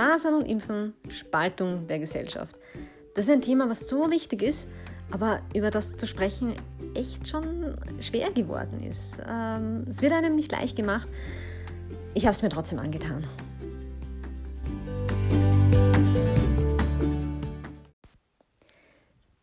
Masern 0.00 0.32
und 0.32 0.48
Impfen, 0.48 0.94
Spaltung 1.10 1.86
der 1.86 1.98
Gesellschaft. 1.98 2.58
Das 3.14 3.26
ist 3.26 3.30
ein 3.30 3.42
Thema, 3.42 3.68
was 3.68 3.86
so 3.86 4.10
wichtig 4.10 4.40
ist, 4.40 4.66
aber 5.10 5.42
über 5.54 5.70
das 5.70 5.94
zu 5.94 6.06
sprechen 6.06 6.54
echt 6.94 7.28
schon 7.28 7.76
schwer 8.00 8.30
geworden 8.30 8.80
ist. 8.82 9.18
Ähm, 9.28 9.84
es 9.90 10.00
wird 10.00 10.14
einem 10.14 10.36
nicht 10.36 10.52
leicht 10.52 10.74
gemacht. 10.74 11.06
Ich 12.14 12.24
habe 12.24 12.34
es 12.34 12.40
mir 12.40 12.48
trotzdem 12.48 12.78
angetan. 12.78 13.26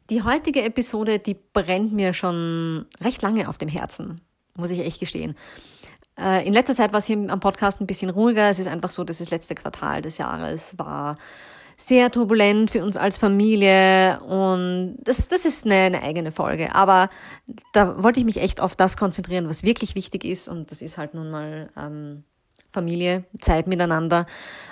Die 0.10 0.24
heutige 0.24 0.64
Episode, 0.64 1.20
die 1.20 1.36
brennt 1.54 1.94
mir 1.94 2.14
schon 2.14 2.88
recht 3.00 3.22
lange 3.22 3.48
auf 3.48 3.60
dem 3.60 3.70
Herzen, 3.70 4.22
muss 4.56 4.72
ich 4.72 4.80
echt 4.80 5.00
gestehen. 5.00 5.36
Äh, 6.18 6.48
in 6.48 6.54
letzter 6.54 6.76
Zeit 6.76 6.92
war 6.92 7.00
es 7.00 7.06
hier 7.06 7.18
am 7.18 7.40
Podcast 7.40 7.82
ein 7.82 7.88
bisschen 7.88 8.10
ruhiger. 8.10 8.50
Es 8.50 8.60
ist 8.60 8.68
einfach 8.68 8.92
so, 8.92 9.04
dass 9.04 9.20
das 9.20 9.30
letzte 9.30 9.56
Quartal 9.56 10.02
des 10.02 10.18
Jahres 10.18 10.78
war 10.78 11.16
sehr 11.80 12.10
turbulent 12.10 12.72
für 12.72 12.84
uns 12.84 12.98
als 12.98 13.20
Familie 13.20 14.20
und 14.22 14.98
das, 15.04 15.28
das 15.28 15.46
ist 15.46 15.64
eine, 15.66 15.76
eine 15.76 16.02
eigene 16.02 16.32
Folge. 16.32 16.74
Aber 16.74 17.10
da 17.72 18.04
wollte 18.04 18.20
ich 18.20 18.26
mich 18.26 18.38
echt 18.38 18.60
auf 18.60 18.76
das 18.76 18.98
konzentrieren, 18.98 19.48
was 19.48 19.62
wirklich 19.62 19.94
wichtig 19.94 20.26
ist 20.26 20.48
und 20.48 20.72
das 20.72 20.82
ist 20.82 20.98
halt 20.98 21.14
nun 21.14 21.30
mal 21.30 21.68
ähm, 21.78 22.24
Familie, 22.74 23.26
Zeit 23.40 23.68
miteinander, 23.68 24.26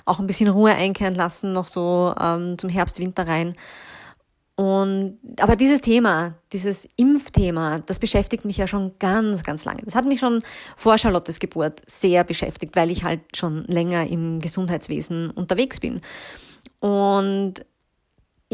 auch 0.06 0.20
ein 0.20 0.26
bisschen 0.26 0.50
Ruhe 0.50 0.74
einkehren 0.74 1.14
lassen, 1.14 1.54
noch 1.54 1.68
so 1.68 2.14
ähm, 2.20 2.58
zum 2.58 2.72
Herbst, 2.72 3.00
Winter 3.00 3.28
rein. 3.28 3.54
Und, 4.56 5.20
aber 5.38 5.58
dieses 5.58 5.82
Thema, 5.82 6.36
dieses 6.54 6.88
Impfthema, 6.96 7.80
das 7.80 8.00
beschäftigt 8.00 8.46
mich 8.46 8.56
ja 8.56 8.68
schon 8.68 8.94
ganz, 9.00 9.44
ganz 9.44 9.66
lange. 9.66 9.82
Das 9.84 9.96
hat 9.96 10.06
mich 10.06 10.22
schon 10.22 10.44
vor 10.78 10.98
Charlottes 10.98 11.40
Geburt 11.40 11.82
sehr 11.88 12.24
beschäftigt, 12.24 12.76
weil 12.76 12.90
ich 12.90 13.04
halt 13.04 13.22
schon 13.36 13.66
länger 13.66 14.08
im 14.08 14.40
Gesundheitswesen 14.40 15.30
unterwegs 15.32 15.82
bin. 15.82 16.00
Und 16.80 17.66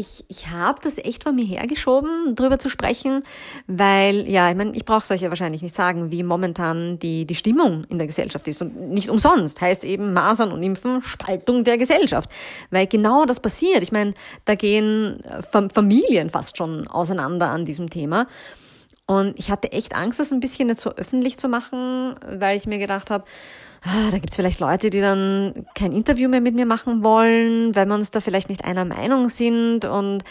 ich, 0.02 0.24
ich 0.26 0.48
habe 0.48 0.80
das 0.82 0.98
echt 0.98 1.22
von 1.22 1.34
mir 1.36 1.44
hergeschoben, 1.44 2.34
drüber 2.34 2.58
zu 2.58 2.68
sprechen, 2.68 3.22
weil, 3.68 4.28
ja, 4.28 4.50
ich 4.50 4.56
meine, 4.56 4.74
ich 4.74 4.84
brauche 4.84 5.04
es 5.04 5.10
euch 5.12 5.22
ja 5.22 5.28
wahrscheinlich 5.28 5.62
nicht 5.62 5.76
sagen, 5.76 6.10
wie 6.10 6.24
momentan 6.24 6.98
die, 6.98 7.24
die 7.24 7.36
Stimmung 7.36 7.84
in 7.88 7.98
der 7.98 8.08
Gesellschaft 8.08 8.48
ist. 8.48 8.62
Und 8.62 8.90
nicht 8.90 9.08
umsonst 9.08 9.60
heißt 9.60 9.84
eben 9.84 10.12
Masern 10.12 10.50
und 10.50 10.62
Impfen 10.62 11.02
Spaltung 11.02 11.62
der 11.62 11.78
Gesellschaft. 11.78 12.28
Weil 12.70 12.88
genau 12.88 13.24
das 13.24 13.38
passiert. 13.38 13.82
Ich 13.82 13.92
meine, 13.92 14.14
da 14.44 14.56
gehen 14.56 15.22
äh, 15.24 15.42
Familien 15.72 16.30
fast 16.30 16.56
schon 16.56 16.88
auseinander 16.88 17.50
an 17.50 17.64
diesem 17.64 17.88
Thema. 17.88 18.26
Und 19.06 19.38
ich 19.38 19.50
hatte 19.50 19.70
echt 19.70 19.94
Angst, 19.94 20.18
das 20.18 20.32
ein 20.32 20.40
bisschen 20.40 20.68
jetzt 20.68 20.80
so 20.80 20.90
öffentlich 20.90 21.38
zu 21.38 21.48
machen, 21.48 22.16
weil 22.28 22.56
ich 22.56 22.66
mir 22.66 22.78
gedacht 22.78 23.10
habe, 23.10 23.24
da 24.10 24.18
gibt's 24.18 24.36
vielleicht 24.36 24.60
Leute, 24.60 24.90
die 24.90 25.00
dann 25.00 25.66
kein 25.74 25.92
Interview 25.92 26.28
mehr 26.28 26.40
mit 26.40 26.54
mir 26.54 26.66
machen 26.66 27.02
wollen, 27.02 27.74
weil 27.74 27.86
wir 27.86 27.94
uns 27.94 28.10
da 28.10 28.20
vielleicht 28.20 28.48
nicht 28.48 28.64
einer 28.64 28.84
Meinung 28.84 29.28
sind 29.28 29.84
und 29.84 30.22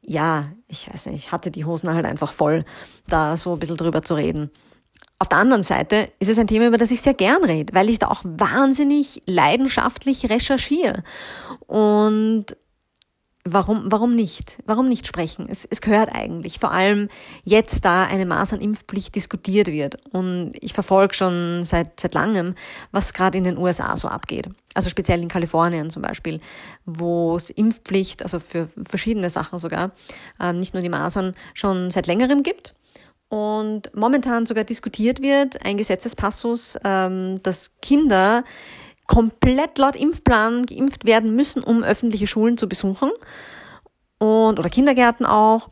ja, 0.00 0.52
ich 0.68 0.90
weiß 0.90 1.06
nicht, 1.06 1.26
ich 1.26 1.32
hatte 1.32 1.50
die 1.50 1.66
Hosen 1.66 1.92
halt 1.92 2.06
einfach 2.06 2.32
voll, 2.32 2.64
da 3.08 3.36
so 3.36 3.52
ein 3.52 3.58
bisschen 3.58 3.76
drüber 3.76 4.02
zu 4.02 4.14
reden. 4.14 4.50
Auf 5.18 5.28
der 5.28 5.38
anderen 5.38 5.62
Seite 5.62 6.10
ist 6.18 6.30
es 6.30 6.38
ein 6.38 6.46
Thema, 6.46 6.68
über 6.68 6.78
das 6.78 6.90
ich 6.90 7.02
sehr 7.02 7.12
gern 7.12 7.44
rede, 7.44 7.74
weil 7.74 7.90
ich 7.90 7.98
da 7.98 8.08
auch 8.08 8.22
wahnsinnig 8.24 9.22
leidenschaftlich 9.26 10.30
recherchiere. 10.30 11.02
Und 11.66 12.46
Warum, 13.52 13.90
warum 13.90 14.14
nicht? 14.14 14.58
Warum 14.66 14.88
nicht 14.88 15.06
sprechen? 15.06 15.46
Es, 15.48 15.64
es 15.64 15.80
gehört 15.80 16.14
eigentlich. 16.14 16.58
Vor 16.58 16.72
allem 16.72 17.08
jetzt, 17.44 17.84
da 17.84 18.04
eine 18.04 18.26
Masernimpfpflicht 18.26 19.14
diskutiert 19.14 19.68
wird. 19.68 19.96
Und 20.12 20.52
ich 20.60 20.74
verfolge 20.74 21.14
schon 21.14 21.64
seit, 21.64 21.98
seit 21.98 22.14
langem, 22.14 22.54
was 22.92 23.14
gerade 23.14 23.38
in 23.38 23.44
den 23.44 23.56
USA 23.56 23.96
so 23.96 24.08
abgeht. 24.08 24.48
Also 24.74 24.90
speziell 24.90 25.22
in 25.22 25.28
Kalifornien 25.28 25.90
zum 25.90 26.02
Beispiel, 26.02 26.40
wo 26.84 27.36
es 27.36 27.50
Impfpflicht, 27.50 28.22
also 28.22 28.38
für 28.38 28.68
verschiedene 28.86 29.30
Sachen 29.30 29.58
sogar, 29.58 29.92
ähm, 30.40 30.60
nicht 30.60 30.74
nur 30.74 30.82
die 30.82 30.88
Masern, 30.88 31.34
schon 31.54 31.90
seit 31.90 32.06
längerem 32.06 32.42
gibt. 32.42 32.74
Und 33.28 33.94
momentan 33.94 34.46
sogar 34.46 34.64
diskutiert 34.64 35.20
wird, 35.20 35.64
ein 35.64 35.76
Gesetzespassus, 35.76 36.76
ähm, 36.84 37.40
dass 37.42 37.72
Kinder 37.82 38.44
komplett 39.08 39.78
laut 39.78 39.96
Impfplan 39.96 40.66
geimpft 40.66 41.04
werden 41.04 41.34
müssen, 41.34 41.64
um 41.64 41.82
öffentliche 41.82 42.28
Schulen 42.28 42.56
zu 42.56 42.68
besuchen 42.68 43.10
und 44.18 44.60
oder 44.60 44.68
Kindergärten 44.68 45.26
auch. 45.26 45.68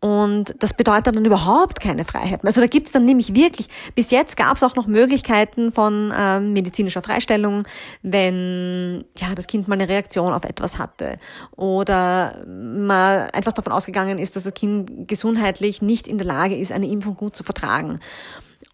Und 0.00 0.56
das 0.58 0.74
bedeutet 0.74 1.14
dann 1.14 1.24
überhaupt 1.24 1.78
keine 1.78 2.04
Freiheit 2.04 2.42
mehr. 2.42 2.48
Also 2.48 2.60
da 2.60 2.66
gibt's 2.66 2.90
dann 2.90 3.04
nämlich 3.04 3.36
wirklich, 3.36 3.68
bis 3.94 4.10
jetzt 4.10 4.36
gab 4.36 4.56
es 4.56 4.64
auch 4.64 4.74
noch 4.74 4.88
Möglichkeiten 4.88 5.70
von 5.70 6.12
ähm, 6.12 6.52
medizinischer 6.52 7.02
Freistellung, 7.02 7.68
wenn 8.02 9.04
ja 9.16 9.32
das 9.36 9.46
Kind 9.46 9.68
mal 9.68 9.74
eine 9.74 9.88
Reaktion 9.88 10.32
auf 10.32 10.42
etwas 10.42 10.80
hatte 10.80 11.20
oder 11.54 12.44
mal 12.48 13.28
einfach 13.32 13.52
davon 13.52 13.72
ausgegangen 13.72 14.18
ist, 14.18 14.34
dass 14.34 14.42
das 14.42 14.54
Kind 14.54 15.06
gesundheitlich 15.06 15.82
nicht 15.82 16.08
in 16.08 16.18
der 16.18 16.26
Lage 16.26 16.56
ist, 16.56 16.72
eine 16.72 16.88
Impfung 16.88 17.16
gut 17.16 17.36
zu 17.36 17.44
vertragen. 17.44 18.00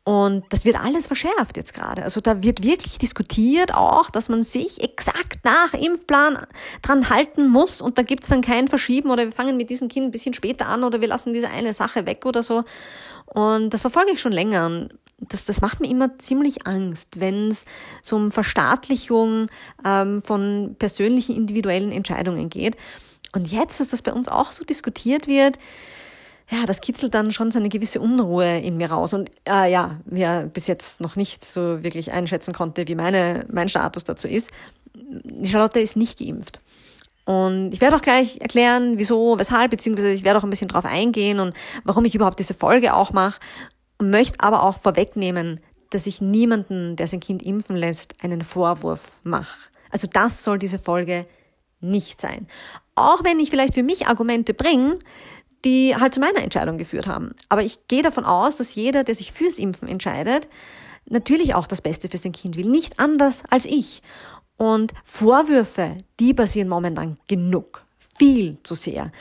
Und 0.08 0.44
das 0.48 0.64
wird 0.64 0.82
alles 0.82 1.06
verschärft 1.06 1.58
jetzt 1.58 1.74
gerade. 1.74 2.02
Also 2.02 2.22
da 2.22 2.42
wird 2.42 2.62
wirklich 2.62 2.96
diskutiert 2.96 3.74
auch, 3.74 4.08
dass 4.08 4.30
man 4.30 4.42
sich 4.42 4.82
exakt 4.82 5.44
nach 5.44 5.74
Impfplan 5.74 6.46
dran 6.80 7.10
halten 7.10 7.46
muss 7.46 7.82
und 7.82 7.98
da 7.98 8.02
gibt's 8.02 8.28
dann 8.28 8.40
kein 8.40 8.68
Verschieben 8.68 9.10
oder 9.10 9.26
wir 9.26 9.32
fangen 9.32 9.58
mit 9.58 9.68
diesem 9.68 9.88
Kind 9.88 10.06
ein 10.06 10.10
bisschen 10.10 10.32
später 10.32 10.64
an 10.64 10.82
oder 10.82 11.02
wir 11.02 11.08
lassen 11.08 11.34
diese 11.34 11.50
eine 11.50 11.74
Sache 11.74 12.06
weg 12.06 12.24
oder 12.24 12.42
so. 12.42 12.64
Und 13.26 13.74
das 13.74 13.82
verfolge 13.82 14.12
ich 14.12 14.20
schon 14.22 14.32
länger. 14.32 14.64
Und 14.64 14.94
das, 15.18 15.44
das 15.44 15.60
macht 15.60 15.78
mir 15.80 15.90
immer 15.90 16.18
ziemlich 16.18 16.66
Angst, 16.66 17.20
wenn 17.20 17.48
es 17.48 17.66
so 18.02 18.16
um 18.16 18.30
Verstaatlichung 18.30 19.48
ähm, 19.84 20.22
von 20.22 20.74
persönlichen 20.78 21.36
individuellen 21.36 21.92
Entscheidungen 21.92 22.48
geht. 22.48 22.78
Und 23.34 23.52
jetzt, 23.52 23.78
dass 23.78 23.90
das 23.90 24.00
bei 24.00 24.14
uns 24.14 24.26
auch 24.26 24.52
so 24.52 24.64
diskutiert 24.64 25.26
wird, 25.26 25.58
ja, 26.50 26.64
das 26.64 26.80
kitzelt 26.80 27.14
dann 27.14 27.30
schon 27.30 27.50
so 27.50 27.58
eine 27.58 27.68
gewisse 27.68 28.00
Unruhe 28.00 28.58
in 28.58 28.78
mir 28.78 28.90
raus. 28.90 29.12
Und 29.12 29.30
äh, 29.46 29.70
ja, 29.70 30.00
wer 30.06 30.46
bis 30.46 30.66
jetzt 30.66 31.00
noch 31.00 31.14
nicht 31.14 31.44
so 31.44 31.82
wirklich 31.82 32.12
einschätzen 32.12 32.54
konnte, 32.54 32.88
wie 32.88 32.94
meine, 32.94 33.44
mein 33.52 33.68
Status 33.68 34.04
dazu 34.04 34.28
ist, 34.28 34.50
die 34.94 35.48
Charlotte 35.48 35.80
ist 35.80 35.96
nicht 35.96 36.18
geimpft. 36.18 36.60
Und 37.26 37.72
ich 37.72 37.82
werde 37.82 37.96
auch 37.96 38.00
gleich 38.00 38.40
erklären, 38.40 38.94
wieso, 38.96 39.38
weshalb, 39.38 39.70
beziehungsweise 39.70 40.10
ich 40.12 40.24
werde 40.24 40.38
auch 40.38 40.44
ein 40.44 40.50
bisschen 40.50 40.68
drauf 40.68 40.86
eingehen 40.86 41.40
und 41.40 41.52
warum 41.84 42.06
ich 42.06 42.14
überhaupt 42.14 42.38
diese 42.38 42.54
Folge 42.54 42.94
auch 42.94 43.12
mache. 43.12 43.40
Und 43.98 44.08
möchte 44.08 44.40
aber 44.40 44.62
auch 44.62 44.78
vorwegnehmen, 44.78 45.60
dass 45.90 46.06
ich 46.06 46.22
niemanden, 46.22 46.96
der 46.96 47.08
sein 47.08 47.20
Kind 47.20 47.42
impfen 47.42 47.76
lässt, 47.76 48.14
einen 48.22 48.42
Vorwurf 48.42 49.12
mache. 49.22 49.58
Also 49.90 50.08
das 50.10 50.44
soll 50.44 50.58
diese 50.58 50.78
Folge 50.78 51.26
nicht 51.80 52.20
sein. 52.20 52.46
Auch 52.94 53.24
wenn 53.24 53.38
ich 53.38 53.50
vielleicht 53.50 53.74
für 53.74 53.82
mich 53.82 54.06
Argumente 54.06 54.54
bringe, 54.54 54.98
die 55.64 55.96
halt 55.96 56.14
zu 56.14 56.20
meiner 56.20 56.42
Entscheidung 56.42 56.78
geführt 56.78 57.06
haben. 57.06 57.34
Aber 57.48 57.62
ich 57.62 57.86
gehe 57.88 58.02
davon 58.02 58.24
aus, 58.24 58.56
dass 58.56 58.74
jeder, 58.74 59.04
der 59.04 59.14
sich 59.14 59.32
fürs 59.32 59.58
Impfen 59.58 59.88
entscheidet, 59.88 60.48
natürlich 61.06 61.54
auch 61.54 61.66
das 61.66 61.82
Beste 61.82 62.08
für 62.08 62.18
sein 62.18 62.32
Kind 62.32 62.56
will. 62.56 62.68
Nicht 62.68 62.98
anders 63.00 63.42
als 63.50 63.64
ich. 63.64 64.02
Und 64.56 64.92
Vorwürfe, 65.04 65.96
die 66.20 66.34
passieren 66.34 66.68
momentan 66.68 67.18
genug. 67.28 67.84
Viel 68.18 68.58
zu 68.62 68.74
sehr. 68.74 69.12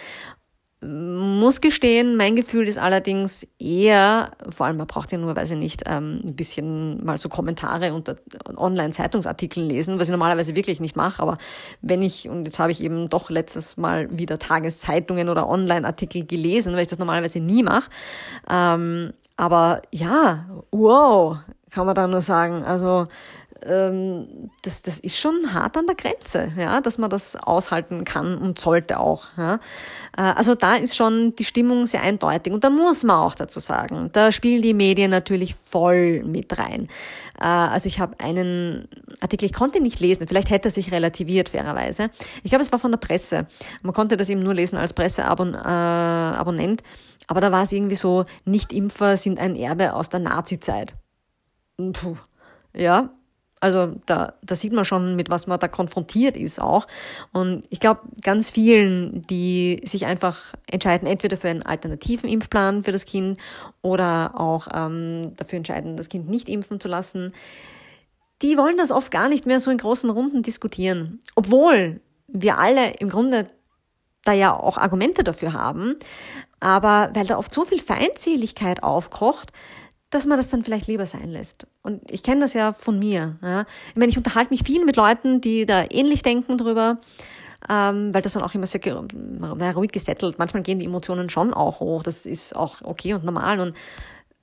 Muss 0.79 1.59
gestehen, 1.59 2.17
mein 2.17 2.35
Gefühl 2.35 2.67
ist 2.67 2.77
allerdings 2.77 3.47
eher, 3.57 4.33
vor 4.47 4.67
allem 4.67 4.77
man 4.77 4.85
braucht 4.85 5.11
ja 5.11 5.17
nur, 5.17 5.35
weiß 5.35 5.51
ich 5.51 5.57
nicht, 5.57 5.83
ähm, 5.87 6.21
ein 6.23 6.35
bisschen 6.35 7.03
mal 7.03 7.17
so 7.17 7.29
Kommentare 7.29 7.95
unter 7.95 8.17
Online-Zeitungsartikeln 8.55 9.67
lesen, 9.67 9.99
was 9.99 10.07
ich 10.07 10.11
normalerweise 10.11 10.55
wirklich 10.55 10.79
nicht 10.79 10.95
mache, 10.95 11.19
aber 11.23 11.39
wenn 11.81 12.03
ich, 12.03 12.29
und 12.29 12.45
jetzt 12.45 12.59
habe 12.59 12.71
ich 12.71 12.83
eben 12.83 13.09
doch 13.09 13.31
letztes 13.31 13.77
Mal 13.77 14.07
wieder 14.15 14.37
Tageszeitungen 14.37 15.29
oder 15.29 15.49
Online-Artikel 15.49 16.27
gelesen, 16.27 16.73
weil 16.73 16.83
ich 16.83 16.89
das 16.89 16.99
normalerweise 16.99 17.39
nie 17.39 17.63
mache, 17.63 17.89
ähm, 18.47 19.13
aber 19.35 19.81
ja, 19.91 20.45
wow, 20.69 21.37
kann 21.71 21.87
man 21.87 21.95
da 21.95 22.05
nur 22.05 22.21
sagen, 22.21 22.61
also 22.61 23.05
ähm, 23.63 24.49
das, 24.61 24.81
das 24.81 24.99
ist 24.99 25.17
schon 25.17 25.53
hart 25.53 25.77
an 25.77 25.87
der 25.87 25.95
Grenze, 25.95 26.51
ja, 26.57 26.81
dass 26.81 26.97
man 26.97 27.09
das 27.09 27.35
aushalten 27.35 28.03
kann 28.03 28.37
und 28.37 28.59
sollte 28.59 28.99
auch. 28.99 29.27
Ja. 29.37 29.55
Äh, 30.17 30.21
also 30.21 30.55
da 30.55 30.75
ist 30.75 30.95
schon 30.95 31.35
die 31.35 31.45
Stimmung 31.45 31.87
sehr 31.87 32.01
eindeutig 32.01 32.53
und 32.53 32.63
da 32.63 32.69
muss 32.69 33.03
man 33.03 33.17
auch 33.17 33.35
dazu 33.35 33.59
sagen, 33.59 34.09
da 34.13 34.31
spielen 34.31 34.61
die 34.61 34.73
Medien 34.73 35.11
natürlich 35.11 35.55
voll 35.55 36.23
mit 36.23 36.57
rein. 36.57 36.87
Äh, 37.39 37.45
also 37.45 37.87
ich 37.87 37.99
habe 37.99 38.19
einen 38.19 38.87
Artikel, 39.21 39.45
ich 39.45 39.53
konnte 39.53 39.79
ihn 39.79 39.83
nicht 39.83 39.99
lesen, 39.99 40.27
vielleicht 40.27 40.49
hätte 40.49 40.69
er 40.69 40.71
sich 40.71 40.91
relativiert 40.91 41.49
fairerweise. 41.49 42.09
Ich 42.43 42.49
glaube, 42.49 42.63
es 42.63 42.71
war 42.71 42.79
von 42.79 42.91
der 42.91 42.99
Presse. 42.99 43.47
Man 43.81 43.93
konnte 43.93 44.17
das 44.17 44.29
eben 44.29 44.41
nur 44.41 44.53
lesen 44.53 44.77
als 44.77 44.93
Presseabonnent, 44.93 46.81
äh, 46.81 46.85
aber 47.27 47.41
da 47.41 47.51
war 47.51 47.63
es 47.63 47.71
irgendwie 47.71 47.95
so, 47.95 48.25
Nicht-Impfer 48.45 49.17
sind 49.17 49.39
ein 49.39 49.55
Erbe 49.55 49.93
aus 49.93 50.09
der 50.09 50.19
Nazi-Zeit. 50.19 50.95
Puh. 51.77 52.17
Ja, 52.73 53.09
also 53.59 53.95
da, 54.05 54.33
da 54.43 54.55
sieht 54.55 54.73
man 54.73 54.85
schon, 54.85 55.15
mit 55.15 55.29
was 55.29 55.47
man 55.47 55.59
da 55.59 55.67
konfrontiert 55.67 56.37
ist 56.37 56.61
auch. 56.61 56.87
Und 57.33 57.63
ich 57.69 57.79
glaube, 57.79 58.01
ganz 58.21 58.51
vielen, 58.51 59.25
die 59.27 59.81
sich 59.83 60.05
einfach 60.05 60.53
entscheiden, 60.69 61.07
entweder 61.07 61.37
für 61.37 61.49
einen 61.49 61.63
alternativen 61.63 62.29
Impfplan 62.29 62.83
für 62.83 62.91
das 62.91 63.05
Kind 63.05 63.39
oder 63.81 64.39
auch 64.39 64.67
ähm, 64.73 65.33
dafür 65.37 65.57
entscheiden, 65.57 65.97
das 65.97 66.09
Kind 66.09 66.29
nicht 66.29 66.49
impfen 66.49 66.79
zu 66.79 66.87
lassen, 66.87 67.33
die 68.41 68.57
wollen 68.57 68.77
das 68.77 68.91
oft 68.91 69.11
gar 69.11 69.29
nicht 69.29 69.45
mehr 69.47 69.59
so 69.59 69.71
in 69.71 69.79
großen 69.79 70.09
Runden 70.09 70.43
diskutieren. 70.43 71.19
Obwohl 71.35 71.99
wir 72.27 72.59
alle 72.59 72.91
im 72.99 73.09
Grunde 73.09 73.49
da 74.23 74.33
ja 74.33 74.55
auch 74.55 74.77
Argumente 74.77 75.23
dafür 75.23 75.53
haben, 75.53 75.95
aber 76.59 77.09
weil 77.13 77.25
da 77.25 77.37
oft 77.37 77.53
so 77.53 77.63
viel 77.63 77.79
Feindseligkeit 77.79 78.83
aufkocht, 78.83 79.51
dass 80.09 80.25
man 80.25 80.37
das 80.37 80.49
dann 80.49 80.63
vielleicht 80.63 80.87
lieber 80.87 81.05
sein 81.05 81.29
lässt. 81.29 81.67
Und 81.83 82.09
ich 82.11 82.23
kenne 82.23 82.41
das 82.41 82.53
ja 82.53 82.73
von 82.73 82.97
mir. 82.97 83.37
Ja. 83.41 83.65
Ich 83.89 83.95
meine, 83.95 84.09
ich 84.09 84.17
unterhalte 84.17 84.51
mich 84.51 84.63
viel 84.63 84.85
mit 84.85 84.95
Leuten, 84.95 85.41
die 85.41 85.65
da 85.65 85.83
ähnlich 85.89 86.21
denken 86.21 86.57
drüber, 86.57 86.99
ähm, 87.69 88.13
weil 88.13 88.21
das 88.21 88.33
dann 88.33 88.43
auch 88.43 88.53
immer 88.53 88.67
sehr 88.67 89.75
ruhig 89.75 89.91
gesettelt. 89.91 90.39
Manchmal 90.39 90.63
gehen 90.63 90.79
die 90.79 90.85
Emotionen 90.85 91.29
schon 91.29 91.53
auch 91.53 91.81
hoch. 91.81 92.03
Das 92.03 92.25
ist 92.25 92.55
auch 92.55 92.81
okay 92.83 93.13
und 93.13 93.25
normal. 93.25 93.59
Und 93.59 93.75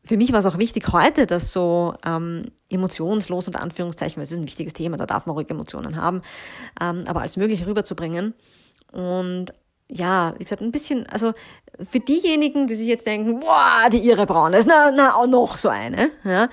für 0.04 0.18
mich 0.18 0.32
war 0.32 0.40
es 0.40 0.46
auch 0.46 0.58
wichtig, 0.58 0.92
heute 0.92 1.26
das 1.26 1.52
so 1.52 1.94
ähm, 2.04 2.50
emotionslos 2.68 3.46
unter 3.46 3.62
Anführungszeichen, 3.62 4.16
weil 4.16 4.24
es 4.24 4.32
ist 4.32 4.38
ein 4.38 4.46
wichtiges 4.46 4.74
Thema, 4.74 4.98
da 4.98 5.06
darf 5.06 5.24
man 5.24 5.34
ruhig 5.34 5.48
Emotionen 5.48 5.96
haben, 5.96 6.20
ähm, 6.78 7.04
aber 7.06 7.22
als 7.22 7.38
möglich 7.38 7.66
rüberzubringen. 7.66 8.34
Und 8.92 9.54
ja, 9.94 10.34
wie 10.38 10.44
gesagt, 10.44 10.62
ein 10.62 10.72
bisschen, 10.72 11.06
also 11.06 11.32
für 11.88 12.00
diejenigen, 12.00 12.66
die 12.66 12.74
sich 12.74 12.86
jetzt 12.86 13.06
denken, 13.06 13.40
boah, 13.40 13.88
die 13.90 13.98
ihre 13.98 14.26
Braune 14.26 14.58
ist, 14.58 14.66
na, 14.66 14.90
na, 14.90 15.14
auch 15.14 15.26
noch 15.26 15.56
so 15.56 15.68
eine, 15.68 16.10
ja, 16.24 16.48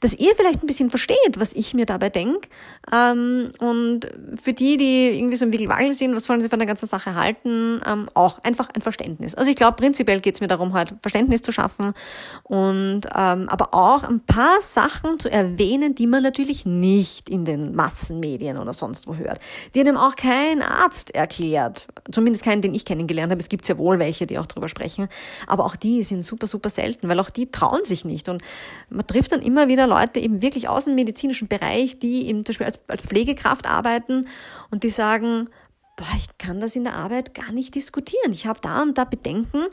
dass 0.00 0.14
ihr 0.14 0.34
vielleicht 0.34 0.62
ein 0.62 0.66
bisschen 0.66 0.90
versteht, 0.90 1.38
was 1.38 1.54
ich 1.54 1.72
mir 1.72 1.86
dabei 1.86 2.10
denke. 2.10 2.48
Ähm, 2.92 3.50
und 3.58 4.06
für 4.34 4.52
die, 4.52 4.76
die 4.76 5.18
irgendwie 5.18 5.36
so 5.36 5.46
im 5.46 5.52
Wickelwagel 5.52 5.94
sind, 5.94 6.14
was 6.14 6.28
wollen 6.28 6.42
sie 6.42 6.50
von 6.50 6.58
der 6.58 6.66
ganzen 6.66 6.86
Sache 6.86 7.14
halten, 7.14 7.80
ähm, 7.86 8.10
auch 8.12 8.38
einfach 8.42 8.68
ein 8.74 8.82
Verständnis. 8.82 9.34
Also 9.34 9.50
ich 9.50 9.56
glaube, 9.56 9.76
prinzipiell 9.76 10.20
geht 10.20 10.34
es 10.34 10.40
mir 10.42 10.48
darum, 10.48 10.74
halt 10.74 10.94
Verständnis 11.00 11.40
zu 11.40 11.52
schaffen 11.52 11.94
und 12.42 13.02
ähm, 13.14 13.48
aber 13.48 13.72
auch 13.72 14.02
ein 14.02 14.20
paar 14.20 14.60
Sachen 14.60 15.18
zu 15.18 15.30
erwähnen, 15.30 15.94
die 15.94 16.06
man 16.06 16.22
natürlich 16.22 16.66
nicht 16.66 17.30
in 17.30 17.46
den 17.46 17.74
Massenmedien 17.74 18.58
oder 18.58 18.74
sonst 18.74 19.06
wo 19.06 19.14
hört, 19.14 19.40
die 19.74 19.80
einem 19.80 19.96
auch 19.96 20.16
kein 20.16 20.60
Arzt 20.60 21.14
erklärt. 21.14 21.86
Zumindest 22.10 22.44
keinen, 22.44 22.60
den 22.60 22.74
ich 22.74 22.84
kennengelernt 22.84 23.30
habe. 23.30 23.40
Es 23.40 23.48
gibt 23.48 23.66
ja 23.66 23.78
wohl 23.78 23.98
welche, 23.98 24.26
die 24.26 24.38
auch 24.38 24.46
drüber 24.46 24.68
sprechen. 24.68 25.08
Aber 25.46 25.64
auch 25.64 25.74
die 25.74 26.02
sind 26.02 26.24
super, 26.24 26.46
super 26.46 26.68
selten, 26.68 27.08
weil 27.08 27.18
auch 27.18 27.30
die 27.30 27.50
trauen 27.50 27.84
sich 27.84 28.04
nicht. 28.04 28.28
Und 28.28 28.42
man 28.90 29.06
trifft 29.06 29.32
dann 29.32 29.40
immer 29.40 29.68
wieder 29.68 29.86
Leute 29.86 30.20
eben 30.20 30.42
wirklich 30.42 30.68
aus 30.68 30.84
dem 30.84 30.94
medizinischen 30.94 31.48
Bereich, 31.48 31.98
die 31.98 32.26
eben 32.28 32.44
zum 32.44 32.52
Beispiel 32.52 32.66
als, 32.66 32.78
als 32.88 33.02
Pflegekraft 33.02 33.66
arbeiten 33.66 34.28
und 34.70 34.82
die 34.82 34.90
sagen, 34.90 35.48
boah, 35.96 36.06
ich 36.16 36.26
kann 36.38 36.60
das 36.60 36.76
in 36.76 36.84
der 36.84 36.96
Arbeit 36.96 37.34
gar 37.34 37.52
nicht 37.52 37.74
diskutieren. 37.74 38.32
Ich 38.32 38.46
habe 38.46 38.58
da 38.60 38.82
und 38.82 38.98
da 38.98 39.04
Bedenken, 39.04 39.64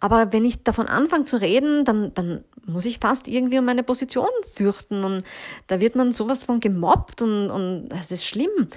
aber 0.00 0.32
wenn 0.32 0.44
ich 0.44 0.62
davon 0.62 0.86
anfange 0.86 1.24
zu 1.24 1.40
reden, 1.40 1.84
dann, 1.84 2.12
dann 2.14 2.44
muss 2.66 2.84
ich 2.84 2.98
fast 2.98 3.28
irgendwie 3.28 3.58
um 3.58 3.64
meine 3.64 3.82
Position 3.82 4.28
fürchten 4.44 5.04
und 5.04 5.24
da 5.66 5.80
wird 5.80 5.96
man 5.96 6.12
sowas 6.12 6.44
von 6.44 6.60
gemobbt 6.60 7.22
und, 7.22 7.50
und 7.50 7.88
das 7.88 8.10
ist 8.10 8.26
schlimm. 8.26 8.68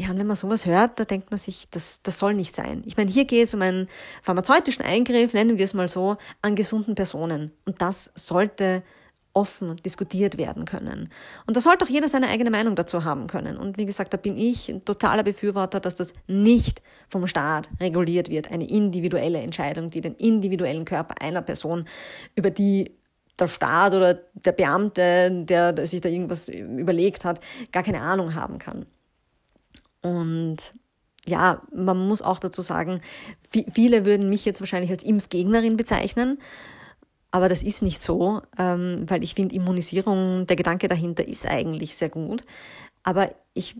Ja, 0.00 0.10
und 0.10 0.18
wenn 0.18 0.28
man 0.28 0.36
sowas 0.36 0.64
hört, 0.64 1.00
da 1.00 1.04
denkt 1.04 1.32
man 1.32 1.38
sich, 1.38 1.68
das, 1.70 2.00
das 2.02 2.18
soll 2.18 2.32
nicht 2.32 2.54
sein. 2.54 2.84
Ich 2.86 2.96
meine, 2.96 3.10
hier 3.10 3.24
geht 3.24 3.44
es 3.44 3.54
um 3.54 3.62
einen 3.62 3.88
pharmazeutischen 4.22 4.84
Eingriff, 4.84 5.34
nennen 5.34 5.58
wir 5.58 5.64
es 5.64 5.74
mal 5.74 5.88
so, 5.88 6.16
an 6.40 6.54
gesunden 6.54 6.94
Personen. 6.94 7.50
Und 7.64 7.82
das 7.82 8.12
sollte 8.14 8.84
offen 9.32 9.76
diskutiert 9.84 10.38
werden 10.38 10.66
können. 10.66 11.10
Und 11.46 11.56
da 11.56 11.60
sollte 11.60 11.84
auch 11.84 11.88
jeder 11.88 12.06
seine 12.06 12.28
eigene 12.28 12.50
Meinung 12.50 12.76
dazu 12.76 13.04
haben 13.04 13.26
können. 13.26 13.56
Und 13.56 13.76
wie 13.76 13.86
gesagt, 13.86 14.12
da 14.12 14.16
bin 14.16 14.38
ich 14.38 14.68
ein 14.68 14.84
totaler 14.84 15.24
Befürworter, 15.24 15.80
dass 15.80 15.96
das 15.96 16.12
nicht 16.28 16.80
vom 17.08 17.26
Staat 17.26 17.68
reguliert 17.80 18.30
wird. 18.30 18.52
Eine 18.52 18.68
individuelle 18.68 19.40
Entscheidung, 19.40 19.90
die 19.90 20.00
den 20.00 20.14
individuellen 20.14 20.84
Körper 20.84 21.20
einer 21.20 21.42
Person, 21.42 21.86
über 22.36 22.50
die 22.50 22.92
der 23.38 23.48
Staat 23.48 23.94
oder 23.94 24.14
der 24.14 24.52
Beamte, 24.52 25.30
der 25.44 25.86
sich 25.86 26.00
da 26.00 26.08
irgendwas 26.08 26.48
überlegt 26.48 27.24
hat, 27.24 27.40
gar 27.72 27.82
keine 27.82 28.00
Ahnung 28.00 28.34
haben 28.34 28.58
kann. 28.58 28.86
Und 30.02 30.72
ja, 31.26 31.62
man 31.74 32.08
muss 32.08 32.22
auch 32.22 32.38
dazu 32.38 32.62
sagen, 32.62 33.00
viele 33.72 34.04
würden 34.04 34.28
mich 34.28 34.44
jetzt 34.44 34.60
wahrscheinlich 34.60 34.90
als 34.90 35.04
Impfgegnerin 35.04 35.76
bezeichnen. 35.76 36.38
Aber 37.30 37.48
das 37.48 37.62
ist 37.62 37.82
nicht 37.82 38.00
so, 38.00 38.40
ähm, 38.58 39.04
weil 39.06 39.22
ich 39.22 39.34
finde, 39.34 39.54
Immunisierung, 39.54 40.46
der 40.46 40.56
Gedanke 40.56 40.88
dahinter 40.88 41.28
ist 41.28 41.46
eigentlich 41.46 41.94
sehr 41.94 42.08
gut. 42.08 42.42
Aber 43.02 43.30
ich, 43.54 43.76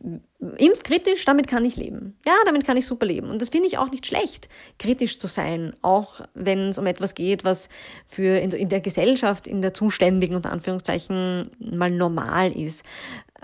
impfkritisch, 0.56 1.24
damit 1.24 1.48
kann 1.48 1.64
ich 1.64 1.76
leben. 1.76 2.16
Ja, 2.26 2.34
damit 2.44 2.64
kann 2.64 2.76
ich 2.76 2.86
super 2.86 3.06
leben. 3.06 3.30
Und 3.30 3.42
das 3.42 3.48
finde 3.48 3.66
ich 3.66 3.78
auch 3.78 3.90
nicht 3.90 4.06
schlecht, 4.06 4.48
kritisch 4.78 5.18
zu 5.18 5.26
sein, 5.26 5.74
auch 5.82 6.20
wenn 6.34 6.70
es 6.70 6.78
um 6.78 6.86
etwas 6.86 7.14
geht, 7.14 7.44
was 7.44 7.68
für 8.06 8.38
in, 8.38 8.50
in 8.52 8.68
der 8.68 8.80
Gesellschaft, 8.80 9.46
in 9.46 9.60
der 9.60 9.74
zuständigen, 9.74 10.36
unter 10.36 10.52
Anführungszeichen, 10.52 11.50
mal 11.58 11.90
normal 11.90 12.52
ist. 12.52 12.84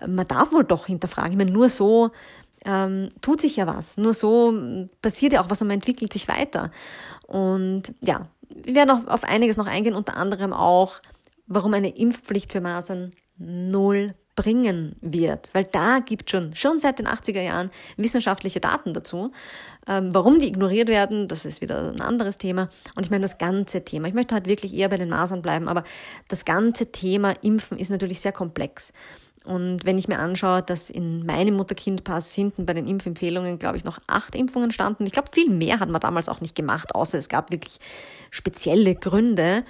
Man 0.06 0.27
darf 0.27 0.53
wohl 0.53 0.65
doch 0.65 0.87
hinterfragen. 0.87 1.32
Ich 1.32 1.38
meine, 1.38 1.50
nur 1.50 1.69
so 1.69 2.11
ähm, 2.64 3.11
tut 3.20 3.40
sich 3.40 3.56
ja 3.56 3.66
was. 3.66 3.96
Nur 3.96 4.14
so 4.14 4.88
passiert 5.02 5.32
ja 5.32 5.40
auch 5.40 5.50
was 5.50 5.62
und 5.62 5.69
man 5.69 5.76
entwickelt 5.76 6.12
sich 6.12 6.28
weiter. 6.28 6.70
Und 7.26 7.94
ja, 8.00 8.22
wir 8.49 8.75
werden 8.75 8.90
auf, 8.90 9.06
auf 9.06 9.25
einiges 9.25 9.56
noch 9.56 9.66
eingehen, 9.66 9.94
unter 9.94 10.16
anderem 10.16 10.52
auch, 10.52 11.00
warum 11.46 11.75
eine 11.75 11.96
Impfpflicht 11.96 12.52
für 12.52 12.61
Masern 12.61 13.12
null 13.37 14.14
bringen 14.37 14.96
wird, 15.00 15.50
weil 15.52 15.64
da 15.64 16.00
gibt 16.00 16.31
schon 16.31 16.56
schon 16.56 16.78
seit 16.78 16.99
den 16.99 17.06
80er 17.06 17.40
Jahren 17.40 17.70
wissenschaftliche 17.96 18.61
Daten 18.61 18.93
dazu. 18.93 19.31
Ähm, 19.86 20.14
warum 20.14 20.38
die 20.38 20.48
ignoriert 20.48 20.88
werden, 20.88 21.28
das 21.28 21.44
ist 21.44 21.60
wieder 21.60 21.92
ein 21.92 22.00
anderes 22.00 22.38
Thema. 22.38 22.69
Und 22.94 23.04
ich 23.04 23.10
meine 23.10 23.22
das 23.22 23.38
ganze 23.38 23.84
Thema. 23.84 24.08
Ich 24.08 24.14
möchte 24.14 24.34
halt 24.34 24.46
wirklich 24.46 24.75
eher 24.75 24.88
bei 24.88 24.96
den 24.96 25.10
Masern 25.10 25.42
bleiben, 25.42 25.69
aber 25.69 25.84
das 26.28 26.44
ganze 26.44 26.90
Thema 26.90 27.34
Impfen 27.42 27.78
ist 27.78 27.90
natürlich 27.90 28.20
sehr 28.20 28.32
komplex. 28.32 28.92
Und 29.44 29.84
wenn 29.84 29.98
ich 29.98 30.08
mir 30.08 30.19
anschaue, 30.19 30.62
dass 30.62 30.88
in 30.88 31.26
meinem 31.26 31.54
Mutter-Kind-Pass 31.56 32.32
hinten 32.34 32.64
bei 32.64 32.72
den 32.72 32.86
Impfempfehlungen, 32.86 33.58
glaube 33.58 33.76
ich, 33.76 33.84
noch 33.84 33.98
acht 34.06 34.34
Impfungen 34.34 34.72
standen. 34.72 35.04
Ich 35.04 35.12
glaube, 35.12 35.28
viel 35.32 35.50
mehr 35.50 35.81
hat 35.81 35.90
man 35.90 36.00
damals 36.00 36.31
auch 36.31 36.40
nicht 36.40 36.54
gemacht, 36.54 36.94
außer 36.94 37.19
es 37.19 37.28
gab 37.28 37.50
wirklich 37.52 37.78
spezielle 38.31 38.94
Gründe. 38.94 39.64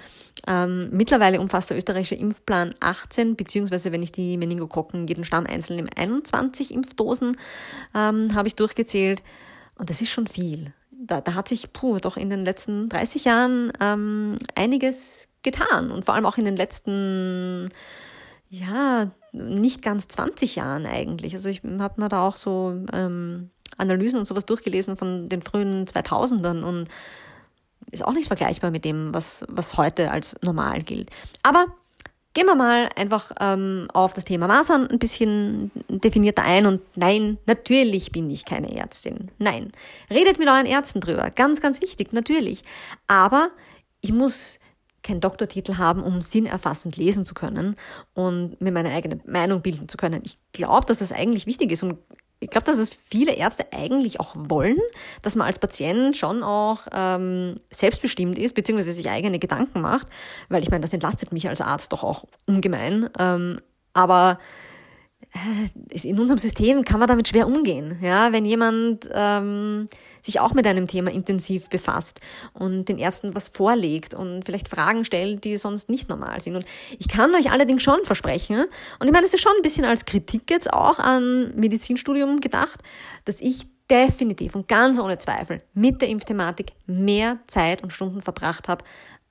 Ähm, 0.47 0.89
mittlerweile 0.91 1.41
umfasst 1.41 1.71
der 1.71 1.77
österreichische 1.77 2.15
Impfplan 2.15 2.73
18, 2.79 3.35
beziehungsweise 3.35 3.91
wenn 3.91 4.01
ich 4.01 4.13
die 4.13 4.37
Meningokokken 4.37 5.07
jeden 5.07 5.25
Stamm 5.25 5.45
einzeln 5.45 5.79
im 5.79 5.89
21 5.93 6.73
Impfdosen 6.73 7.35
ähm, 7.93 8.33
habe 8.33 8.47
ich 8.47 8.55
durchgezählt. 8.55 9.23
Und 9.77 9.89
das 9.89 10.01
ist 10.01 10.09
schon 10.09 10.27
viel. 10.27 10.73
Da, 10.91 11.21
da 11.21 11.33
hat 11.33 11.47
sich, 11.47 11.73
puh, 11.73 11.99
doch 11.99 12.17
in 12.17 12.29
den 12.29 12.45
letzten 12.45 12.89
30 12.89 13.25
Jahren 13.25 13.73
ähm, 13.79 14.39
einiges 14.55 15.27
getan. 15.43 15.91
Und 15.91 16.05
vor 16.05 16.15
allem 16.15 16.25
auch 16.25 16.37
in 16.37 16.45
den 16.45 16.55
letzten 16.55 17.69
ja, 18.49 19.11
nicht 19.31 19.81
ganz 19.81 20.07
20 20.07 20.55
Jahren 20.55 20.85
eigentlich. 20.85 21.33
Also 21.33 21.49
ich 21.49 21.61
habe 21.63 22.01
mir 22.01 22.09
da 22.09 22.27
auch 22.27 22.37
so 22.37 22.75
ähm, 22.93 23.49
Analysen 23.77 24.19
und 24.19 24.25
sowas 24.25 24.45
durchgelesen 24.45 24.97
von 24.97 25.29
den 25.29 25.41
frühen 25.41 25.85
2000ern 25.85 26.63
und 26.63 26.87
ist 27.91 28.05
auch 28.05 28.13
nicht 28.13 28.27
vergleichbar 28.27 28.71
mit 28.71 28.85
dem, 28.85 29.13
was, 29.13 29.45
was 29.49 29.77
heute 29.77 30.11
als 30.11 30.35
normal 30.41 30.81
gilt. 30.83 31.09
Aber 31.43 31.65
gehen 32.35 32.45
wir 32.45 32.55
mal 32.55 32.89
einfach 32.95 33.31
ähm, 33.39 33.87
auf 33.93 34.13
das 34.13 34.25
Thema 34.25 34.47
Masern 34.47 34.87
ein 34.87 34.99
bisschen 34.99 35.71
definierter 35.89 36.43
ein. 36.43 36.67
Und 36.67 36.81
nein, 36.95 37.39
natürlich 37.47 38.11
bin 38.11 38.29
ich 38.29 38.45
keine 38.45 38.75
Ärztin. 38.75 39.31
Nein. 39.39 39.71
Redet 40.11 40.37
mit 40.37 40.47
euren 40.47 40.67
Ärzten 40.67 40.99
drüber. 40.99 41.31
Ganz, 41.31 41.61
ganz 41.61 41.81
wichtig, 41.81 42.13
natürlich. 42.13 42.61
Aber 43.07 43.49
ich 44.01 44.11
muss 44.11 44.59
keinen 45.01 45.21
Doktortitel 45.21 45.77
haben, 45.77 46.03
um 46.03 46.21
sinnerfassend 46.21 46.97
lesen 46.97 47.23
zu 47.25 47.35
können 47.35 47.75
und 48.13 48.59
mir 48.59 48.71
meine 48.71 48.91
eigene 48.91 49.19
Meinung 49.25 49.61
bilden 49.61 49.87
zu 49.87 49.97
können. 49.97 50.21
Ich 50.25 50.37
glaube, 50.51 50.85
dass 50.87 50.99
das 50.99 51.11
eigentlich 51.11 51.45
wichtig 51.45 51.71
ist 51.71 51.83
und 51.83 51.99
ich 52.39 52.49
glaube, 52.49 52.65
dass 52.65 52.77
es 52.77 52.91
viele 52.93 53.33
Ärzte 53.33 53.65
eigentlich 53.71 54.19
auch 54.19 54.35
wollen, 54.37 54.77
dass 55.21 55.35
man 55.35 55.47
als 55.47 55.59
Patient 55.59 56.15
schon 56.17 56.43
auch 56.43 56.81
ähm, 56.91 57.59
selbstbestimmt 57.71 58.37
ist, 58.37 58.55
beziehungsweise 58.55 58.93
sich 58.93 59.09
eigene 59.09 59.39
Gedanken 59.39 59.81
macht, 59.81 60.07
weil 60.49 60.61
ich 60.61 60.69
meine, 60.69 60.81
das 60.81 60.93
entlastet 60.93 61.31
mich 61.31 61.47
als 61.47 61.61
Arzt 61.61 61.93
doch 61.93 62.03
auch 62.03 62.25
ungemein. 62.45 63.09
Ähm, 63.17 63.59
aber 63.93 64.39
äh, 65.33 66.07
in 66.07 66.19
unserem 66.19 66.39
System 66.39 66.83
kann 66.83 66.99
man 66.99 67.07
damit 67.07 67.27
schwer 67.27 67.47
umgehen. 67.47 67.97
Ja, 68.01 68.31
wenn 68.31 68.45
jemand 68.45 69.09
ähm, 69.13 69.87
sich 70.25 70.39
auch 70.39 70.53
mit 70.53 70.65
einem 70.67 70.87
Thema 70.87 71.11
intensiv 71.11 71.69
befasst 71.69 72.19
und 72.53 72.89
den 72.89 72.97
Ärzten 72.97 73.35
was 73.35 73.49
vorlegt 73.49 74.13
und 74.13 74.43
vielleicht 74.45 74.67
Fragen 74.67 75.05
stellt, 75.05 75.43
die 75.43 75.57
sonst 75.57 75.89
nicht 75.89 76.09
normal 76.09 76.41
sind. 76.41 76.55
Und 76.55 76.65
ich 76.97 77.07
kann 77.07 77.33
euch 77.35 77.51
allerdings 77.51 77.83
schon 77.83 78.03
versprechen, 78.03 78.65
und 78.99 79.07
ich 79.07 79.13
meine, 79.13 79.25
es 79.25 79.33
ist 79.33 79.41
schon 79.41 79.53
ein 79.55 79.61
bisschen 79.61 79.85
als 79.85 80.05
Kritik 80.05 80.49
jetzt 80.49 80.71
auch 80.73 80.99
an 80.99 81.55
Medizinstudium 81.55 82.41
gedacht, 82.41 82.81
dass 83.25 83.39
ich 83.39 83.67
definitiv 83.89 84.55
und 84.55 84.67
ganz 84.67 84.99
ohne 84.99 85.17
Zweifel 85.17 85.61
mit 85.73 86.01
der 86.01 86.09
Impfthematik 86.09 86.71
mehr 86.87 87.39
Zeit 87.45 87.83
und 87.83 87.93
Stunden 87.93 88.21
verbracht 88.21 88.67
habe, 88.67 88.83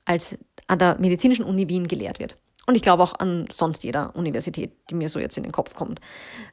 als 0.04 0.38
an 0.68 0.78
der 0.78 0.96
medizinischen 1.00 1.44
Uni 1.44 1.68
Wien 1.68 1.88
gelehrt 1.88 2.20
wird. 2.20 2.36
Und 2.66 2.76
ich 2.76 2.82
glaube 2.82 3.02
auch 3.02 3.18
an 3.18 3.46
sonst 3.50 3.84
jeder 3.84 4.14
Universität, 4.16 4.72
die 4.88 4.94
mir 4.94 5.08
so 5.08 5.18
jetzt 5.18 5.36
in 5.36 5.42
den 5.42 5.52
Kopf 5.52 5.74
kommt. 5.74 6.00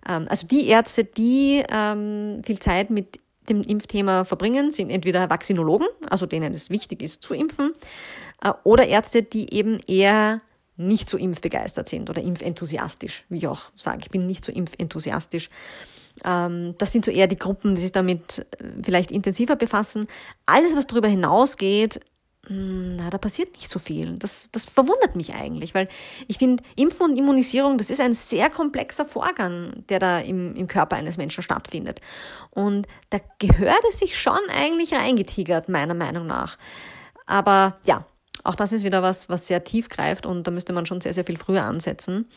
Ähm, 0.08 0.26
also 0.30 0.48
die 0.48 0.68
Ärzte, 0.68 1.06
die 1.06 1.64
ähm, 1.70 2.42
viel 2.44 2.60
Zeit 2.60 2.90
mit 2.90 3.20
dem 3.50 3.62
Impfthema 3.64 4.24
verbringen, 4.24 4.72
sind 4.72 4.90
entweder 4.90 5.30
Vaccinologen, 5.30 5.88
also 6.10 6.26
denen 6.26 6.54
es 6.54 6.70
wichtig 6.70 7.02
ist 7.02 7.24
zu 7.24 7.34
impfen, 7.34 7.74
äh, 8.44 8.54
oder 8.64 8.88
Ärzte, 8.88 9.24
die 9.24 9.54
eben 9.54 9.80
eher 9.88 10.42
nicht 10.78 11.10
so 11.10 11.18
impfbegeistert 11.18 11.88
sind 11.88 12.10
oder 12.10 12.22
impfenthusiastisch, 12.22 13.26
wie 13.30 13.38
ich 13.38 13.48
auch 13.48 13.72
sage. 13.76 14.00
Ich 14.02 14.10
bin 14.10 14.26
nicht 14.26 14.44
so 14.44 14.52
impfenthusiastisch. 14.52 15.50
Ähm, 16.26 16.76
das 16.78 16.92
sind 16.92 17.06
so 17.06 17.12
eher 17.12 17.28
die 17.28 17.38
Gruppen, 17.38 17.76
die 17.76 17.82
sich 17.82 17.92
damit 17.92 18.40
äh, 18.60 18.66
vielleicht 18.84 19.12
intensiver 19.12 19.56
befassen. 19.56 20.08
Alles, 20.46 20.76
was 20.76 20.88
darüber 20.88 21.08
hinausgeht, 21.08 22.02
na, 22.50 23.10
da 23.12 23.20
passiert 23.20 23.54
nicht 23.54 23.70
so 23.70 23.78
viel. 23.78 24.18
Das, 24.18 24.50
das 24.52 24.66
verwundert 24.66 25.16
mich 25.16 25.36
eigentlich, 25.36 25.76
weil 25.76 25.88
ich 26.28 26.40
finde, 26.40 26.64
Impfen 26.76 27.12
und 27.12 27.18
Immunisierung, 27.18 27.78
das 27.78 27.92
ist 27.92 28.02
ein 28.02 28.14
sehr 28.14 28.50
komplexer 28.50 29.06
Vorgang, 29.06 29.84
der 29.90 30.00
da 30.00 30.20
im, 30.20 30.56
im 30.56 30.68
Körper 30.68 30.96
eines 30.96 31.18
Menschen 31.18 31.44
stattfindet. 31.44 32.02
Und 32.50 32.88
da 33.12 33.20
gehört 33.38 33.84
es 33.90 34.00
sich 34.00 34.20
schon 34.20 34.40
eigentlich 34.50 34.94
reingetigert, 34.94 35.70
meiner 35.70 35.94
Meinung 35.94 36.26
nach. 36.26 36.58
Aber 37.28 37.78
ja, 37.86 38.00
auch 38.44 38.56
das 38.56 38.74
ist 38.74 38.84
wieder 38.84 39.04
was, 39.04 39.30
was 39.30 39.46
sehr 39.46 39.64
tief 39.64 39.90
greift 39.90 40.26
und 40.26 40.48
da 40.48 40.52
müsste 40.52 40.74
man 40.74 40.88
schon 40.88 41.00
sehr, 41.00 41.14
sehr 41.14 41.26
viel 41.26 41.38
früher 41.38 41.64
ansetzen. 41.64 42.28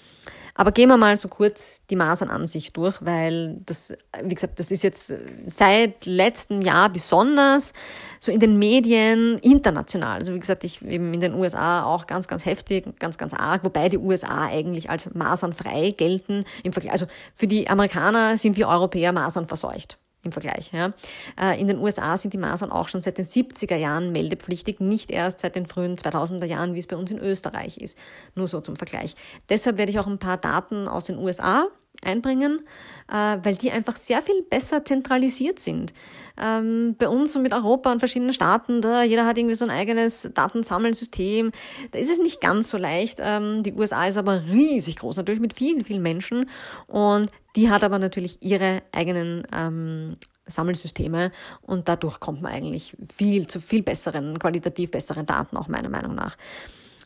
Aber 0.56 0.70
gehen 0.70 0.88
wir 0.88 0.96
mal 0.96 1.16
so 1.16 1.28
kurz 1.28 1.80
die 1.90 1.96
Masern 1.96 2.30
an 2.30 2.46
sich 2.46 2.72
durch, 2.72 3.04
weil 3.04 3.60
das, 3.66 3.92
wie 4.22 4.34
gesagt, 4.34 4.60
das 4.60 4.70
ist 4.70 4.84
jetzt 4.84 5.12
seit 5.46 6.06
letztem 6.06 6.62
Jahr 6.62 6.90
besonders 6.90 7.72
so 8.20 8.30
in 8.30 8.38
den 8.38 8.56
Medien 8.58 9.38
international. 9.38 10.20
Also 10.20 10.32
wie 10.32 10.38
gesagt, 10.38 10.62
ich 10.62 10.80
eben 10.82 11.12
in 11.12 11.20
den 11.20 11.34
USA 11.34 11.82
auch 11.82 12.06
ganz, 12.06 12.28
ganz 12.28 12.46
heftig, 12.46 12.84
ganz, 13.00 13.18
ganz 13.18 13.34
arg, 13.34 13.64
wobei 13.64 13.88
die 13.88 13.98
USA 13.98 14.46
eigentlich 14.46 14.90
als 14.90 15.12
masernfrei 15.12 15.90
gelten 15.90 16.44
im 16.62 16.72
Vergleich. 16.72 16.92
Also 16.92 17.06
für 17.32 17.48
die 17.48 17.68
Amerikaner 17.68 18.36
sind 18.36 18.56
wir 18.56 18.68
Europäer 18.68 19.12
masernverseucht 19.12 19.98
im 20.24 20.32
Vergleich. 20.32 20.72
Ja. 20.72 20.92
Äh, 21.40 21.60
in 21.60 21.66
den 21.66 21.78
USA 21.78 22.16
sind 22.16 22.32
die 22.32 22.38
Masern 22.38 22.72
auch 22.72 22.88
schon 22.88 23.00
seit 23.00 23.18
den 23.18 23.24
70er 23.24 23.76
Jahren 23.76 24.12
meldepflichtig, 24.12 24.80
nicht 24.80 25.10
erst 25.10 25.40
seit 25.40 25.56
den 25.56 25.66
frühen 25.66 25.96
2000er 25.96 26.46
Jahren, 26.46 26.74
wie 26.74 26.80
es 26.80 26.86
bei 26.86 26.96
uns 26.96 27.10
in 27.10 27.18
Österreich 27.18 27.78
ist. 27.78 27.98
Nur 28.34 28.48
so 28.48 28.60
zum 28.60 28.76
Vergleich. 28.76 29.14
Deshalb 29.48 29.78
werde 29.78 29.90
ich 29.90 29.98
auch 29.98 30.06
ein 30.06 30.18
paar 30.18 30.38
Daten 30.38 30.88
aus 30.88 31.04
den 31.04 31.18
USA 31.18 31.68
einbringen, 32.04 32.60
äh, 33.08 33.38
weil 33.42 33.56
die 33.56 33.70
einfach 33.70 33.96
sehr 33.96 34.22
viel 34.22 34.42
besser 34.42 34.84
zentralisiert 34.84 35.58
sind. 35.58 35.92
Ähm, 36.36 36.96
bei 36.98 37.08
uns 37.08 37.34
und 37.36 37.42
mit 37.42 37.52
Europa 37.52 37.92
und 37.92 38.00
verschiedenen 38.00 38.32
Staaten, 38.32 38.80
da 38.82 39.02
jeder 39.02 39.26
hat 39.26 39.38
irgendwie 39.38 39.54
so 39.54 39.64
ein 39.64 39.70
eigenes 39.70 40.30
Datensammelsystem. 40.34 41.52
Da 41.92 41.98
ist 41.98 42.10
es 42.10 42.18
nicht 42.18 42.40
ganz 42.40 42.70
so 42.70 42.78
leicht. 42.78 43.18
Ähm, 43.20 43.62
die 43.62 43.72
USA 43.72 44.06
ist 44.06 44.16
aber 44.16 44.44
riesig 44.46 44.96
groß, 44.96 45.16
natürlich 45.16 45.40
mit 45.40 45.54
vielen, 45.54 45.84
vielen 45.84 46.02
Menschen. 46.02 46.48
Und 46.86 47.30
die 47.56 47.70
hat 47.70 47.84
aber 47.84 47.98
natürlich 47.98 48.38
ihre 48.42 48.82
eigenen 48.92 49.46
ähm, 49.52 50.16
Sammelsysteme 50.46 51.32
und 51.62 51.88
dadurch 51.88 52.20
kommt 52.20 52.42
man 52.42 52.52
eigentlich 52.52 52.96
viel 53.10 53.46
zu 53.46 53.60
viel 53.60 53.82
besseren, 53.82 54.38
qualitativ 54.38 54.90
besseren 54.90 55.26
Daten, 55.26 55.56
auch 55.56 55.68
meiner 55.68 55.88
Meinung 55.88 56.14
nach. 56.14 56.36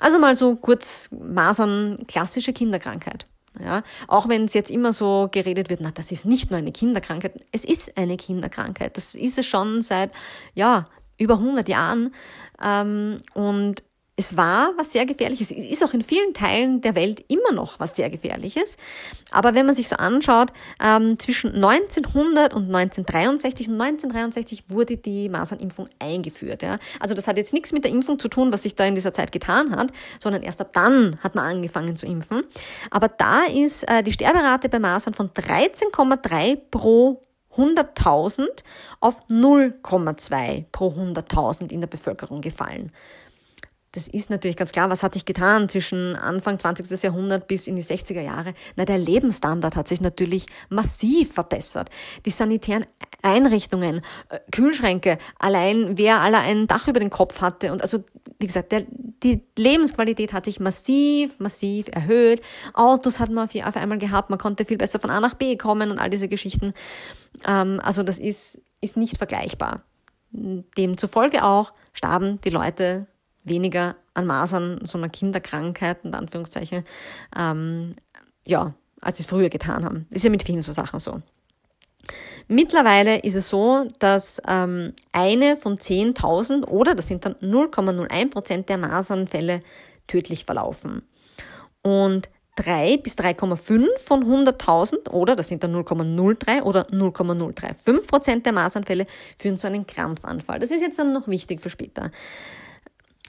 Also 0.01 0.19
mal 0.19 0.35
so 0.35 0.57
kurz 0.57 1.09
Masern, 1.13 2.05
klassische 2.07 2.53
Kinderkrankheit. 2.53 3.27
Ja, 3.63 3.83
auch 4.07 4.29
wenn 4.29 4.45
es 4.45 4.55
jetzt 4.55 4.71
immer 4.71 4.93
so 4.93 5.29
geredet 5.31 5.71
wird, 5.71 5.81
na, 5.81 5.91
das 5.91 6.13
ist 6.13 6.27
nicht 6.27 6.51
nur 6.51 6.59
eine 6.59 6.73
Kinderkrankheit. 6.73 7.45
Es 7.53 7.65
ist 7.65 7.97
eine 7.97 8.17
Kinderkrankheit. 8.17 8.97
Das 8.97 9.15
ist 9.15 9.39
es 9.39 9.47
schon 9.47 9.83
seit, 9.83 10.13
ja, 10.55 10.85
über 11.19 11.35
100 11.35 11.69
Jahren. 11.69 12.15
Ähm, 12.63 13.19
und 13.35 13.83
es 14.19 14.37
war 14.37 14.73
was 14.77 14.93
sehr 14.93 15.07
Gefährliches. 15.07 15.53
Es 15.53 15.65
ist 15.65 15.85
auch 15.85 15.95
in 15.95 16.03
vielen 16.03 16.35
Teilen 16.35 16.81
der 16.81 16.97
Welt 16.97 17.25
immer 17.29 17.53
noch 17.53 17.79
was 17.79 17.95
sehr 17.95 18.11
Gefährliches. 18.11 18.77
Aber 19.31 19.55
wenn 19.55 19.65
man 19.65 19.77
sich 19.77 19.89
so 19.89 19.95
anschaut, 19.95 20.53
ähm, 20.83 21.21
zwischen 21.21 21.55
1900 21.55 22.53
und 22.53 22.65
1963 22.67 23.69
und 23.69 23.81
1963 23.81 24.65
wurde 24.71 24.97
die 24.97 25.29
Masernimpfung 25.29 25.89
eingeführt. 26.01 26.65
Ja? 26.65 26.79
Also 26.99 27.15
das 27.15 27.29
hat 27.29 27.37
jetzt 27.37 27.55
nichts 27.55 27.71
mit 27.71 27.85
der 27.85 27.93
Impfung 27.93 28.19
zu 28.19 28.27
tun, 28.27 28.53
was 28.53 28.65
sich 28.65 28.75
da 28.75 28.85
in 28.85 28.97
dieser 28.97 29.13
Zeit 29.13 29.31
getan 29.31 29.77
hat, 29.77 29.93
sondern 30.21 30.43
erst 30.43 30.61
ab 30.61 30.73
dann 30.73 31.21
hat 31.23 31.37
man 31.37 31.45
angefangen 31.45 31.97
zu 31.97 32.07
impfen. 32.07 32.43
Aber 32.91 33.07
da 33.07 33.45
ist 33.45 33.89
äh, 33.89 34.03
die 34.03 34.11
Sterberate 34.11 34.69
bei 34.69 34.81
Masern 34.81 35.15
von 35.15 35.31
13,3 35.31 36.59
pro 36.73 37.23
100.000 37.57 38.47
auf 38.99 39.21
0,2 39.29 40.65
pro 40.73 40.89
100.000 40.89 41.71
in 41.71 41.81
der 41.81 41.89
Bevölkerung 41.89 42.41
gefallen 42.41 42.91
das 43.93 44.07
ist 44.07 44.29
natürlich 44.29 44.57
ganz 44.57 44.73
klar, 44.73 44.91
was 44.91 45.03
hat 45.03 45.15
sich 45.15 45.25
getan 45.25 45.69
zwischen 45.69 46.15
Anfang 46.15 46.59
20. 46.59 47.03
Jahrhundert 47.03 47.49
bis 47.49 47.67
in 47.67 47.77
die 47.77 47.83
60er 47.83 48.21
Jahre? 48.21 48.53
Na, 48.77 48.85
der 48.85 48.99
Lebensstandard 48.99 49.77
hat 49.77 49.89
sich 49.89 50.03
natürlich 50.03 50.47
massiv 50.69 51.33
verbessert. 51.33 51.89
Die 52.27 52.31
sanitären 52.31 52.85
Einrichtungen, 53.23 54.03
äh, 54.29 54.39
Kühlschränke, 54.53 55.17
allein 55.39 55.97
wer 55.97 56.21
aller 56.21 56.41
ein 56.41 56.67
Dach 56.67 56.87
über 56.87 57.01
den 57.01 57.09
Kopf 57.09 57.41
hatte 57.41 57.73
und 57.73 57.81
also, 57.83 58.05
wie 58.39 58.47
gesagt, 58.47 58.73
der, 58.73 58.85
die 59.23 59.43
Lebensqualität 59.57 60.35
hat 60.35 60.45
sich 60.45 60.61
massiv, 60.61 61.41
massiv 61.41 61.89
erhöht. 61.91 62.43
Autos 62.75 63.19
hat 63.19 63.31
man 63.31 63.49
auf 63.49 63.77
einmal 63.77 63.99
gehabt, 63.99 64.29
man 64.29 64.39
konnte 64.39 64.67
viel 64.67 64.79
besser 64.79 65.01
von 65.01 65.11
A 65.11 65.21
nach 65.21 65.35
B 65.35 65.57
kommen 65.57 65.91
und 65.91 65.99
all 65.99 66.11
diese 66.11 66.29
Geschichten. 66.29 66.75
Ähm, 67.47 67.81
also 67.83 68.03
das 68.03 68.19
ist, 68.19 68.61
ist 68.83 68.99
nicht 68.99 69.17
vergleichbar. 69.17 69.83
Demzufolge 70.31 71.43
auch 71.43 71.73
starben 71.95 72.39
die 72.43 72.51
Leute 72.51 73.07
weniger 73.49 73.97
an 74.15 74.27
Masern, 74.27 74.81
so 74.85 74.99
einer 74.99 75.09
Kinderkrankheit, 75.09 76.05
in 76.05 76.15
Anführungszeichen, 76.15 76.85
ähm, 77.37 77.95
ja, 78.47 78.75
als 79.01 79.19
sie 79.19 79.23
es 79.23 79.29
früher 79.29 79.49
getan 79.49 79.85
haben. 79.85 80.07
ist 80.11 80.25
ja 80.25 80.31
mit 80.31 80.43
vielen 80.43 80.63
so 80.63 80.73
Sachen 80.73 80.99
so. 80.99 81.23
Mittlerweile 82.49 83.19
ist 83.19 83.35
es 83.35 83.51
so, 83.51 83.87
dass 83.99 84.41
ähm, 84.49 84.95
eine 85.13 85.57
von 85.57 85.77
10.000 85.77 86.67
oder 86.67 86.95
das 86.95 87.07
sind 87.07 87.27
dann 87.27 87.35
0,01 87.35 88.31
Prozent 88.31 88.69
der 88.71 88.79
Masernfälle 88.79 89.61
tödlich 90.07 90.47
verlaufen. 90.47 91.03
Und 91.83 92.31
3 92.57 92.97
bis 92.97 93.17
3,5 93.17 93.99
von 93.99 94.25
100.000 94.25 95.11
oder 95.11 95.37
das 95.37 95.49
sind 95.49 95.63
dann 95.63 95.77
0,03 95.77 96.63
oder 96.63 96.87
0,035 96.91 98.07
Prozent 98.09 98.47
der 98.47 98.53
Masernfälle 98.53 99.07
führen 99.37 99.59
zu 99.59 99.69
einem 99.69 99.87
Krampfanfall. 99.87 100.59
Das 100.59 100.71
ist 100.71 100.81
jetzt 100.81 100.99
dann 100.99 101.13
noch 101.13 101.29
wichtig 101.29 101.61
für 101.61 101.71
später. 101.71 102.11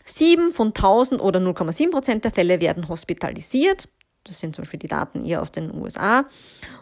Sieben 0.09 0.51
von 0.51 0.69
1000 0.69 1.21
oder 1.21 1.39
0,7 1.39 1.91
Prozent 1.91 2.25
der 2.25 2.31
Fälle 2.31 2.61
werden 2.61 2.87
hospitalisiert. 2.89 3.87
Das 4.23 4.39
sind 4.39 4.55
zum 4.55 4.63
Beispiel 4.63 4.79
die 4.79 4.87
Daten 4.87 5.25
eher 5.25 5.41
aus 5.41 5.51
den 5.51 5.73
USA. 5.73 6.25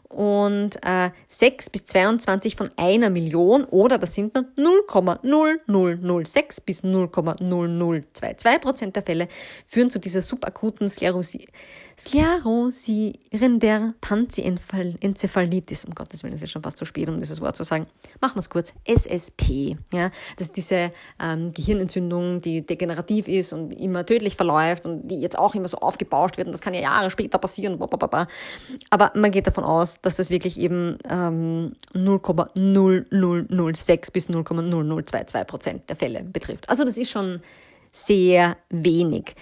Und 0.09 0.77
äh, 0.83 1.11
6 1.27 1.69
bis 1.69 1.85
22 1.85 2.55
von 2.55 2.69
einer 2.77 3.09
Million 3.09 3.65
oder 3.65 3.97
das 3.97 4.13
sind 4.13 4.35
dann 4.35 4.47
0,0006 4.57 6.61
bis 6.65 6.83
0,0022 6.83 8.59
Prozent 8.59 8.95
der 8.95 9.03
Fälle 9.03 9.27
führen 9.65 9.89
zu 9.89 9.99
dieser 9.99 10.21
subakuten 10.21 10.89
Sklerosi 10.89 11.47
sklerosierender 11.99 13.93
Panzenzephalitis. 14.01 15.85
Um 15.85 15.95
Gottes 15.95 16.23
Willen, 16.23 16.33
es 16.33 16.43
ist 16.43 16.51
schon 16.51 16.61
fast 16.61 16.77
zu 16.77 16.85
spät, 16.85 17.09
um 17.09 17.19
dieses 17.19 17.41
Wort 17.41 17.57
zu 17.57 17.63
sagen. 17.63 17.87
Machen 18.21 18.35
wir 18.35 18.41
es 18.41 18.49
kurz. 18.49 18.75
SSP. 18.85 19.75
Ja, 19.91 20.11
das 20.37 20.47
ist 20.47 20.57
diese 20.57 20.91
ähm, 21.19 21.53
Gehirnentzündung, 21.53 22.41
die 22.41 22.65
degenerativ 22.65 23.27
ist 23.27 23.51
und 23.51 23.71
immer 23.71 24.05
tödlich 24.05 24.35
verläuft 24.35 24.85
und 24.85 25.07
die 25.07 25.19
jetzt 25.19 25.39
auch 25.39 25.55
immer 25.55 25.67
so 25.67 25.77
aufgebauscht 25.77 26.37
wird. 26.37 26.47
Und 26.47 26.53
das 26.53 26.61
kann 26.61 26.75
ja 26.75 26.81
Jahre 26.81 27.09
später 27.09 27.39
passieren. 27.39 27.79
Aber 28.89 29.11
man 29.15 29.31
geht 29.31 29.47
davon 29.47 29.63
aus, 29.63 29.96
dass 30.01 30.17
das 30.17 30.29
wirklich 30.29 30.59
eben 30.59 30.97
ähm, 31.09 31.71
0,0006 31.93 34.11
bis 34.11 34.29
0,0022 34.29 35.43
Prozent 35.45 35.89
der 35.89 35.95
Fälle 35.95 36.23
betrifft. 36.23 36.67
Also 36.69 36.83
das 36.83 36.97
ist 36.97 37.11
schon 37.11 37.39
sehr 37.91 38.57
wenig. 38.69 39.35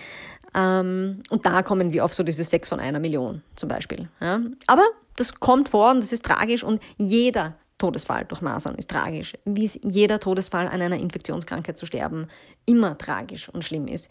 Ähm, 0.55 1.21
und 1.29 1.45
da 1.45 1.63
kommen 1.63 1.93
wir 1.93 2.05
auf 2.05 2.13
so 2.13 2.23
diese 2.23 2.43
6 2.43 2.69
von 2.69 2.79
einer 2.79 2.99
Million 2.99 3.41
zum 3.55 3.69
Beispiel. 3.69 4.09
Ja. 4.21 4.41
Aber 4.67 4.83
das 5.15 5.35
kommt 5.35 5.69
vor 5.69 5.91
und 5.91 6.01
das 6.01 6.13
ist 6.13 6.25
tragisch 6.25 6.63
und 6.63 6.81
jeder 6.97 7.55
Todesfall 7.77 8.25
durch 8.25 8.41
Masern 8.41 8.75
ist 8.75 8.89
tragisch. 8.89 9.33
Wie 9.43 9.65
ist 9.65 9.79
jeder 9.83 10.19
Todesfall 10.19 10.67
an 10.67 10.81
einer 10.81 10.97
Infektionskrankheit 10.97 11.77
zu 11.77 11.85
sterben 11.85 12.27
immer 12.65 12.97
tragisch 12.97 13.49
und 13.49 13.63
schlimm 13.63 13.87
ist. 13.87 14.09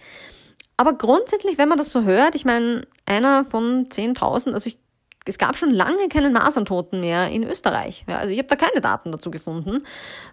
Aber 0.76 0.94
grundsätzlich, 0.94 1.56
wenn 1.56 1.68
man 1.68 1.78
das 1.78 1.92
so 1.92 2.02
hört, 2.02 2.34
ich 2.34 2.44
meine, 2.44 2.86
einer 3.06 3.44
von 3.44 3.88
10.000, 3.88 4.52
also 4.52 4.66
ich, 4.66 4.78
es 5.26 5.38
gab 5.38 5.56
schon 5.56 5.70
lange 5.70 6.08
keinen 6.08 6.32
Maserntoten 6.32 7.00
mehr 7.00 7.30
in 7.30 7.44
Österreich. 7.44 8.04
Ja, 8.08 8.18
also 8.18 8.32
ich 8.32 8.38
habe 8.38 8.48
da 8.48 8.56
keine 8.56 8.80
Daten 8.80 9.12
dazu 9.12 9.30
gefunden. 9.30 9.84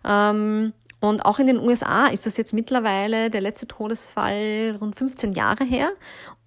Ähm, 0.05 0.74
und 1.00 1.25
auch 1.25 1.39
in 1.39 1.48
den 1.48 1.60
USA 1.60 2.07
ist 2.07 2.25
das 2.25 2.38
jetzt 2.38 2.53
mittlerweile 2.53 3.29
der 3.29 3.41
letzte 3.41 3.67
Todesfall 3.67 4.77
rund 4.79 4.95
15 4.95 5.33
Jahre 5.33 5.63
her. 5.63 5.91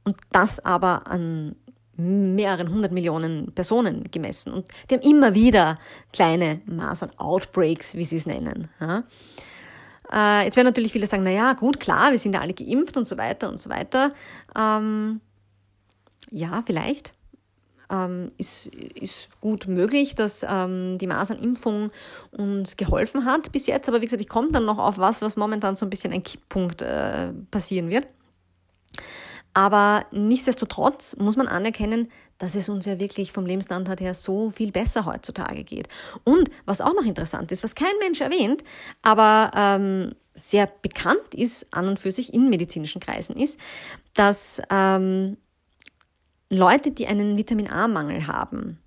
Und 0.05 0.17
das 0.31 0.65
aber 0.65 1.07
an 1.07 1.57
mehreren 1.97 2.71
hundert 2.71 2.93
Millionen 2.93 3.53
Personen 3.55 4.05
gemessen. 4.11 4.53
Und 4.53 4.67
die 4.91 4.95
haben 4.95 5.03
immer 5.03 5.35
wieder 5.35 5.79
kleine 6.13 6.61
Masern-Outbreaks, 6.67 7.95
wie 7.95 8.05
sie 8.05 8.17
es 8.17 8.27
nennen. 8.27 8.69
Ja. 8.81 9.05
Äh, 10.13 10.45
jetzt 10.45 10.57
werden 10.57 10.67
natürlich 10.67 10.93
viele 10.93 11.07
sagen, 11.07 11.23
na 11.25 11.31
ja, 11.31 11.53
gut, 11.55 11.81
klar, 11.81 12.11
wir 12.11 12.19
sind 12.19 12.35
ja 12.35 12.41
alle 12.41 12.53
geimpft 12.53 12.97
und 12.97 13.07
so 13.07 13.17
weiter 13.17 13.49
und 13.49 13.59
so 13.59 13.71
weiter. 13.71 14.11
Ähm, 14.57 15.21
ja, 16.31 16.63
vielleicht 16.67 17.13
ähm, 17.91 18.33
ist, 18.39 18.67
ist 18.67 19.29
gut 19.41 19.67
möglich, 19.67 20.15
dass 20.15 20.45
ähm, 20.49 20.99
die 20.99 21.07
Masernimpfung 21.07 21.91
uns 22.31 22.77
geholfen 22.77 23.25
hat 23.25 23.53
bis 23.53 23.67
jetzt. 23.67 23.89
Aber 23.89 24.01
wie 24.01 24.07
gesagt, 24.07 24.23
ich 24.23 24.29
komme 24.29 24.51
dann 24.53 24.65
noch 24.65 24.79
auf 24.79 24.99
was, 24.99 25.23
was 25.23 25.37
momentan 25.37 25.75
so 25.75 25.87
ein 25.87 25.91
bisschen 25.91 26.13
ein 26.13 26.23
Kipppunkt 26.23 26.83
äh, 26.83 27.33
passieren 27.51 27.91
wird. 27.91 28.07
Aber 29.55 30.05
nichtsdestotrotz 30.11 31.17
muss 31.17 31.37
man 31.37 31.47
anerkennen, 31.47 32.11
dass 32.39 32.57
es 32.57 32.69
uns 32.69 32.85
ja 32.85 32.99
wirklich 32.99 33.33
vom 33.33 33.47
Lebensstandard 33.47 34.01
her 34.01 34.15
so 34.15 34.51
viel 34.51 34.73
besser 34.73 35.07
heutzutage 35.07 35.63
geht. 35.63 35.89
Und 36.25 36.51
was 36.65 36.81
auch 36.81 36.93
noch 36.93 37.05
interessant 37.05 37.53
ist, 37.53 37.63
was 37.63 37.77
kein 37.77 37.97
Mensch 38.01 38.21
erwähnt, 38.21 38.65
aber 39.03 39.53
ähm, 39.55 40.15
sehr 40.35 40.67
bekannt 40.83 41.35
ist 41.35 41.73
an 41.73 41.89
und 41.89 42.01
für 42.01 42.11
sich 42.11 42.35
in 42.35 42.51
medizinischen 42.51 43.01
Kreisen, 43.01 43.37
ist, 43.37 43.59
dass 44.15 44.61
ähm, 44.71 45.37
Leute, 46.55 46.91
die 46.91 47.07
einen 47.07 47.37
Vitamin 47.37 47.69
A-Mangel 47.69 48.27
haben, 48.27 48.79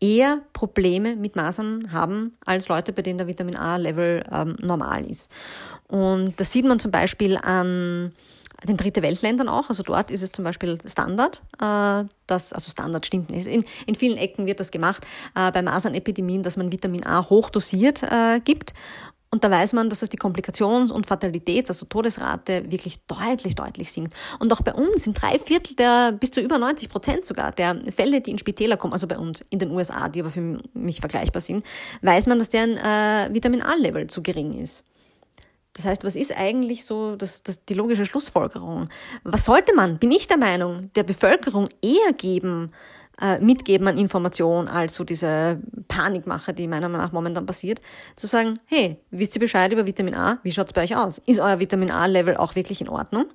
eher 0.00 0.40
Probleme 0.52 1.16
mit 1.16 1.36
Masern 1.36 1.92
haben 1.92 2.36
als 2.44 2.68
Leute, 2.68 2.92
bei 2.92 3.02
denen 3.02 3.18
der 3.18 3.28
Vitamin 3.28 3.56
A-Level 3.56 4.24
ähm, 4.32 4.56
normal 4.60 5.08
ist. 5.08 5.30
Und 5.88 6.40
das 6.40 6.52
sieht 6.52 6.64
man 6.64 6.80
zum 6.80 6.90
Beispiel 6.90 7.36
an 7.36 8.12
den 8.66 8.76
dritte 8.76 9.02
Weltländern 9.02 9.48
auch. 9.48 9.68
Also 9.68 9.82
dort 9.82 10.10
ist 10.10 10.22
es 10.22 10.32
zum 10.32 10.44
Beispiel 10.44 10.78
Standard. 10.86 11.42
Äh, 11.60 12.04
das, 12.26 12.52
also 12.52 12.70
Standard 12.70 13.06
stimmt 13.06 13.30
nicht. 13.30 13.46
In, 13.46 13.64
in 13.86 13.94
vielen 13.94 14.16
Ecken 14.16 14.46
wird 14.46 14.60
das 14.60 14.70
gemacht 14.70 15.06
äh, 15.34 15.50
bei 15.52 15.62
Masernepidemien, 15.62 16.42
dass 16.42 16.56
man 16.56 16.72
Vitamin 16.72 17.04
A 17.04 17.28
hochdosiert 17.28 18.02
äh, 18.02 18.40
gibt. 18.40 18.74
Und 19.32 19.44
da 19.44 19.50
weiß 19.50 19.74
man, 19.74 19.88
dass 19.88 20.02
es 20.02 20.08
die 20.08 20.18
Komplikations- 20.18 20.90
und 20.90 21.06
Fatalitäts-, 21.06 21.68
also 21.68 21.86
Todesrate 21.86 22.68
wirklich 22.70 22.98
deutlich, 23.06 23.54
deutlich 23.54 23.92
sinkt. 23.92 24.12
Und 24.40 24.52
auch 24.52 24.60
bei 24.62 24.74
uns 24.74 25.04
sind 25.04 25.20
drei 25.22 25.38
Viertel 25.38 25.76
der, 25.76 26.10
bis 26.10 26.32
zu 26.32 26.40
über 26.40 26.58
90 26.58 26.88
Prozent 26.88 27.24
sogar 27.24 27.52
der 27.52 27.80
Fälle, 27.94 28.20
die 28.20 28.32
in 28.32 28.38
Spitäler 28.38 28.76
kommen, 28.76 28.92
also 28.92 29.06
bei 29.06 29.18
uns 29.18 29.42
in 29.50 29.60
den 29.60 29.70
USA, 29.70 30.08
die 30.08 30.20
aber 30.20 30.30
für 30.30 30.58
mich 30.74 30.98
vergleichbar 30.98 31.40
sind, 31.40 31.64
weiß 32.02 32.26
man, 32.26 32.40
dass 32.40 32.48
deren 32.48 32.76
äh, 32.76 33.28
Vitamin 33.32 33.62
A-Level 33.62 34.08
zu 34.08 34.20
gering 34.20 34.52
ist. 34.58 34.82
Das 35.74 35.84
heißt, 35.84 36.02
was 36.02 36.16
ist 36.16 36.36
eigentlich 36.36 36.84
so 36.84 37.14
das, 37.14 37.44
das, 37.44 37.64
die 37.64 37.74
logische 37.74 38.06
Schlussfolgerung? 38.06 38.88
Was 39.22 39.44
sollte 39.44 39.76
man, 39.76 39.98
bin 39.98 40.10
ich 40.10 40.26
der 40.26 40.38
Meinung, 40.38 40.90
der 40.96 41.04
Bevölkerung 41.04 41.68
eher 41.80 42.12
geben, 42.12 42.72
äh, 43.20 43.38
mitgeben 43.38 43.86
an 43.88 43.98
Information, 43.98 44.68
als 44.68 44.94
so 44.94 45.04
diese 45.04 45.60
Panikmache, 45.88 46.54
die 46.54 46.66
meiner 46.66 46.88
Meinung 46.88 47.04
nach 47.06 47.12
momentan 47.12 47.46
passiert, 47.46 47.80
zu 48.16 48.26
sagen, 48.26 48.54
hey, 48.66 48.98
wisst 49.10 49.36
ihr 49.36 49.40
Bescheid 49.40 49.72
über 49.72 49.86
Vitamin 49.86 50.14
A? 50.14 50.38
Wie 50.42 50.52
schaut's 50.52 50.72
bei 50.72 50.84
euch 50.84 50.96
aus? 50.96 51.20
Ist 51.26 51.40
euer 51.40 51.58
Vitamin 51.58 51.90
A-Level 51.90 52.36
auch 52.36 52.54
wirklich 52.54 52.80
in 52.80 52.88
Ordnung? 52.88 53.26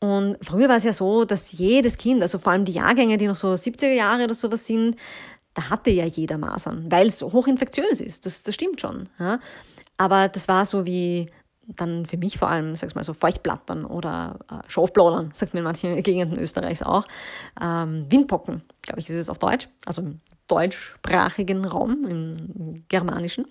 Und 0.00 0.36
früher 0.42 0.68
war 0.68 0.76
es 0.76 0.84
ja 0.84 0.92
so, 0.92 1.24
dass 1.24 1.52
jedes 1.52 1.96
Kind, 1.96 2.22
also 2.22 2.38
vor 2.38 2.52
allem 2.52 2.64
die 2.64 2.72
Jahrgänge, 2.72 3.18
die 3.18 3.28
noch 3.28 3.36
so 3.36 3.52
70er 3.52 3.92
Jahre 3.92 4.24
oder 4.24 4.34
sowas 4.34 4.66
sind, 4.66 4.96
da 5.54 5.70
hatte 5.70 5.90
ja 5.90 6.04
jeder 6.06 6.38
Masern, 6.38 6.86
weil 6.90 7.06
es 7.06 7.22
hochinfektiös 7.22 8.00
ist. 8.00 8.26
Das, 8.26 8.42
das 8.42 8.54
stimmt 8.54 8.80
schon. 8.80 9.08
Ja? 9.18 9.38
Aber 9.98 10.28
das 10.28 10.48
war 10.48 10.66
so 10.66 10.86
wie 10.86 11.26
dann 11.66 12.06
für 12.06 12.16
mich 12.16 12.38
vor 12.38 12.48
allem, 12.48 12.74
sag's 12.76 12.94
mal 12.94 13.04
so, 13.04 13.14
Feuchtblattern 13.14 13.84
oder 13.84 14.40
äh, 14.50 14.68
Schafbladern, 14.68 15.30
sagt 15.32 15.54
man 15.54 15.58
in 15.58 15.64
manchen 15.64 16.02
Gegenden 16.02 16.38
Österreichs 16.38 16.82
auch. 16.82 17.06
Ähm, 17.60 18.06
Windpocken, 18.10 18.62
glaube 18.82 19.00
ich, 19.00 19.08
ist 19.08 19.16
es 19.16 19.30
auf 19.30 19.38
Deutsch, 19.38 19.68
also 19.86 20.02
im 20.02 20.18
deutschsprachigen 20.48 21.64
Raum, 21.64 22.04
im 22.06 22.84
germanischen. 22.88 23.46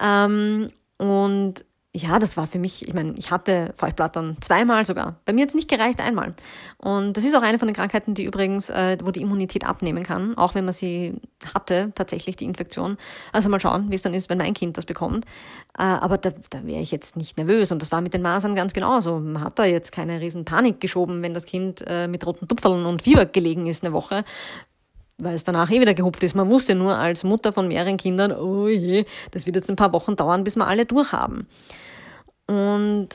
Ähm, 0.00 0.70
und 0.98 1.64
ja, 1.96 2.18
das 2.18 2.36
war 2.36 2.46
für 2.46 2.58
mich, 2.58 2.86
ich 2.86 2.94
meine, 2.94 3.14
ich 3.16 3.30
hatte 3.30 3.72
Feuchtblattern 3.76 4.36
zweimal 4.40 4.84
sogar. 4.84 5.16
Bei 5.24 5.32
mir 5.32 5.42
hat 5.42 5.48
es 5.48 5.54
nicht 5.54 5.68
gereicht, 5.68 6.00
einmal. 6.00 6.32
Und 6.76 7.16
das 7.16 7.24
ist 7.24 7.34
auch 7.34 7.42
eine 7.42 7.58
von 7.58 7.68
den 7.68 7.74
Krankheiten, 7.74 8.14
die 8.14 8.24
übrigens, 8.24 8.68
äh, 8.68 8.98
wo 9.02 9.10
die 9.10 9.22
Immunität 9.22 9.64
abnehmen 9.64 10.04
kann, 10.04 10.36
auch 10.36 10.54
wenn 10.54 10.64
man 10.64 10.74
sie 10.74 11.14
hatte, 11.54 11.92
tatsächlich 11.94 12.36
die 12.36 12.44
Infektion. 12.44 12.98
Also 13.32 13.48
mal 13.48 13.60
schauen, 13.60 13.90
wie 13.90 13.94
es 13.94 14.02
dann 14.02 14.14
ist, 14.14 14.28
wenn 14.28 14.38
mein 14.38 14.54
Kind 14.54 14.76
das 14.76 14.84
bekommt. 14.84 15.24
Äh, 15.78 15.82
aber 15.82 16.18
da, 16.18 16.32
da 16.50 16.64
wäre 16.64 16.80
ich 16.80 16.90
jetzt 16.90 17.16
nicht 17.16 17.38
nervös. 17.38 17.72
Und 17.72 17.80
das 17.80 17.92
war 17.92 18.02
mit 18.02 18.12
den 18.12 18.22
Masern 18.22 18.54
ganz 18.54 18.74
genauso. 18.74 19.18
Man 19.18 19.42
hat 19.42 19.58
da 19.58 19.64
jetzt 19.64 19.90
keine 19.90 20.20
riesen 20.20 20.44
Panik 20.44 20.80
geschoben, 20.80 21.22
wenn 21.22 21.34
das 21.34 21.46
Kind 21.46 21.82
äh, 21.86 22.08
mit 22.08 22.26
roten 22.26 22.46
Tupfeln 22.46 22.84
und 22.84 23.02
Fieber 23.02 23.26
gelegen 23.26 23.66
ist 23.66 23.84
eine 23.84 23.92
Woche 23.92 24.24
weil 25.18 25.34
es 25.34 25.44
danach 25.44 25.70
eh 25.70 25.80
wieder 25.80 25.94
gehupft 25.94 26.22
ist. 26.22 26.34
Man 26.34 26.50
wusste 26.50 26.74
nur 26.74 26.98
als 26.98 27.24
Mutter 27.24 27.52
von 27.52 27.68
mehreren 27.68 27.96
Kindern, 27.96 28.32
oh 28.32 28.68
je, 28.68 29.04
das 29.30 29.46
wird 29.46 29.56
jetzt 29.56 29.70
ein 29.70 29.76
paar 29.76 29.92
Wochen 29.92 30.16
dauern, 30.16 30.44
bis 30.44 30.56
wir 30.56 30.66
alle 30.66 30.86
durchhaben. 30.86 31.46
Und 32.46 33.08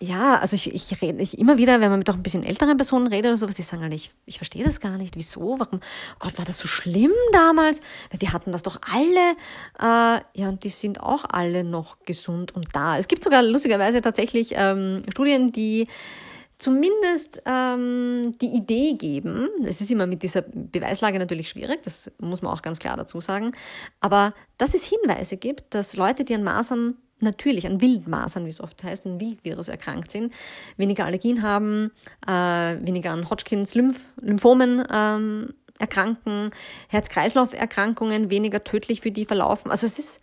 ja, 0.00 0.38
also 0.38 0.54
ich, 0.54 0.72
ich 0.72 1.02
rede 1.02 1.20
ich 1.20 1.38
immer 1.38 1.58
wieder, 1.58 1.80
wenn 1.80 1.90
man 1.90 1.98
mit 1.98 2.08
auch 2.08 2.14
ein 2.14 2.22
bisschen 2.22 2.44
älteren 2.44 2.76
Personen 2.76 3.08
redet 3.08 3.30
oder 3.30 3.36
sowas, 3.36 3.56
die 3.56 3.62
sagen 3.62 3.82
halt, 3.82 3.94
ich, 3.94 4.12
ich 4.26 4.36
verstehe 4.38 4.64
das 4.64 4.78
gar 4.78 4.96
nicht. 4.96 5.16
Wieso? 5.16 5.58
Warum? 5.58 5.80
Oh 5.80 6.16
Gott, 6.20 6.38
war 6.38 6.44
das 6.44 6.58
so 6.58 6.68
schlimm 6.68 7.10
damals? 7.32 7.80
Weil 8.10 8.20
wir 8.20 8.32
hatten 8.32 8.52
das 8.52 8.62
doch 8.62 8.78
alle. 8.92 9.32
Äh, 9.80 10.22
ja, 10.38 10.48
und 10.48 10.62
die 10.62 10.68
sind 10.68 11.00
auch 11.00 11.24
alle 11.28 11.64
noch 11.64 11.98
gesund 12.04 12.54
und 12.54 12.68
da. 12.74 12.96
Es 12.96 13.08
gibt 13.08 13.24
sogar 13.24 13.42
lustigerweise 13.42 14.00
tatsächlich 14.00 14.52
ähm, 14.54 15.02
Studien, 15.10 15.50
die 15.50 15.88
zumindest 16.58 17.42
ähm, 17.46 18.32
die 18.40 18.54
Idee 18.56 18.94
geben, 18.94 19.48
es 19.64 19.80
ist 19.80 19.90
immer 19.90 20.06
mit 20.06 20.22
dieser 20.22 20.42
Beweislage 20.42 21.18
natürlich 21.18 21.48
schwierig, 21.48 21.82
das 21.82 22.10
muss 22.18 22.42
man 22.42 22.52
auch 22.52 22.62
ganz 22.62 22.78
klar 22.78 22.96
dazu 22.96 23.20
sagen, 23.20 23.52
aber 24.00 24.34
dass 24.58 24.74
es 24.74 24.84
Hinweise 24.84 25.36
gibt, 25.36 25.74
dass 25.74 25.96
Leute, 25.96 26.24
die 26.24 26.34
an 26.34 26.42
Masern 26.42 26.96
natürlich 27.20 27.66
an 27.66 27.80
Wildmasern, 27.80 28.44
wie 28.44 28.50
es 28.50 28.60
oft 28.60 28.82
heißt, 28.82 29.06
an 29.06 29.20
Wildvirus 29.20 29.68
erkrankt 29.68 30.10
sind, 30.10 30.32
weniger 30.76 31.04
Allergien 31.04 31.42
haben, 31.42 31.90
äh, 32.26 32.30
weniger 32.30 33.10
an 33.10 33.28
Hodgkins 33.28 33.74
Lymph 33.74 34.12
Lymphomen 34.20 34.84
ähm, 34.90 35.54
erkranken, 35.78 36.50
Herz-Kreislauf-Erkrankungen 36.88 38.30
weniger 38.30 38.64
tödlich 38.64 39.00
für 39.00 39.12
die 39.12 39.24
verlaufen. 39.24 39.70
Also 39.70 39.86
es 39.86 39.98
ist 39.98 40.20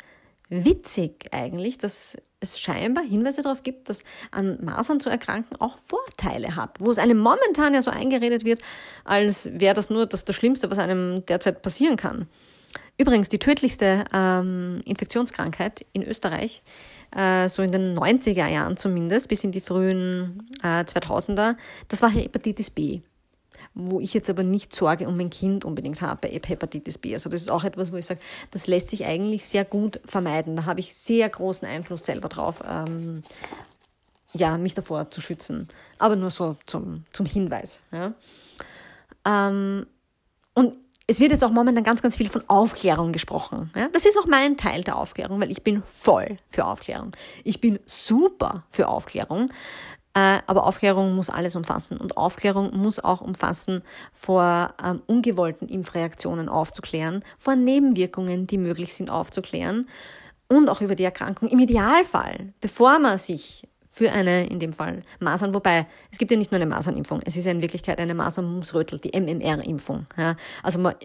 witzig 0.49 1.27
eigentlich, 1.31 1.77
dass 1.77 2.17
es 2.39 2.59
scheinbar 2.59 3.03
Hinweise 3.03 3.41
darauf 3.41 3.63
gibt, 3.63 3.89
dass 3.89 4.03
an 4.31 4.63
Masern 4.63 4.99
zu 4.99 5.09
erkranken 5.09 5.57
auch 5.59 5.77
Vorteile 5.79 6.55
hat, 6.55 6.79
wo 6.79 6.91
es 6.91 6.99
einem 6.99 7.17
momentan 7.17 7.73
ja 7.73 7.81
so 7.81 7.91
eingeredet 7.91 8.45
wird, 8.45 8.61
als 9.03 9.49
wäre 9.53 9.73
das 9.73 9.89
nur 9.89 10.05
das, 10.05 10.25
das 10.25 10.35
Schlimmste, 10.35 10.69
was 10.69 10.79
einem 10.79 11.25
derzeit 11.25 11.61
passieren 11.61 11.97
kann. 11.97 12.27
Übrigens, 12.97 13.27
die 13.27 13.39
tödlichste 13.39 14.05
ähm, 14.13 14.81
Infektionskrankheit 14.85 15.85
in 15.91 16.03
Österreich, 16.03 16.63
äh, 17.13 17.49
so 17.49 17.61
in 17.61 17.71
den 17.71 17.97
90er 17.97 18.47
Jahren 18.47 18.77
zumindest, 18.77 19.27
bis 19.27 19.43
in 19.43 19.51
die 19.51 19.61
frühen 19.61 20.47
äh, 20.63 20.83
2000er, 20.83 21.55
das 21.89 22.01
war 22.01 22.09
Hepatitis 22.09 22.69
B. 22.69 23.01
Wo 23.77 23.99
ich 23.99 24.13
jetzt 24.13 24.29
aber 24.29 24.43
nicht 24.43 24.73
Sorge 24.73 25.07
um 25.07 25.17
mein 25.17 25.29
Kind 25.29 25.65
unbedingt 25.65 26.01
habe 26.01 26.21
bei 26.21 26.29
Hepatitis 26.29 26.97
B. 26.97 27.13
Also 27.13 27.29
das 27.29 27.41
ist 27.41 27.49
auch 27.49 27.65
etwas, 27.65 27.91
wo 27.91 27.97
ich 27.97 28.05
sage, 28.05 28.21
das 28.51 28.67
lässt 28.67 28.89
sich 28.89 29.05
eigentlich 29.05 29.45
sehr 29.45 29.65
gut 29.65 29.99
vermeiden. 30.05 30.55
Da 30.55 30.65
habe 30.65 30.79
ich 30.79 30.95
sehr 30.95 31.27
großen 31.27 31.67
Einfluss 31.67 32.05
selber 32.05 32.29
drauf, 32.29 32.63
ähm, 32.65 33.23
ja, 34.33 34.57
mich 34.57 34.73
davor 34.73 35.11
zu 35.11 35.21
schützen. 35.21 35.67
Aber 35.99 36.15
nur 36.15 36.29
so 36.29 36.55
zum, 36.65 37.03
zum 37.11 37.25
Hinweis. 37.25 37.81
Ja. 37.91 38.13
Ähm, 39.25 39.85
und 40.53 40.77
es 41.07 41.19
wird 41.19 41.31
jetzt 41.31 41.43
auch 41.43 41.51
momentan 41.51 41.83
ganz, 41.83 42.01
ganz 42.01 42.17
viel 42.17 42.29
von 42.29 42.43
Aufklärung 42.47 43.11
gesprochen. 43.11 43.71
Ja? 43.75 43.89
Das 43.91 44.05
ist 44.05 44.17
auch 44.17 44.25
mein 44.25 44.57
Teil 44.57 44.83
der 44.83 44.97
Aufklärung, 44.97 45.39
weil 45.39 45.51
ich 45.51 45.63
bin 45.63 45.83
voll 45.83 46.37
für 46.47 46.65
Aufklärung. 46.65 47.11
Ich 47.43 47.61
bin 47.61 47.79
super 47.85 48.63
für 48.69 48.87
Aufklärung. 48.87 49.51
Äh, 50.15 50.39
aber 50.47 50.65
Aufklärung 50.65 51.13
muss 51.13 51.29
alles 51.29 51.55
umfassen. 51.55 51.97
Und 51.97 52.15
Aufklärung 52.17 52.75
muss 52.75 52.99
auch 52.99 53.21
umfassen, 53.21 53.81
vor 54.13 54.73
ähm, 54.83 55.01
ungewollten 55.05 55.67
Impfreaktionen 55.67 56.47
aufzuklären, 56.47 57.23
vor 57.37 57.55
Nebenwirkungen, 57.55 58.47
die 58.47 58.57
möglich 58.57 58.93
sind, 58.93 59.09
aufzuklären 59.09 59.87
und 60.47 60.69
auch 60.69 60.79
über 60.79 60.95
die 60.95 61.03
Erkrankung. 61.03 61.49
Im 61.49 61.59
Idealfall, 61.59 62.53
bevor 62.61 62.97
man 62.99 63.17
sich 63.17 63.67
für 63.95 64.11
eine, 64.11 64.45
in 64.47 64.59
dem 64.59 64.73
Fall 64.73 65.03
Masern, 65.21 65.53
wobei 65.53 65.87
es 66.11 66.17
gibt 66.17 66.29
ja 66.29 66.35
nicht 66.35 66.51
nur 66.51 66.59
eine 66.59 66.69
Masernimpfung, 66.69 67.21
es 67.23 67.37
ist 67.37 67.45
ja 67.45 67.53
in 67.53 67.61
Wirklichkeit 67.61 67.97
eine 67.97 68.13
Masern-Mumps-Rötel, 68.13 68.99
die 68.99 69.17
MMR-Impfung. 69.17 70.05
Ja. 70.17 70.35
Also 70.63 70.79
man, 70.79 70.95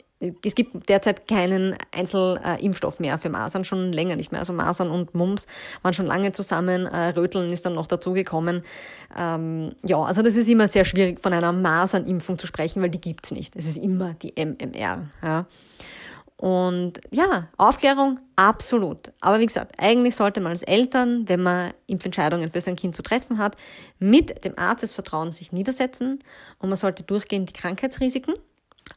es 0.44 0.56
gibt 0.56 0.88
derzeit 0.88 1.28
keinen 1.28 1.76
Einzelimpfstoff 1.92 2.98
mehr 2.98 3.20
für 3.20 3.28
Masern, 3.28 3.62
schon 3.62 3.92
länger 3.92 4.16
nicht 4.16 4.32
mehr. 4.32 4.40
Also 4.40 4.52
Masern 4.52 4.90
und 4.90 5.14
Mumps 5.14 5.46
waren 5.82 5.94
schon 5.94 6.06
lange 6.06 6.32
zusammen, 6.32 6.86
äh, 6.86 7.10
Röteln 7.10 7.52
ist 7.52 7.64
dann 7.64 7.74
noch 7.74 7.86
dazugekommen. 7.86 8.64
Ähm, 9.16 9.70
ja, 9.86 10.02
also 10.02 10.22
das 10.22 10.34
ist 10.34 10.48
immer 10.48 10.66
sehr 10.66 10.84
schwierig 10.84 11.20
von 11.20 11.32
einer 11.32 11.52
Masernimpfung 11.52 12.38
zu 12.38 12.48
sprechen, 12.48 12.82
weil 12.82 12.90
die 12.90 13.00
gibt's 13.00 13.30
nicht. 13.30 13.54
Es 13.54 13.68
ist 13.68 13.76
immer 13.76 14.14
die 14.14 14.34
MMR. 14.36 15.06
Ja. 15.22 15.46
Und 16.40 17.02
ja, 17.10 17.48
Aufklärung, 17.58 18.18
absolut. 18.34 19.12
Aber 19.20 19.40
wie 19.40 19.46
gesagt, 19.46 19.74
eigentlich 19.76 20.16
sollte 20.16 20.40
man 20.40 20.52
als 20.52 20.62
Eltern, 20.62 21.28
wenn 21.28 21.42
man 21.42 21.74
Impfentscheidungen 21.86 22.48
für 22.48 22.62
sein 22.62 22.76
Kind 22.76 22.96
zu 22.96 23.02
treffen 23.02 23.36
hat, 23.36 23.58
mit 23.98 24.42
dem 24.42 24.58
Arzt 24.58 24.82
des 24.82 24.94
Vertrauens 24.94 25.36
sich 25.36 25.52
niedersetzen 25.52 26.18
und 26.58 26.70
man 26.70 26.78
sollte 26.78 27.02
durchgehen 27.02 27.44
die 27.44 27.52
Krankheitsrisiken, 27.52 28.32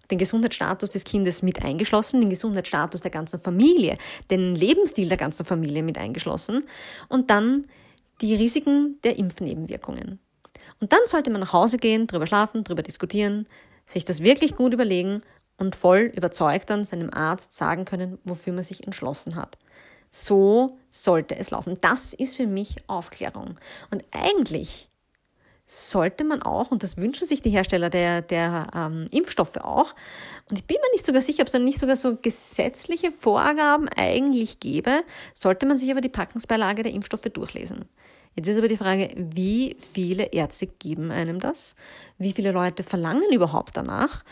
den 0.09 0.19
Gesundheitsstatus 0.19 0.91
des 0.91 1.03
Kindes 1.03 1.41
mit 1.41 1.61
eingeschlossen, 1.61 2.21
den 2.21 2.29
Gesundheitsstatus 2.29 3.01
der 3.01 3.11
ganzen 3.11 3.41
Familie, 3.41 3.97
den 4.31 4.55
Lebensstil 4.55 5.09
der 5.09 5.17
ganzen 5.17 5.45
Familie 5.45 5.83
mit 5.83 5.97
eingeschlossen 5.97 6.63
und 7.09 7.29
dann 7.29 7.67
die 8.21 8.35
Risiken 8.35 8.99
der 9.03 9.17
Impfnebenwirkungen. 9.17 10.17
Und 10.79 10.93
dann 10.93 11.01
sollte 11.03 11.29
man 11.29 11.41
nach 11.41 11.51
Hause 11.51 11.75
gehen, 11.75 12.07
drüber 12.07 12.25
schlafen, 12.25 12.63
drüber 12.63 12.83
diskutieren, 12.83 13.47
sich 13.85 14.05
das 14.05 14.23
wirklich 14.23 14.55
gut 14.55 14.73
überlegen 14.73 15.23
und 15.57 15.75
voll 15.75 16.11
überzeugt 16.15 16.69
dann 16.69 16.85
seinem 16.85 17.13
Arzt 17.13 17.53
sagen 17.53 17.85
können, 17.85 18.19
wofür 18.23 18.53
man 18.53 18.63
sich 18.63 18.85
entschlossen 18.85 19.35
hat. 19.35 19.57
So 20.11 20.77
sollte 20.91 21.35
es 21.37 21.51
laufen. 21.51 21.77
Das 21.81 22.13
ist 22.13 22.37
für 22.37 22.47
mich 22.47 22.77
Aufklärung. 22.87 23.57
Und 23.91 24.03
eigentlich 24.11 24.89
sollte 25.65 26.23
man 26.23 26.41
auch, 26.41 26.71
und 26.71 26.83
das 26.83 26.97
wünschen 26.97 27.27
sich 27.27 27.41
die 27.41 27.49
Hersteller 27.49 27.89
der, 27.89 28.21
der 28.21 28.67
ähm, 28.75 29.07
Impfstoffe 29.11 29.57
auch, 29.57 29.95
und 30.49 30.59
ich 30.59 30.65
bin 30.65 30.77
mir 30.81 30.91
nicht 30.91 31.05
sogar 31.05 31.21
sicher, 31.21 31.41
ob 31.41 31.47
es 31.47 31.53
dann 31.53 31.65
nicht 31.65 31.79
sogar 31.79 31.95
so 31.95 32.17
gesetzliche 32.17 33.11
Vorgaben 33.11 33.87
eigentlich 33.89 34.59
gäbe, 34.59 35.03
sollte 35.33 35.65
man 35.65 35.77
sich 35.77 35.89
aber 35.89 36.01
die 36.01 36.09
Packungsbeilage 36.09 36.83
der 36.83 36.93
Impfstoffe 36.93 37.23
durchlesen. 37.23 37.85
Jetzt 38.35 38.47
ist 38.47 38.57
aber 38.57 38.67
die 38.67 38.77
Frage, 38.77 39.13
wie 39.15 39.77
viele 39.79 40.25
Ärzte 40.25 40.67
geben 40.67 41.11
einem 41.11 41.39
das? 41.39 41.75
Wie 42.17 42.33
viele 42.33 42.51
Leute 42.51 42.83
verlangen 42.83 43.31
überhaupt 43.31 43.77
danach? 43.77 44.23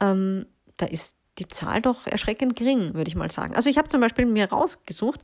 Ähm, 0.00 0.46
da 0.76 0.86
ist 0.86 1.16
die 1.38 1.48
Zahl 1.48 1.80
doch 1.80 2.06
erschreckend 2.06 2.56
gering, 2.56 2.94
würde 2.94 3.08
ich 3.08 3.16
mal 3.16 3.30
sagen. 3.30 3.54
Also 3.54 3.70
ich 3.70 3.78
habe 3.78 3.88
zum 3.88 4.00
Beispiel 4.00 4.26
mir 4.26 4.50
rausgesucht, 4.50 5.20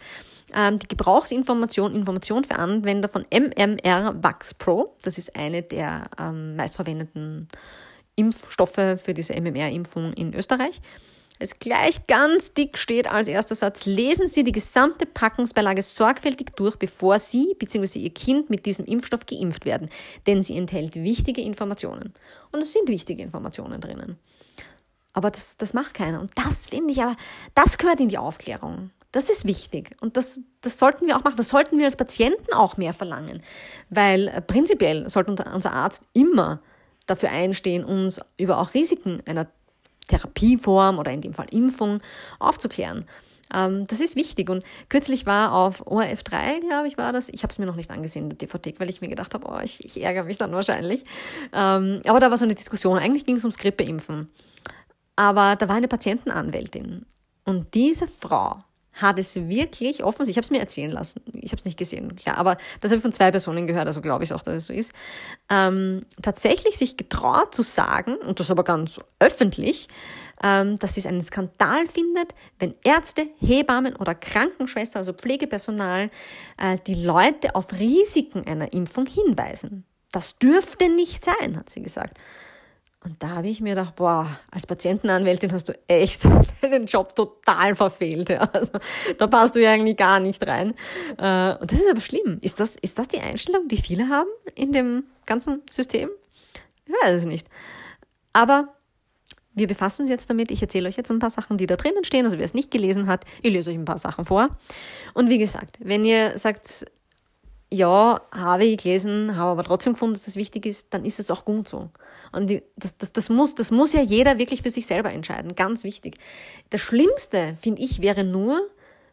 ähm, 0.55 0.79
die 0.79 0.89
Gebrauchsinformation, 0.89 1.95
Information 1.95 2.45
für 2.45 2.57
Anwender 2.57 3.09
von 3.09 3.25
MMR 3.31 4.23
Vax 4.23 4.55
Pro. 4.55 4.97
Das 5.03 5.19
ist 5.19 5.37
eine 5.37 5.63
der 5.63 6.09
ähm, 6.19 6.57
meistverwendeten 6.57 7.49
Impfstoffe 8.15 8.99
für 8.99 9.15
diese 9.15 9.35
MMR-Impfung 9.35 10.13
in 10.15 10.35
Österreich. 10.35 10.81
Es 11.39 11.59
gleich 11.59 12.07
ganz 12.07 12.55
dick 12.55 12.79
steht 12.79 13.11
als 13.11 13.29
erster 13.29 13.55
Satz, 13.55 13.85
lesen 13.85 14.27
Sie 14.27 14.43
die 14.43 14.53
gesamte 14.53 15.05
Packungsbeilage 15.05 15.83
sorgfältig 15.83 16.57
durch, 16.57 16.77
bevor 16.77 17.19
Sie 17.19 17.55
bzw. 17.59 17.99
Ihr 17.99 18.15
Kind 18.15 18.49
mit 18.49 18.65
diesem 18.65 18.87
Impfstoff 18.87 19.27
geimpft 19.27 19.67
werden, 19.67 19.91
denn 20.27 20.41
sie 20.41 20.57
enthält 20.57 20.95
wichtige 20.95 21.43
Informationen. 21.43 22.15
Und 22.53 22.63
es 22.63 22.73
sind 22.73 22.89
wichtige 22.89 23.23
Informationen 23.23 23.83
drinnen. 23.83 24.19
Aber 25.17 25.31
das, 25.31 25.57
das 25.57 25.73
macht 25.73 25.95
keiner. 25.95 26.21
Und 26.21 26.31
das 26.35 26.67
finde 26.67 26.93
ich 26.93 27.03
aber, 27.03 27.17
das 27.55 27.79
gehört 27.79 28.01
in 28.01 28.11
die 28.11 28.19
Aufklärung. 28.19 28.91
Das 29.13 29.31
ist 29.31 29.47
wichtig. 29.47 29.97
Und 30.03 30.19
das, 30.19 30.41
das 30.61 30.79
sollten 30.79 31.07
wir 31.07 31.17
auch 31.17 31.25
machen. 31.25 31.39
Das 31.39 31.49
sollten 31.49 31.79
wir 31.79 31.87
als 31.87 31.97
Patienten 31.97 32.53
auch 32.53 32.77
mehr 32.77 32.93
verlangen. 32.93 33.43
Weil 33.89 34.29
äh, 34.29 34.43
prinzipiell 34.43 35.09
sollte 35.09 35.33
unser 35.33 35.73
Arzt 35.73 36.03
immer 36.13 36.61
dafür 37.07 37.31
einstehen, 37.31 37.83
uns 37.83 38.21
über 38.37 38.59
auch 38.59 38.75
Risiken 38.75 39.23
einer 39.25 39.47
Therapieform 40.09 40.99
oder 40.99 41.13
in 41.13 41.23
dem 41.23 41.33
Fall 41.33 41.47
Impfung 41.51 42.03
aufzuklären. 42.39 43.07
Ähm, 43.55 43.87
das 43.87 44.01
ist 44.01 44.17
wichtig. 44.17 44.51
Und 44.51 44.65
kürzlich 44.91 45.25
war 45.25 45.55
auf 45.55 45.87
ORF 45.87 46.25
3, 46.25 46.61
glaube 46.61 46.89
ich, 46.89 46.99
war 46.99 47.15
das. 47.15 47.31
Ich 47.31 47.43
habe 47.43 47.51
es 47.51 47.59
mir 47.59 47.65
noch 47.65 47.77
nicht 47.77 47.91
angesehen, 47.91 48.29
der 48.29 48.37
DVD, 48.37 48.75
weil 48.77 48.91
ich 48.91 49.01
mir 49.01 49.09
gedacht 49.09 49.33
habe, 49.33 49.47
oh, 49.49 49.61
ich, 49.65 49.83
ich 49.83 50.03
ärgere 50.03 50.25
mich 50.25 50.37
dann 50.37 50.53
wahrscheinlich. 50.53 51.07
Ähm, 51.55 52.03
aber 52.05 52.21
da 52.21 52.31
war 52.31 52.37
so 52.37 52.45
eine 52.45 52.55
Diskussion. 52.55 52.99
Eigentlich 52.99 53.25
ging 53.25 53.37
es 53.37 53.45
ums 53.45 53.57
Grippeimpfen. 53.57 54.29
Aber 55.17 55.57
da 55.57 55.69
war 55.69 55.77
eine 55.77 55.89
Patientenanwältin. 55.89 57.07
Und 57.45 57.75
diese 57.75 58.07
Frau 58.07 58.59
hat 58.97 59.19
es 59.19 59.37
wirklich 59.37 60.03
offensichtlich, 60.05 60.33
ich 60.33 60.37
habe 60.39 60.45
es 60.47 60.51
mir 60.51 60.61
erzählen 60.61 60.91
lassen, 60.91 61.21
ich 61.35 61.53
habe 61.53 61.59
es 61.59 61.65
nicht 61.67 61.79
gesehen, 61.79 62.17
klar, 62.17 62.39
aber 62.39 62.57
das 62.81 62.91
habe 62.91 62.97
ich 62.97 63.03
von 63.03 63.13
zwei 63.13 63.31
Personen 63.31 63.67
gehört, 63.67 63.87
also 63.87 64.01
glaube 64.01 64.25
ich 64.25 64.33
auch, 64.33 64.41
dass 64.41 64.55
es 64.55 64.67
so 64.69 64.73
ist, 64.73 64.93
ähm, 65.51 66.07
tatsächlich 66.23 66.79
sich 66.79 66.97
getraut 66.97 67.55
zu 67.55 67.63
sagen, 67.63 68.17
und 68.17 68.41
das 68.41 68.51
aber 68.51 68.65
ganz 68.65 68.99
öffentlich, 69.19 69.89
ähm, 70.43 70.77
dass 70.77 70.95
sie 70.95 71.01
es 71.01 71.07
einen 71.07 71.23
Skandal 71.23 71.87
findet, 71.89 72.35
wenn 72.59 72.75
Ärzte, 72.85 73.29
Hebammen 73.39 73.97
oder 73.97 74.15
Krankenschwestern, 74.15 75.01
also 75.01 75.13
Pflegepersonal, 75.13 76.11
äh, 76.57 76.79
die 76.87 76.95
Leute 76.95 77.55
auf 77.55 77.73
Risiken 77.73 78.47
einer 78.47 78.73
Impfung 78.73 79.07
hinweisen. 79.07 79.85
Das 80.11 80.39
dürfte 80.39 80.89
nicht 80.89 81.23
sein, 81.25 81.57
hat 81.59 81.69
sie 81.69 81.83
gesagt. 81.83 82.19
Und 83.07 83.23
da 83.23 83.37
habe 83.37 83.47
ich 83.47 83.61
mir 83.61 83.77
gedacht, 83.77 83.95
boah, 83.95 84.27
als 84.51 84.67
Patientenanwältin 84.67 85.53
hast 85.53 85.69
du 85.69 85.79
echt 85.87 86.25
deinen 86.61 86.87
Job 86.87 87.15
total 87.15 87.77
verfehlt. 87.77 88.31
Ja. 88.31 88.41
Also, 88.53 88.73
da 89.17 89.29
passt 89.29 89.55
du 89.55 89.63
ja 89.63 89.71
eigentlich 89.71 89.97
gar 89.97 90.19
nicht 90.19 90.45
rein. 90.45 90.75
Äh, 91.17 91.55
und 91.55 91.71
das 91.71 91.79
ist 91.79 91.89
aber 91.89 92.01
schlimm. 92.01 92.39
Ist 92.41 92.59
das, 92.59 92.75
ist 92.75 92.99
das 92.99 93.07
die 93.07 93.21
Einstellung, 93.21 93.69
die 93.69 93.77
viele 93.77 94.09
haben 94.09 94.29
in 94.57 94.73
dem 94.73 95.05
ganzen 95.25 95.63
System? 95.71 96.09
Ich 96.85 96.93
weiß 96.93 97.15
es 97.15 97.27
nicht. 97.27 97.47
Aber 98.33 98.75
wir 99.55 99.69
befassen 99.69 100.03
uns 100.03 100.11
jetzt 100.11 100.29
damit. 100.29 100.51
Ich 100.51 100.61
erzähle 100.61 100.89
euch 100.89 100.97
jetzt 100.97 101.13
ein 101.13 101.21
paar 101.21 101.31
Sachen, 101.31 101.59
die 101.59 101.69
da 101.69 101.77
drinnen 101.77 102.03
stehen. 102.03 102.25
Also 102.25 102.39
wer 102.39 102.45
es 102.45 102.55
nicht 102.55 102.73
gelesen 102.73 103.07
hat, 103.07 103.25
ich 103.41 103.53
lese 103.53 103.71
euch 103.71 103.77
ein 103.77 103.85
paar 103.85 103.99
Sachen 103.99 104.25
vor. 104.25 104.49
Und 105.15 105.31
wie 105.31 105.39
gesagt, 105.39 105.79
wenn 105.79 106.05
ihr 106.05 106.37
sagt, 106.41 106.87
ja, 107.73 108.21
habe 108.33 108.65
ich 108.65 108.83
gelesen, 108.83 109.37
habe 109.37 109.53
aber 109.53 109.63
trotzdem 109.63 109.93
gefunden, 109.93 110.15
dass 110.15 110.25
das 110.25 110.35
wichtig 110.35 110.67
ist, 110.67 110.93
dann 110.93 111.05
ist 111.05 111.21
es 111.21 111.31
auch 111.31 111.45
gut 111.45 111.69
so. 111.69 111.91
Und 112.37 112.63
das, 112.77 112.97
das, 112.99 113.13
das, 113.13 113.29
muss, 113.31 113.55
das 113.55 113.71
muss 113.71 113.93
ja 113.93 114.03
jeder 114.03 114.39
wirklich 114.39 114.63
für 114.63 114.71
sich 114.71 114.87
selber 114.87 115.13
entscheiden, 115.13 115.55
ganz 115.55 115.85
wichtig. 115.85 116.19
Das 116.71 116.81
Schlimmste, 116.81 117.57
finde 117.59 117.83
ich, 117.83 118.03
wäre 118.03 118.25
nur, 118.25 118.61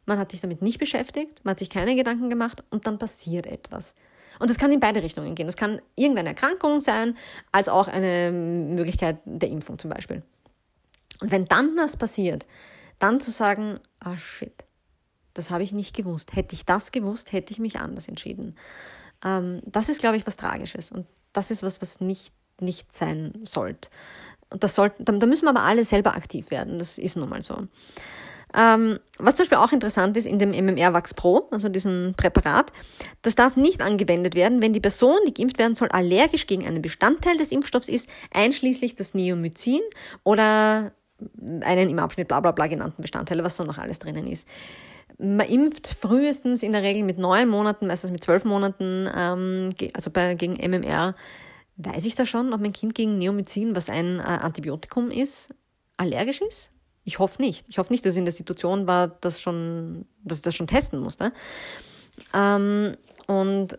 man 0.05 0.19
hat 0.19 0.31
sich 0.31 0.41
damit 0.41 0.61
nicht 0.61 0.77
beschäftigt, 0.77 1.43
man 1.43 1.51
hat 1.51 1.59
sich 1.59 1.69
keine 1.69 1.95
Gedanken 1.95 2.29
gemacht 2.29 2.63
und 2.69 2.85
dann 2.85 2.99
passiert 2.99 3.47
etwas. 3.47 3.95
Und 4.39 4.49
das 4.49 4.57
kann 4.57 4.71
in 4.71 4.79
beide 4.79 5.01
Richtungen 5.01 5.35
gehen. 5.35 5.45
Das 5.45 5.55
kann 5.55 5.81
irgendeine 5.95 6.29
Erkrankung 6.29 6.79
sein, 6.81 7.15
als 7.51 7.69
auch 7.69 7.87
eine 7.87 8.31
Möglichkeit 8.31 9.19
der 9.25 9.49
Impfung 9.49 9.79
zum 9.79 9.91
Beispiel. 9.91 10.21
Und 11.21 11.31
wenn 11.31 11.45
dann 11.45 11.77
was 11.77 11.95
passiert, 11.95 12.45
dann 12.99 13.21
zu 13.21 13.31
sagen, 13.31 13.79
ah 13.99 14.17
shit, 14.17 14.65
das 15.33 15.49
habe 15.49 15.63
ich 15.63 15.71
nicht 15.71 15.95
gewusst. 15.95 16.35
Hätte 16.35 16.55
ich 16.55 16.65
das 16.65 16.91
gewusst, 16.91 17.31
hätte 17.31 17.53
ich 17.53 17.59
mich 17.59 17.79
anders 17.79 18.07
entschieden. 18.07 18.55
Ähm, 19.23 19.61
das 19.65 19.89
ist, 19.89 19.99
glaube 19.99 20.17
ich, 20.17 20.27
was 20.27 20.35
Tragisches. 20.35 20.91
Und 20.91 21.07
das 21.31 21.51
ist 21.51 21.63
was, 21.63 21.81
was 21.81 22.01
nicht, 22.01 22.33
nicht 22.59 22.93
sein 22.93 23.33
sollte. 23.43 23.89
Und 24.49 24.63
das 24.63 24.75
sollte, 24.75 25.03
da, 25.03 25.25
müssen 25.25 25.45
wir 25.45 25.49
aber 25.49 25.63
alle 25.63 25.83
selber 25.83 26.15
aktiv 26.15 26.51
werden. 26.51 26.79
Das 26.79 26.97
ist 26.97 27.17
nun 27.17 27.29
mal 27.29 27.41
so. 27.41 27.57
Ähm, 28.55 28.99
was 29.17 29.35
zum 29.35 29.43
Beispiel 29.43 29.57
auch 29.57 29.71
interessant 29.71 30.15
ist 30.15 30.27
in 30.27 30.37
dem 30.37 30.51
MMR 30.51 30.93
Vax 30.93 31.15
Pro, 31.15 31.47
also 31.49 31.69
diesem 31.69 32.13
Präparat, 32.15 32.71
das 33.23 33.33
darf 33.33 33.57
nicht 33.57 33.81
angewendet 33.81 34.35
werden, 34.35 34.61
wenn 34.61 34.73
die 34.73 34.79
Person, 34.79 35.17
die 35.27 35.33
geimpft 35.33 35.57
werden 35.57 35.73
soll, 35.73 35.87
allergisch 35.89 36.45
gegen 36.45 36.67
einen 36.67 36.83
Bestandteil 36.83 37.35
des 37.37 37.51
Impfstoffs 37.51 37.89
ist, 37.89 38.07
einschließlich 38.31 38.93
das 38.93 39.15
Neomycin 39.15 39.81
oder 40.23 40.91
einen 41.61 41.89
im 41.89 41.97
Abschnitt 41.97 42.27
bla 42.27 42.41
bla 42.41 42.51
bla 42.51 42.67
genannten 42.67 43.01
Bestandteile, 43.01 43.43
was 43.43 43.55
so 43.55 43.63
noch 43.63 43.79
alles 43.79 43.97
drinnen 43.97 44.27
ist. 44.27 44.47
Man 45.17 45.47
impft 45.47 45.87
frühestens 45.87 46.63
in 46.63 46.73
der 46.73 46.83
Regel 46.83 47.03
mit 47.03 47.17
neun 47.17 47.49
Monaten, 47.49 47.87
meistens 47.87 48.11
mit 48.11 48.23
zwölf 48.23 48.45
Monaten, 48.45 49.09
ähm, 49.15 49.73
also 49.93 50.11
bei, 50.11 50.35
gegen 50.35 50.53
MMR. 50.53 51.15
Weiß 51.77 52.05
ich 52.05 52.15
da 52.15 52.25
schon, 52.25 52.53
ob 52.53 52.61
mein 52.61 52.73
Kind 52.73 52.93
gegen 52.95 53.17
Neomycin, 53.17 53.75
was 53.75 53.89
ein 53.89 54.19
äh, 54.19 54.23
Antibiotikum 54.23 55.09
ist, 55.09 55.53
allergisch 55.97 56.41
ist? 56.41 56.71
Ich 57.03 57.19
hoffe 57.19 57.41
nicht. 57.41 57.65
Ich 57.67 57.77
hoffe 57.77 57.91
nicht, 57.91 58.05
dass 58.05 58.11
es 58.11 58.17
in 58.17 58.25
der 58.25 58.33
Situation 58.33 58.87
war, 58.87 59.07
dass, 59.07 59.41
schon, 59.41 60.05
dass 60.23 60.37
ich 60.37 60.43
das 60.43 60.55
schon 60.55 60.67
testen 60.67 60.99
musste. 60.99 61.33
Ähm, 62.33 62.95
und 63.27 63.77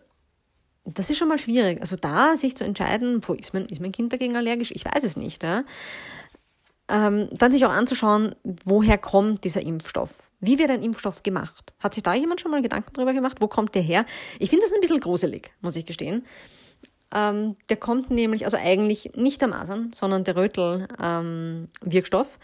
das 0.85 1.09
ist 1.09 1.17
schon 1.17 1.29
mal 1.29 1.39
schwierig. 1.39 1.81
Also 1.81 1.95
da 1.95 2.37
sich 2.37 2.55
zu 2.55 2.63
entscheiden, 2.63 3.21
wo 3.25 3.33
ist 3.33 3.53
mein, 3.53 3.65
ist 3.65 3.81
mein 3.81 3.91
Kind 3.91 4.13
dagegen 4.13 4.35
allergisch? 4.35 4.71
Ich 4.71 4.85
weiß 4.85 5.03
es 5.03 5.17
nicht. 5.17 5.41
Ja? 5.41 5.63
Ähm, 6.87 7.29
dann 7.31 7.51
sich 7.51 7.65
auch 7.65 7.71
anzuschauen, 7.71 8.35
woher 8.43 8.99
kommt 8.99 9.43
dieser 9.43 9.61
Impfstoff? 9.61 10.29
Wie 10.39 10.59
wird 10.59 10.69
ein 10.69 10.83
Impfstoff 10.83 11.23
gemacht? 11.23 11.73
Hat 11.79 11.95
sich 11.95 12.03
da 12.03 12.13
jemand 12.13 12.41
schon 12.41 12.51
mal 12.51 12.61
Gedanken 12.61 12.91
darüber 12.93 13.13
gemacht? 13.13 13.37
Wo 13.39 13.47
kommt 13.47 13.73
der 13.73 13.81
her? 13.81 14.05
Ich 14.37 14.51
finde 14.51 14.65
das 14.65 14.73
ein 14.73 14.81
bisschen 14.81 14.99
gruselig, 14.99 15.51
muss 15.61 15.75
ich 15.75 15.87
gestehen. 15.87 16.23
Ähm, 17.13 17.55
der 17.69 17.77
kommt 17.77 18.11
nämlich, 18.11 18.45
also 18.45 18.57
eigentlich 18.57 19.11
nicht 19.15 19.41
der 19.41 19.47
Masern, 19.47 19.91
sondern 19.93 20.23
der 20.23 20.35
Rötel-Wirkstoff. 20.35 22.33
Ähm, 22.33 22.39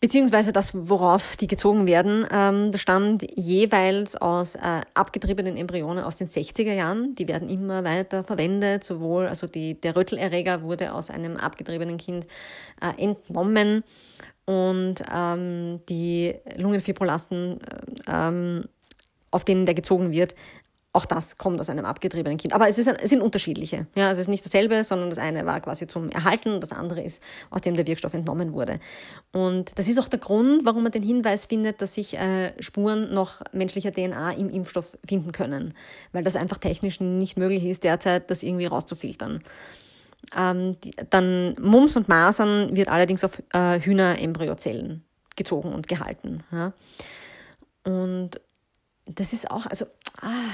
beziehungsweise 0.00 0.52
das, 0.52 0.72
worauf 0.74 1.36
die 1.36 1.46
gezogen 1.46 1.86
werden, 1.86 2.26
ähm, 2.32 2.70
das 2.72 2.80
stammt 2.80 3.26
jeweils 3.36 4.16
aus 4.16 4.56
äh, 4.56 4.80
abgetriebenen 4.94 5.56
Embryonen 5.56 6.04
aus 6.04 6.16
den 6.16 6.28
60er 6.28 6.72
Jahren. 6.72 7.14
Die 7.14 7.28
werden 7.28 7.48
immer 7.48 7.84
weiter 7.84 8.24
verwendet, 8.24 8.82
sowohl, 8.82 9.26
also 9.26 9.46
die, 9.46 9.80
der 9.80 9.96
Rötelerreger 9.96 10.62
wurde 10.62 10.92
aus 10.94 11.10
einem 11.10 11.36
abgetriebenen 11.36 11.98
Kind 11.98 12.26
äh, 12.80 13.02
entnommen 13.02 13.84
und 14.46 14.96
ähm, 15.14 15.80
die 15.88 16.34
Lungenfibrolasten, 16.56 17.60
äh, 17.60 17.84
ähm, 18.08 18.64
auf 19.30 19.44
denen 19.44 19.64
der 19.64 19.74
gezogen 19.74 20.12
wird, 20.12 20.34
auch 20.92 21.04
das 21.04 21.38
kommt 21.38 21.60
aus 21.60 21.70
einem 21.70 21.84
abgetriebenen 21.84 22.36
Kind. 22.36 22.52
Aber 22.52 22.68
es, 22.68 22.76
ist 22.76 22.88
ein, 22.88 22.96
es 22.96 23.10
sind 23.10 23.22
unterschiedliche. 23.22 23.86
Ja, 23.94 24.10
es 24.10 24.18
ist 24.18 24.28
nicht 24.28 24.44
dasselbe, 24.44 24.82
sondern 24.82 25.10
das 25.10 25.18
eine 25.20 25.46
war 25.46 25.60
quasi 25.60 25.86
zum 25.86 26.10
Erhalten, 26.10 26.60
das 26.60 26.72
andere 26.72 27.00
ist, 27.00 27.22
aus 27.50 27.60
dem 27.60 27.76
der 27.76 27.86
Wirkstoff 27.86 28.12
entnommen 28.12 28.52
wurde. 28.52 28.80
Und 29.32 29.78
das 29.78 29.86
ist 29.86 29.98
auch 30.00 30.08
der 30.08 30.18
Grund, 30.18 30.64
warum 30.64 30.82
man 30.82 30.90
den 30.90 31.04
Hinweis 31.04 31.46
findet, 31.46 31.80
dass 31.80 31.94
sich 31.94 32.18
äh, 32.18 32.60
Spuren 32.60 33.14
noch 33.14 33.40
menschlicher 33.52 33.92
DNA 33.92 34.32
im 34.32 34.50
Impfstoff 34.50 34.98
finden 35.04 35.30
können. 35.30 35.74
Weil 36.12 36.24
das 36.24 36.34
einfach 36.34 36.56
technisch 36.56 36.98
nicht 36.98 37.38
möglich 37.38 37.64
ist, 37.64 37.84
derzeit 37.84 38.28
das 38.28 38.42
irgendwie 38.42 38.66
rauszufiltern. 38.66 39.44
Ähm, 40.36 40.76
die, 40.82 40.90
dann 41.08 41.54
Mumps 41.60 41.96
und 41.96 42.08
Masern 42.08 42.74
wird 42.74 42.88
allerdings 42.88 43.22
auf 43.22 43.40
äh, 43.52 43.80
Hühnerembryozellen 43.80 45.04
gezogen 45.36 45.72
und 45.72 45.86
gehalten. 45.86 46.42
Ja. 46.50 46.72
Und 47.84 48.40
das 49.14 49.32
ist 49.32 49.50
auch, 49.50 49.66
also, 49.66 49.86
ah, 50.20 50.48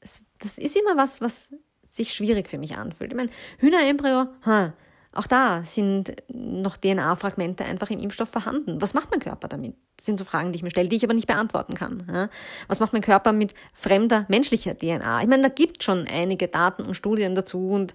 das, 0.00 0.22
das 0.38 0.58
ist 0.58 0.76
immer 0.76 0.96
was, 0.96 1.20
was 1.20 1.52
sich 1.88 2.12
schwierig 2.12 2.48
für 2.48 2.58
mich 2.58 2.76
anfühlt. 2.76 3.10
Ich 3.10 3.16
meine, 3.16 3.30
Hühnerembryo, 3.58 4.26
ha, 4.44 4.74
Auch 5.12 5.26
da 5.26 5.64
sind 5.64 6.14
noch 6.28 6.76
DNA-Fragmente 6.76 7.64
einfach 7.64 7.90
im 7.90 8.00
Impfstoff 8.00 8.28
vorhanden. 8.28 8.82
Was 8.82 8.92
macht 8.92 9.10
mein 9.10 9.20
Körper 9.20 9.48
damit? 9.48 9.74
Das 9.96 10.04
sind 10.04 10.18
so 10.18 10.26
Fragen, 10.26 10.52
die 10.52 10.56
ich 10.56 10.62
mir 10.62 10.70
stelle, 10.70 10.90
die 10.90 10.96
ich 10.96 11.04
aber 11.04 11.14
nicht 11.14 11.26
beantworten 11.26 11.74
kann. 11.74 12.28
Was 12.68 12.80
macht 12.80 12.92
mein 12.92 13.00
Körper 13.00 13.32
mit 13.32 13.54
fremder 13.72 14.26
menschlicher 14.28 14.76
DNA? 14.76 15.22
Ich 15.22 15.26
meine, 15.26 15.44
da 15.44 15.48
gibt 15.48 15.82
schon 15.82 16.06
einige 16.06 16.48
Daten 16.48 16.82
und 16.82 16.94
Studien 16.94 17.34
dazu 17.34 17.70
und 17.70 17.94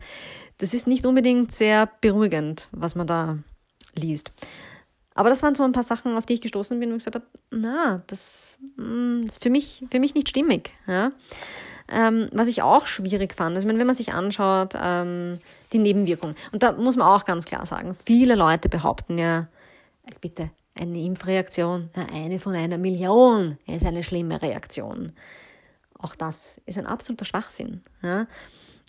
das 0.58 0.74
ist 0.74 0.88
nicht 0.88 1.06
unbedingt 1.06 1.52
sehr 1.52 1.90
beruhigend, 2.02 2.70
was 2.72 2.96
man 2.96 3.06
da 3.06 3.38
liest. 3.94 4.32
Aber 5.14 5.30
das 5.30 5.44
waren 5.44 5.56
so 5.56 5.64
ein 5.64 5.74
paar 5.74 5.84
Sachen, 5.84 6.16
auf 6.16 6.26
die 6.26 6.34
ich 6.34 6.42
gestoßen 6.42 6.80
bin 6.80 6.92
und 6.92 6.98
gesagt 7.00 7.16
habe, 7.16 7.26
na, 7.52 8.02
das, 8.08 8.56
mm, 8.78 9.22
ist 9.26 9.44
für 9.44 9.50
mich, 9.50 9.84
für 9.92 10.00
mich 10.00 10.16
nicht 10.16 10.30
stimmig. 10.30 10.72
Ja? 10.88 11.12
Ähm, 11.90 12.30
was 12.32 12.48
ich 12.48 12.62
auch 12.62 12.88
schwierig 12.88 13.36
fand, 13.36 13.56
also 13.56 13.68
wenn 13.68 13.78
man 13.86 13.96
sich 13.96 14.14
anschaut, 14.14 14.74
ähm, 14.82 15.40
die 15.74 15.80
Nebenwirkungen. 15.80 16.36
Und 16.54 16.64
da 16.64 16.72
muss 16.72 16.96
man 16.96 17.08
auch 17.08 17.26
ganz 17.26 17.46
klar 17.46 17.66
sagen, 17.66 17.94
viele 17.94 18.36
Leute 18.36 18.70
behaupten 18.70 19.18
ja, 19.18 19.48
bitte, 20.22 20.52
eine 20.74 21.02
Impfreaktion, 21.02 21.90
eine 22.14 22.40
von 22.40 22.56
einer 22.56 22.78
Million 22.78 23.58
ist 23.68 23.86
eine 23.86 24.04
schlimme 24.04 24.42
Reaktion. 24.42 25.12
Auch 26.00 26.16
das 26.16 26.62
ist 26.66 26.78
ein 26.78 26.88
absoluter 26.88 27.26
Schwachsinn. 27.26 27.82
Ja? 28.02 28.28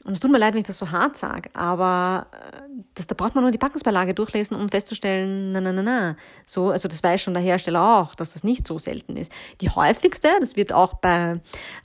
Und 0.04 0.14
es 0.14 0.20
tut 0.20 0.32
mir 0.32 0.38
leid, 0.38 0.54
wenn 0.54 0.60
ich 0.60 0.66
das 0.66 0.78
so 0.78 0.90
hart 0.90 1.16
sage, 1.16 1.50
aber 1.54 2.26
äh, 2.32 2.60
das, 2.94 3.06
da 3.06 3.14
braucht 3.14 3.34
man 3.34 3.44
nur 3.44 3.52
die 3.52 3.58
Packungsbeilage 3.58 4.14
durchlesen, 4.14 4.56
um 4.56 4.68
festzustellen, 4.68 5.52
na, 5.52 5.60
na, 5.60 5.72
na, 5.72 5.82
na. 5.82 6.16
So, 6.44 6.70
also 6.70 6.88
das 6.88 7.02
weiß 7.02 7.20
schon 7.20 7.34
der 7.34 7.42
Hersteller 7.42 8.00
auch, 8.00 8.14
dass 8.16 8.32
das 8.32 8.42
nicht 8.42 8.66
so 8.66 8.78
selten 8.78 9.16
ist. 9.16 9.30
Die 9.60 9.70
häufigste, 9.70 10.28
das 10.40 10.56
wird 10.56 10.72
auch 10.72 10.94
bei 10.94 11.34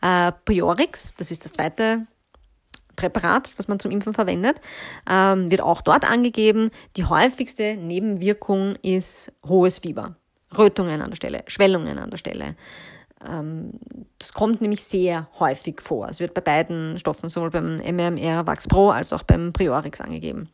äh, 0.02 0.32
Priorix, 0.46 1.14
das 1.18 1.30
ist 1.30 1.46
das 1.46 1.52
zweite 1.52 2.08
Präparat, 2.96 3.54
was 3.58 3.68
man 3.68 3.80
zum 3.80 3.92
Impfen 3.92 4.14
verwendet, 4.14 4.60
ähm, 5.08 5.52
wird 5.52 5.62
auch 5.62 5.82
dort 5.82 6.10
angegeben. 6.10 6.72
Die 6.96 7.06
häufigste 7.06 7.78
Nebenwirkung 7.78 8.76
ist 8.82 9.32
hohes 9.48 9.80
Fieber, 9.80 10.16
Rötungen 10.58 11.02
an 11.02 11.12
der 11.12 11.16
Stelle, 11.16 11.44
Schwellungen 11.46 12.00
an 12.00 12.10
der 12.10 12.18
Stelle. 12.18 12.56
Ähm, 13.26 13.72
das 14.20 14.34
kommt 14.34 14.62
nämlich 14.62 14.84
sehr 14.84 15.28
häufig 15.40 15.82
vor. 15.82 16.08
Es 16.10 16.20
wird 16.20 16.34
bei 16.34 16.42
beiden 16.42 16.98
Stoffen, 17.00 17.30
sowohl 17.30 17.52
beim 17.52 17.78
MMR 17.78 18.46
Vax 18.46 18.68
Pro 18.68 18.90
als 18.90 19.14
auch 19.14 19.24
beim 19.24 19.54
Priorix 19.54 20.02
angegeben. 20.02 20.50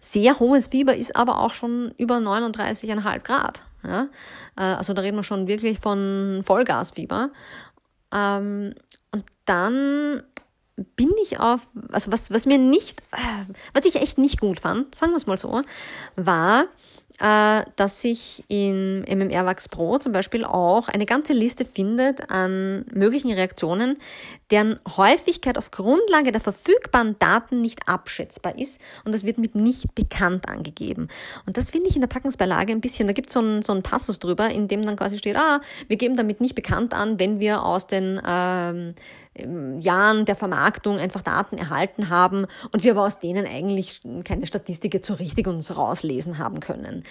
Sehr 0.00 0.38
hohes 0.40 0.68
Fieber 0.68 0.96
ist 0.96 1.14
aber 1.14 1.40
auch 1.40 1.54
schon 1.54 1.94
über 1.98 2.16
39,5 2.16 3.20
Grad. 3.20 3.62
Ja? 3.84 4.08
Äh, 4.56 4.62
also 4.62 4.92
da 4.92 5.02
reden 5.02 5.16
wir 5.16 5.22
schon 5.22 5.46
wirklich 5.46 5.78
von 5.78 6.42
Vollgasfieber. 6.44 7.30
Ähm, 8.12 8.74
und 9.12 9.24
dann 9.44 10.22
bin 10.96 11.10
ich 11.22 11.38
auf, 11.38 11.68
also 11.92 12.12
was, 12.12 12.30
was 12.30 12.46
mir 12.46 12.58
nicht, 12.58 13.00
äh, 13.12 13.44
was 13.74 13.84
ich 13.84 13.96
echt 13.96 14.18
nicht 14.18 14.40
gut 14.40 14.60
fand, 14.60 14.94
sagen 14.94 15.12
wir 15.12 15.16
es 15.16 15.26
mal 15.26 15.38
so, 15.38 15.62
war, 16.16 16.64
dass 17.18 18.02
sich 18.02 18.44
in 18.48 19.02
MMR 19.02 19.46
Wax 19.46 19.68
Pro 19.68 19.98
zum 19.98 20.12
Beispiel 20.12 20.44
auch 20.44 20.88
eine 20.88 21.06
ganze 21.06 21.32
Liste 21.32 21.64
findet 21.64 22.30
an 22.30 22.84
möglichen 22.92 23.32
Reaktionen, 23.32 23.98
deren 24.52 24.78
Häufigkeit 24.96 25.58
auf 25.58 25.70
Grundlage 25.70 26.30
der 26.30 26.40
verfügbaren 26.40 27.16
Daten 27.18 27.60
nicht 27.60 27.88
abschätzbar 27.88 28.58
ist 28.58 28.80
und 29.04 29.14
das 29.14 29.24
wird 29.24 29.38
mit 29.38 29.54
nicht 29.54 29.94
bekannt 29.94 30.48
angegeben. 30.48 31.08
Und 31.46 31.56
das 31.56 31.70
finde 31.70 31.88
ich 31.88 31.96
in 31.96 32.02
der 32.02 32.08
Packungsbeilage 32.08 32.72
ein 32.72 32.80
bisschen, 32.80 33.06
da 33.06 33.14
gibt 33.14 33.30
es 33.30 33.34
so 33.34 33.40
einen, 33.40 33.62
so 33.62 33.72
einen 33.72 33.82
Passus 33.82 34.18
drüber, 34.18 34.50
in 34.50 34.68
dem 34.68 34.84
dann 34.84 34.96
quasi 34.96 35.18
steht, 35.18 35.36
ah, 35.36 35.60
wir 35.88 35.96
geben 35.96 36.16
damit 36.16 36.40
nicht 36.40 36.54
bekannt 36.54 36.94
an, 36.94 37.18
wenn 37.18 37.40
wir 37.40 37.64
aus 37.64 37.86
den 37.86 38.20
ähm, 38.24 38.94
Jahren 39.80 40.26
der 40.26 40.36
Vermarktung 40.36 40.98
einfach 40.98 41.22
Daten 41.22 41.56
erhalten 41.56 42.10
haben 42.10 42.46
und 42.70 42.84
wir 42.84 42.92
aber 42.92 43.04
aus 43.04 43.18
denen 43.18 43.46
eigentlich 43.46 44.02
keine 44.24 44.46
Statistik 44.46 44.92
jetzt 44.92 45.06
so 45.06 45.14
richtig 45.14 45.46
uns 45.46 45.74
rauslesen 45.74 46.36
haben 46.36 46.60
können. 46.60 47.04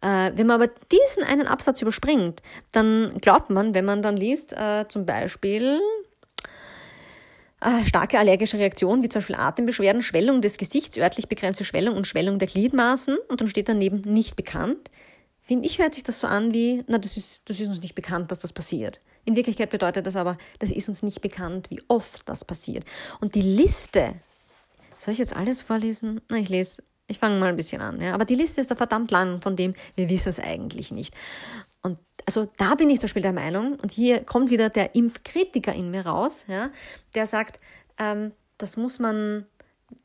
Äh, 0.00 0.32
wenn 0.36 0.46
man 0.46 0.62
aber 0.62 0.72
diesen 0.92 1.24
einen 1.24 1.48
Absatz 1.48 1.82
überspringt, 1.82 2.42
dann 2.70 3.18
glaubt 3.20 3.50
man, 3.50 3.74
wenn 3.74 3.84
man 3.84 4.02
dann 4.02 4.16
liest, 4.16 4.52
äh, 4.52 4.86
zum 4.86 5.04
Beispiel 5.06 5.80
starke 7.84 8.18
allergische 8.18 8.58
Reaktionen, 8.58 9.02
wie 9.02 9.08
zum 9.08 9.20
Beispiel 9.20 9.36
Atembeschwerden, 9.36 10.02
Schwellung 10.02 10.40
des 10.40 10.58
Gesichts, 10.58 10.98
örtlich 10.98 11.28
begrenzte 11.28 11.64
Schwellung 11.64 11.96
und 11.96 12.06
Schwellung 12.06 12.38
der 12.38 12.48
Gliedmaßen 12.48 13.16
und 13.28 13.40
dann 13.40 13.48
steht 13.48 13.68
daneben 13.68 14.00
nicht 14.00 14.36
bekannt, 14.36 14.90
finde 15.42 15.66
ich, 15.66 15.78
hört 15.78 15.94
sich 15.94 16.04
das 16.04 16.20
so 16.20 16.26
an 16.26 16.52
wie, 16.54 16.84
na, 16.86 16.98
das 16.98 17.16
ist, 17.16 17.48
das 17.48 17.60
ist 17.60 17.68
uns 17.68 17.80
nicht 17.80 17.94
bekannt, 17.94 18.30
dass 18.30 18.40
das 18.40 18.52
passiert. 18.52 19.00
In 19.24 19.36
Wirklichkeit 19.36 19.70
bedeutet 19.70 20.06
das 20.06 20.16
aber, 20.16 20.36
das 20.58 20.70
ist 20.70 20.88
uns 20.88 21.02
nicht 21.02 21.20
bekannt, 21.20 21.70
wie 21.70 21.82
oft 21.88 22.28
das 22.28 22.44
passiert. 22.44 22.84
Und 23.20 23.34
die 23.34 23.42
Liste, 23.42 24.14
soll 24.98 25.12
ich 25.12 25.18
jetzt 25.18 25.36
alles 25.36 25.62
vorlesen? 25.62 26.20
Na, 26.28 26.36
ich 26.36 26.48
lese, 26.48 26.82
ich 27.06 27.18
fange 27.18 27.38
mal 27.38 27.48
ein 27.48 27.56
bisschen 27.56 27.82
an. 27.82 28.00
Ja. 28.00 28.14
Aber 28.14 28.24
die 28.24 28.34
Liste 28.34 28.60
ist 28.60 28.70
da 28.70 28.76
verdammt 28.76 29.10
lang, 29.10 29.40
von 29.40 29.56
dem 29.56 29.74
wir 29.94 30.08
wissen 30.08 30.28
es 30.30 30.40
eigentlich 30.40 30.90
nicht. 30.90 31.14
Und 31.84 31.98
also 32.26 32.48
da 32.56 32.74
bin 32.74 32.90
ich 32.90 32.98
zum 32.98 33.04
Beispiel 33.04 33.22
der 33.22 33.32
Meinung, 33.32 33.78
und 33.80 33.92
hier 33.92 34.24
kommt 34.24 34.50
wieder 34.50 34.70
der 34.70 34.96
Impfkritiker 34.96 35.72
in 35.72 35.90
mir 35.90 36.06
raus, 36.06 36.46
ja, 36.48 36.70
der 37.14 37.28
sagt, 37.28 37.60
ähm, 37.98 38.32
das 38.58 38.76
muss 38.76 38.98
man 38.98 39.46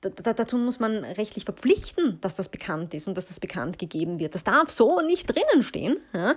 dazu 0.02 0.58
muss 0.58 0.80
man 0.80 1.04
rechtlich 1.04 1.46
verpflichten, 1.46 2.20
dass 2.22 2.36
das 2.36 2.50
bekannt 2.50 2.94
ist 2.94 3.08
und 3.08 3.18
dass 3.18 3.28
das 3.28 3.40
bekannt 3.40 3.80
gegeben 3.80 4.20
wird. 4.20 4.36
Das 4.36 4.44
darf 4.44 4.70
so 4.70 5.02
nicht 5.02 5.26
drinnen 5.26 5.64
stehen. 5.64 5.98
Ja? 6.14 6.36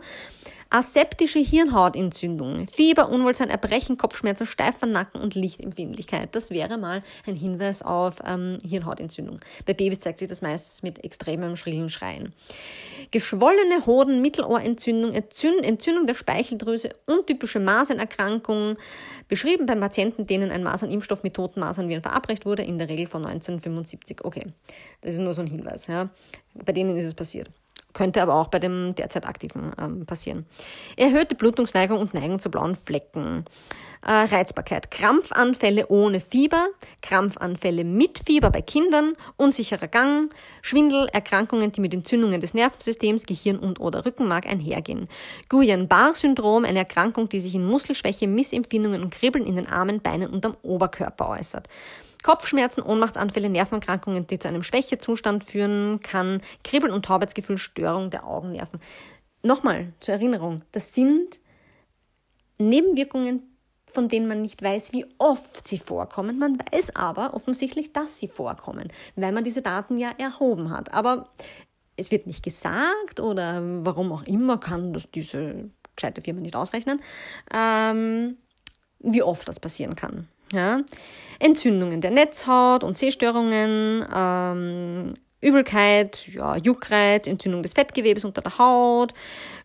Aseptische 0.73 1.39
Hirnhautentzündung, 1.39 2.67
Fieber, 2.67 3.11
Unwohlsein, 3.11 3.51
Erbrechen, 3.51 3.99
Kopfschmerzen, 3.99 4.47
steifer 4.47 4.87
Nacken 4.87 5.21
und 5.21 5.35
Lichtempfindlichkeit. 5.35 6.35
Das 6.35 6.49
wäre 6.49 6.79
mal 6.79 7.03
ein 7.27 7.37
Hinweis 7.37 7.83
auf 7.83 8.21
ähm, 8.25 8.59
Hirnhautentzündung. 8.67 9.39
Bei 9.67 9.75
Babys 9.75 10.01
zeigt 10.01 10.19
sich 10.19 10.29
das 10.29 10.41
meistens 10.41 10.83
mit 10.83 11.05
extremem 11.05 11.57
schrillen 11.57 11.91
Schreien. 11.91 12.33
Geschwollene 13.11 13.85
Hoden, 13.85 14.23
Mittelohrentzündung, 14.23 15.13
Entzündung 15.13 16.07
der 16.07 16.15
Speicheldrüse, 16.15 16.89
untypische 17.07 17.61
Masernerkrankungen, 17.61 18.79
beschrieben 19.29 19.67
bei 19.67 19.77
Patienten, 19.77 20.27
denen 20.27 20.51
ein 20.51 20.63
Masernimpfstoff 20.63 21.23
mit 21.23 21.35
toten 21.35 21.61
Masernviren 21.61 22.03
verabreicht 22.03 22.47
wurde, 22.47 22.63
in 22.63 22.79
der 22.79 22.89
Regel 22.89 23.09
von 23.09 23.27
1975. 23.27 24.25
Okay, 24.25 24.47
das 25.03 25.13
ist 25.13 25.21
nur 25.21 25.35
so 25.35 25.43
ein 25.43 25.49
Hinweis. 25.49 25.87
Ja. 25.87 26.09
Bei 26.55 26.73
denen 26.73 26.97
ist 26.97 27.05
es 27.05 27.15
passiert. 27.15 27.51
Könnte 27.93 28.23
aber 28.23 28.35
auch 28.35 28.49
bei 28.49 28.59
dem 28.59 28.95
derzeit 28.95 29.27
aktiven 29.27 29.73
ähm, 29.79 30.07
passieren. 30.07 30.47
Erhöhte 30.97 31.35
Blutungsneigung 31.35 31.99
und 31.99 32.15
Neigung 32.15 32.39
zu 32.39 32.51
blauen 32.51 32.77
Flecken. 32.77 33.45
Äh, 34.05 34.11
Reizbarkeit. 34.11 34.91
Krampfanfälle 34.91 35.87
ohne 35.87 36.19
Fieber, 36.19 36.67
Krampfanfälle 37.03 37.85
mit 37.85 38.19
Fieber 38.19 38.51
bei 38.51 38.61
Kindern, 38.61 39.15
unsicherer 39.37 39.87
Gang, 39.87 40.35
Schwindel, 40.61 41.07
Erkrankungen, 41.13 41.71
die 41.71 41.81
mit 41.81 41.95
Entzündungen 41.95 42.41
des 42.41 42.53
Nervensystems, 42.53 43.27
Gehirn 43.27 43.59
und 43.59 43.79
oder 43.79 44.05
Rückenmark 44.05 44.47
einhergehen. 44.47 45.09
Guillain-Barr-Syndrom, 45.49 46.65
eine 46.65 46.81
Erkrankung, 46.81 47.29
die 47.29 47.41
sich 47.41 47.55
in 47.55 47.65
Muskelschwäche, 47.65 48.27
Missempfindungen 48.27 49.05
und 49.05 49.15
Kribbeln 49.15 49.47
in 49.47 49.55
den 49.55 49.69
Armen, 49.69 50.01
Beinen 50.01 50.31
und 50.31 50.45
am 50.45 50.57
Oberkörper 50.63 51.29
äußert. 51.29 51.69
Kopfschmerzen, 52.23 52.83
Ohnmachtsanfälle, 52.83 53.49
Nervenerkrankungen, 53.49 54.27
die 54.27 54.39
zu 54.39 54.49
einem 54.49 54.63
Schwächezustand 54.63 55.45
führen 55.45 56.01
kann, 56.01 56.41
Kribbeln 56.65 56.93
und 56.93 57.05
Taubheitsgefühl, 57.05 57.59
Störung 57.59 58.11
der 58.11 58.27
Augennerven. 58.27 58.81
Nochmal 59.43 59.93
zur 60.01 60.15
Erinnerung, 60.15 60.63
das 60.73 60.95
sind 60.95 61.41
Nebenwirkungen, 62.59 63.43
von 63.91 64.09
denen 64.09 64.27
man 64.27 64.41
nicht 64.41 64.63
weiß, 64.63 64.93
wie 64.93 65.05
oft 65.19 65.67
sie 65.67 65.79
vorkommen. 65.79 66.39
Man 66.39 66.59
weiß 66.59 66.97
aber 66.97 67.35
offensichtlich, 67.35 67.93
dass 67.93 68.19
sie 68.19 68.29
vorkommen, 68.29 68.91
weil 69.17 69.33
man 69.33 69.45
diese 69.45 69.61
Daten 69.61 69.99
ja 69.99 70.11
erhoben 70.17 70.71
hat. 70.71 70.93
Aber 70.95 71.25
es 71.97 72.11
wird 72.11 72.27
nicht 72.27 72.43
gesagt 72.43 73.21
oder 73.21 73.61
warum 73.85 74.13
auch 74.13 74.23
immer 74.23 74.59
kann 74.59 74.93
das 74.93 75.11
diese 75.11 75.71
gescheite 75.95 76.23
Firma 76.23 76.41
nicht 76.41 76.57
ausrechnen, 76.57 77.01
ähm, 77.53 78.39
wie 79.01 79.23
oft 79.23 79.47
das 79.47 79.61
passieren 79.61 79.95
kann. 79.95 80.29
Ja? 80.53 80.81
Entzündungen 81.39 82.01
der 82.01 82.13
Netzhaut 82.13 82.85
und 82.85 82.95
Sehstörungen, 82.95 84.07
ähm, 84.15 85.09
Übelkeit, 85.41 86.29
ja, 86.29 86.57
Juckreiz, 86.57 87.27
Entzündung 87.27 87.65
des 87.65 87.73
Fettgewebes 87.73 88.25
unter 88.25 88.43
der 88.43 88.59
Haut, 88.59 89.13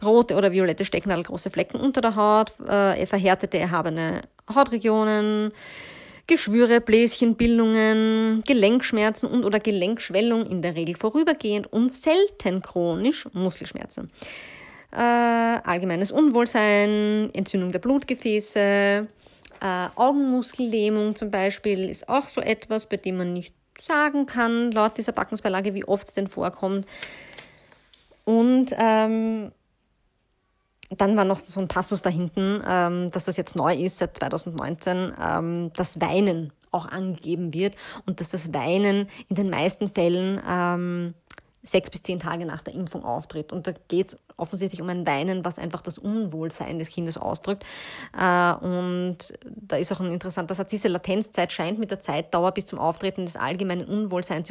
rote 0.03 0.35
oder 0.35 0.51
violette 0.51 0.85
Stecknadel, 0.85 1.23
große 1.23 1.51
Flecken 1.51 1.79
unter 1.79 2.01
der 2.01 2.15
Haut, 2.15 2.59
äh, 2.67 3.05
verhärtete, 3.05 3.59
erhabene 3.59 4.23
Hautregionen, 4.53 5.51
Geschwüre, 6.25 6.81
Bläschenbildungen, 6.81 8.43
Gelenkschmerzen 8.45 9.29
und 9.29 9.45
oder 9.45 9.59
Gelenkschwellung, 9.59 10.45
in 10.45 10.61
der 10.61 10.75
Regel 10.75 10.95
vorübergehend 10.95 11.71
und 11.71 11.91
selten 11.91 12.61
chronisch 12.61 13.29
Muskelschmerzen. 13.33 14.11
Äh, 14.91 14.97
allgemeines 14.99 16.11
Unwohlsein, 16.11 17.29
Entzündung 17.33 17.71
der 17.71 17.79
Blutgefäße, 17.79 19.07
äh, 19.61 19.89
Augenmuskellähmung 19.95 21.15
zum 21.15 21.31
Beispiel 21.31 21.89
ist 21.89 22.09
auch 22.09 22.27
so 22.27 22.41
etwas, 22.41 22.87
bei 22.87 22.97
dem 22.97 23.17
man 23.17 23.33
nicht 23.33 23.53
sagen 23.79 24.25
kann, 24.25 24.71
laut 24.71 24.97
dieser 24.97 25.11
Backungsbeilage, 25.11 25.73
wie 25.73 25.85
oft 25.85 26.07
es 26.07 26.15
denn 26.15 26.27
vorkommt. 26.27 26.85
Und 28.25 28.73
ähm, 28.77 29.51
dann 30.89 31.17
war 31.17 31.25
noch 31.25 31.39
so 31.39 31.59
ein 31.59 31.67
Passus 31.67 32.01
da 32.01 32.09
hinten, 32.09 32.61
ähm, 32.65 33.11
dass 33.11 33.25
das 33.25 33.37
jetzt 33.37 33.55
neu 33.55 33.75
ist 33.75 33.97
seit 33.97 34.17
2019, 34.17 35.13
ähm, 35.21 35.71
das 35.75 35.99
Weinen 35.99 36.53
auch 36.71 36.85
angegeben 36.85 37.53
wird 37.53 37.75
und 38.05 38.19
dass 38.19 38.29
das 38.29 38.53
Weinen 38.53 39.09
in 39.29 39.35
den 39.35 39.49
meisten 39.49 39.89
Fällen 39.89 40.41
ähm, 40.47 41.13
sechs 41.67 41.89
bis 41.89 42.01
zehn 42.01 42.19
Tage 42.19 42.45
nach 42.45 42.61
der 42.61 42.73
Impfung 42.73 43.03
auftritt. 43.03 43.51
Und 43.51 43.67
da 43.67 43.73
geht 43.87 44.09
es 44.09 44.17
offensichtlich 44.37 44.81
um 44.81 44.89
ein 44.89 45.05
Weinen, 45.05 45.43
was 45.43 45.59
einfach 45.59 45.81
das 45.81 45.97
Unwohlsein 45.97 46.79
des 46.79 46.89
Kindes 46.89 47.17
ausdrückt. 47.17 47.63
Äh, 48.17 48.53
und 48.53 49.17
da 49.45 49.77
ist 49.77 49.91
auch 49.91 49.99
ein 49.99 50.11
interessanter 50.11 50.55
Satz, 50.55 50.69
diese 50.69 50.87
Latenzzeit 50.87 51.51
scheint 51.51 51.79
mit 51.79 51.91
der 51.91 51.99
Zeitdauer 51.99 52.51
bis 52.51 52.65
zum 52.65 52.79
Auftreten 52.79 53.25
des 53.25 53.35
allgemeinen 53.35 53.85
Unwohlseins 53.85 54.49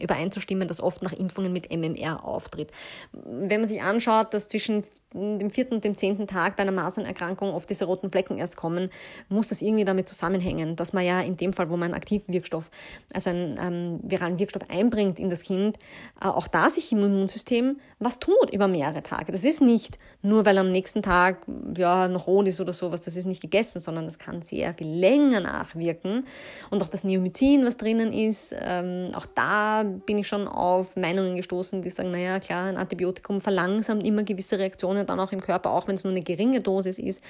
übereinzustimmen, 0.00 0.68
das 0.68 0.80
oft 0.80 1.02
nach 1.02 1.12
Impfungen 1.12 1.52
mit 1.52 1.72
MMR 1.72 2.24
auftritt. 2.24 2.70
Wenn 3.12 3.60
man 3.60 3.68
sich 3.68 3.82
anschaut, 3.82 4.34
dass 4.34 4.48
zwischen 4.48 4.84
dem 5.14 5.50
vierten 5.50 5.74
und 5.74 5.84
dem 5.84 5.96
zehnten 5.96 6.26
Tag 6.26 6.56
bei 6.56 6.62
einer 6.62 6.72
Masernerkrankung 6.72 7.52
oft 7.52 7.68
diese 7.68 7.84
roten 7.84 8.10
Flecken 8.10 8.38
erst 8.38 8.56
kommen, 8.56 8.90
muss 9.28 9.48
das 9.48 9.60
irgendwie 9.60 9.84
damit 9.84 10.08
zusammenhängen, 10.08 10.76
dass 10.76 10.92
man 10.92 11.04
ja 11.04 11.20
in 11.20 11.36
dem 11.36 11.52
Fall, 11.52 11.68
wo 11.68 11.76
man 11.76 11.92
einen 11.92 11.94
Aktivwirkstoff, 11.94 12.70
also 13.12 13.30
einen 13.30 13.58
ähm, 13.60 14.00
viralen 14.02 14.38
Wirkstoff 14.38 14.62
einbringt 14.70 15.18
in 15.18 15.28
das 15.28 15.42
Kind, 15.42 15.78
äh, 16.22 16.28
auch 16.28 16.48
da 16.48 16.70
sich 16.70 16.92
im 16.92 17.00
Immunsystem 17.00 17.76
was 17.98 18.18
tut 18.18 18.50
über 18.52 18.68
mehrere 18.68 19.02
Tage. 19.02 19.32
Das 19.32 19.44
ist 19.44 19.60
nicht 19.60 19.98
nur, 20.22 20.44
weil 20.44 20.58
am 20.58 20.72
nächsten 20.72 21.02
Tag 21.02 21.38
ja 21.76 22.08
noch 22.08 22.26
rot 22.26 22.48
ist 22.48 22.60
oder 22.60 22.72
sowas, 22.72 23.02
das 23.02 23.16
ist 23.16 23.26
nicht 23.26 23.40
gegessen, 23.40 23.80
sondern 23.80 24.06
das 24.06 24.18
kann 24.18 24.42
sehr 24.42 24.74
viel 24.74 24.88
länger 24.88 25.40
nachwirken. 25.40 26.26
Und 26.70 26.82
auch 26.82 26.88
das 26.88 27.04
Neomycin, 27.04 27.64
was 27.64 27.76
drinnen 27.76 28.12
ist, 28.12 28.54
ähm, 28.58 29.10
auch 29.14 29.26
da 29.26 29.81
bin 29.84 30.18
ich 30.18 30.28
schon 30.28 30.48
auf 30.48 30.96
Meinungen 30.96 31.36
gestoßen, 31.36 31.82
die 31.82 31.90
sagen, 31.90 32.10
naja, 32.10 32.40
klar, 32.40 32.64
ein 32.64 32.76
Antibiotikum 32.76 33.40
verlangsamt 33.40 34.04
immer 34.04 34.22
gewisse 34.22 34.58
Reaktionen 34.58 35.06
dann 35.06 35.20
auch 35.20 35.32
im 35.32 35.40
Körper, 35.40 35.70
auch 35.70 35.88
wenn 35.88 35.96
es 35.96 36.04
nur 36.04 36.12
eine 36.12 36.22
geringe 36.22 36.60
Dosis 36.60 36.98
ist. 36.98 37.22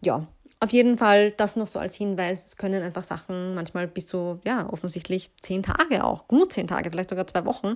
Ja, 0.00 0.26
auf 0.58 0.72
jeden 0.72 0.96
Fall 0.96 1.32
das 1.32 1.54
noch 1.56 1.66
so 1.66 1.78
als 1.78 1.94
Hinweis. 1.94 2.46
Es 2.46 2.56
können 2.56 2.82
einfach 2.82 3.04
Sachen 3.04 3.54
manchmal 3.54 3.86
bis 3.86 4.06
zu, 4.06 4.40
ja, 4.44 4.68
offensichtlich 4.70 5.30
zehn 5.42 5.62
Tage 5.62 6.02
auch, 6.02 6.28
gut 6.28 6.52
zehn 6.52 6.66
Tage, 6.66 6.90
vielleicht 6.90 7.10
sogar 7.10 7.26
zwei 7.26 7.44
Wochen, 7.44 7.74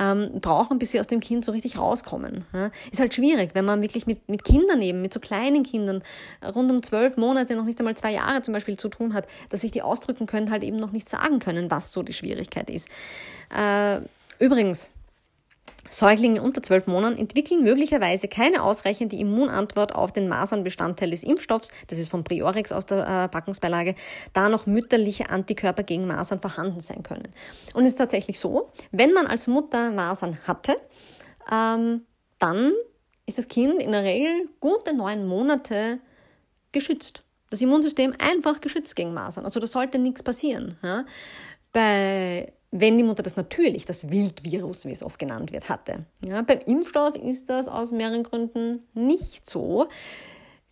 ähm, 0.00 0.40
brauchen, 0.40 0.78
bis 0.78 0.92
sie 0.92 1.00
aus 1.00 1.06
dem 1.06 1.20
Kind 1.20 1.44
so 1.44 1.52
richtig 1.52 1.78
rauskommen. 1.78 2.46
Ja. 2.54 2.70
Ist 2.90 3.00
halt 3.00 3.12
schwierig, 3.12 3.50
wenn 3.54 3.66
man 3.66 3.82
wirklich 3.82 4.06
mit, 4.06 4.26
mit 4.28 4.42
Kindern 4.42 4.80
eben, 4.80 5.02
mit 5.02 5.12
so 5.12 5.20
kleinen 5.20 5.64
Kindern, 5.64 6.02
rund 6.54 6.70
um 6.70 6.82
zwölf 6.82 7.18
Monate, 7.18 7.56
noch 7.56 7.64
nicht 7.64 7.78
einmal 7.78 7.96
zwei 7.96 8.12
Jahre 8.12 8.40
zum 8.40 8.54
Beispiel 8.54 8.78
zu 8.78 8.88
tun 8.88 9.12
hat, 9.12 9.26
dass 9.50 9.60
sich 9.60 9.70
die 9.70 9.82
ausdrücken 9.82 10.26
können, 10.26 10.50
halt 10.50 10.62
eben 10.64 10.78
noch 10.78 10.92
nicht 10.92 11.08
sagen 11.08 11.40
können, 11.40 11.70
was 11.70 11.92
so 11.92 12.02
die 12.02 12.14
Schwierigkeit 12.14 12.70
ist. 12.70 12.88
Äh, 13.54 14.00
übrigens, 14.38 14.90
Säuglinge 15.88 16.42
unter 16.42 16.62
zwölf 16.62 16.86
Monaten 16.86 17.18
entwickeln 17.18 17.62
möglicherweise 17.62 18.28
keine 18.28 18.62
ausreichende 18.62 19.16
Immunantwort 19.16 19.94
auf 19.94 20.12
den 20.12 20.28
Masernbestandteil 20.28 21.10
des 21.10 21.22
Impfstoffs, 21.22 21.70
das 21.88 21.98
ist 21.98 22.08
von 22.08 22.24
Priorix 22.24 22.72
aus 22.72 22.86
der 22.86 23.06
äh, 23.06 23.28
Packungsbeilage, 23.28 23.94
da 24.32 24.48
noch 24.48 24.66
mütterliche 24.66 25.30
Antikörper 25.30 25.82
gegen 25.82 26.06
Masern 26.06 26.40
vorhanden 26.40 26.80
sein 26.80 27.02
können. 27.02 27.28
Und 27.74 27.84
es 27.84 27.92
ist 27.92 27.98
tatsächlich 27.98 28.40
so, 28.40 28.70
wenn 28.92 29.12
man 29.12 29.26
als 29.26 29.46
Mutter 29.46 29.90
Masern 29.90 30.38
hatte, 30.46 30.76
ähm, 31.52 32.02
dann 32.38 32.72
ist 33.26 33.38
das 33.38 33.48
Kind 33.48 33.82
in 33.82 33.92
der 33.92 34.04
Regel 34.04 34.48
gute 34.60 34.94
neun 34.94 35.26
Monate 35.26 35.98
geschützt. 36.72 37.22
Das 37.50 37.60
Immunsystem 37.60 38.14
einfach 38.18 38.60
geschützt 38.60 38.96
gegen 38.96 39.14
Masern. 39.14 39.44
Also 39.44 39.60
da 39.60 39.66
sollte 39.66 39.98
nichts 39.98 40.22
passieren. 40.22 40.76
Ja? 40.82 41.04
Bei 41.72 42.52
wenn 42.76 42.98
die 42.98 43.04
Mutter 43.04 43.22
das 43.22 43.36
natürlich, 43.36 43.84
das 43.84 44.10
Wildvirus, 44.10 44.84
wie 44.84 44.90
es 44.90 45.04
oft 45.04 45.20
genannt 45.20 45.52
wird, 45.52 45.68
hatte. 45.68 46.06
Ja, 46.26 46.42
beim 46.42 46.58
Impfstoff 46.66 47.14
ist 47.14 47.48
das 47.48 47.68
aus 47.68 47.92
mehreren 47.92 48.24
Gründen 48.24 48.82
nicht 48.94 49.48
so. 49.48 49.86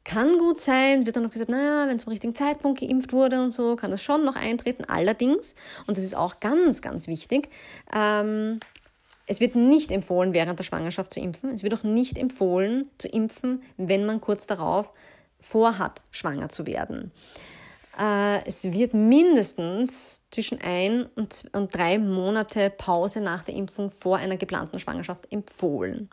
Kann 0.03 0.37
gut 0.37 0.59
sein, 0.59 0.99
es 0.99 1.07
wird 1.07 1.15
dann 1.15 1.23
noch 1.23 1.31
gesagt, 1.31 1.49
naja, 1.49 1.87
wenn 1.87 2.01
zum 2.01 2.11
richtigen 2.11 2.35
Zeitpunkt 2.35 2.81
geimpft 2.81 3.13
wurde 3.13 3.41
und 3.41 3.53
so, 3.53 3.77
kann 3.77 3.93
das 3.93 4.03
schon 4.03 4.25
noch 4.25 4.35
eintreten. 4.35 4.85
Allerdings, 4.85 5.55
und 5.87 5.97
das 5.97 6.03
ist 6.03 6.17
auch 6.17 6.41
ganz, 6.41 6.83
ganz 6.83 7.07
wichtig, 7.07 7.49
ähm, 7.95 8.59
es 9.27 9.39
wird 9.39 9.55
nicht 9.55 9.93
empfohlen, 9.93 10.35
während 10.35 10.59
der 10.59 10.65
Schwangerschaft 10.65 11.15
zu 11.15 11.21
impfen. 11.21 11.51
Es 11.51 11.63
wird 11.63 11.73
auch 11.73 11.85
nicht 11.85 12.19
empfohlen, 12.19 12.91
zu 12.99 13.07
impfen, 13.07 13.63
wenn 13.77 14.07
man 14.07 14.21
kurz 14.21 14.49
darauf 14.49 14.93
vorhat, 15.41 16.03
schwanger 16.11 16.49
zu 16.49 16.67
werden. 16.67 17.13
Äh, 17.99 18.45
es 18.47 18.65
wird 18.65 18.95
mindestens 18.95 20.23
zwischen 20.31 20.61
ein 20.63 21.07
und, 21.15 21.51
drei 21.75 21.99
Monate 21.99 22.71
Pause 22.71 23.21
nach 23.21 23.43
der 23.43 23.55
Impfung 23.55 23.91
vor 23.91 24.17
einer 24.17 24.37
geplanten 24.37 24.79
Schwangerschaft 24.79 25.31
empfohlen. 25.31 26.09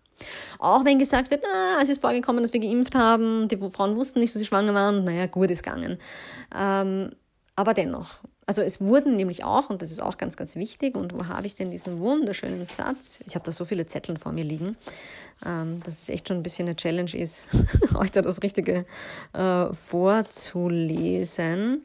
Auch 0.59 0.83
wenn 0.83 0.99
gesagt 0.99 1.31
wird, 1.31 1.43
na, 1.43 1.81
es 1.81 1.89
ist 1.89 2.01
vorgekommen, 2.01 2.43
dass 2.43 2.51
wir 2.51 2.59
geimpft 2.59 2.95
haben, 2.95 3.47
die 3.47 3.57
Frauen 3.57 3.95
wussten 3.95 4.19
nicht, 4.19 4.35
dass 4.35 4.39
sie 4.39 4.45
schwanger 4.45 4.73
waren, 4.73 5.05
naja, 5.05 5.27
gut 5.27 5.49
ist 5.51 5.63
gegangen. 5.63 5.97
Ähm, 6.53 7.11
aber 7.55 7.73
dennoch, 7.73 8.15
also 8.49 8.63
es 8.63 8.81
wurden 8.81 9.15
nämlich 9.15 9.43
auch, 9.43 9.69
und 9.69 9.83
das 9.83 9.91
ist 9.91 10.01
auch 10.01 10.17
ganz, 10.17 10.35
ganz 10.35 10.55
wichtig, 10.55 10.97
und 10.97 11.13
wo 11.13 11.27
habe 11.27 11.45
ich 11.45 11.53
denn 11.53 11.69
diesen 11.69 11.99
wunderschönen 11.99 12.65
Satz? 12.65 13.19
Ich 13.27 13.35
habe 13.35 13.45
da 13.45 13.51
so 13.51 13.63
viele 13.63 13.85
Zettel 13.85 14.17
vor 14.17 14.31
mir 14.31 14.43
liegen, 14.43 14.75
ähm, 15.45 15.79
dass 15.85 16.01
es 16.01 16.09
echt 16.09 16.27
schon 16.27 16.37
ein 16.37 16.41
bisschen 16.41 16.67
eine 16.67 16.75
Challenge 16.75 17.13
ist, 17.13 17.43
euch 17.93 18.11
da 18.11 18.23
das 18.23 18.41
Richtige 18.41 18.87
äh, 19.33 19.65
vorzulesen. 19.75 21.83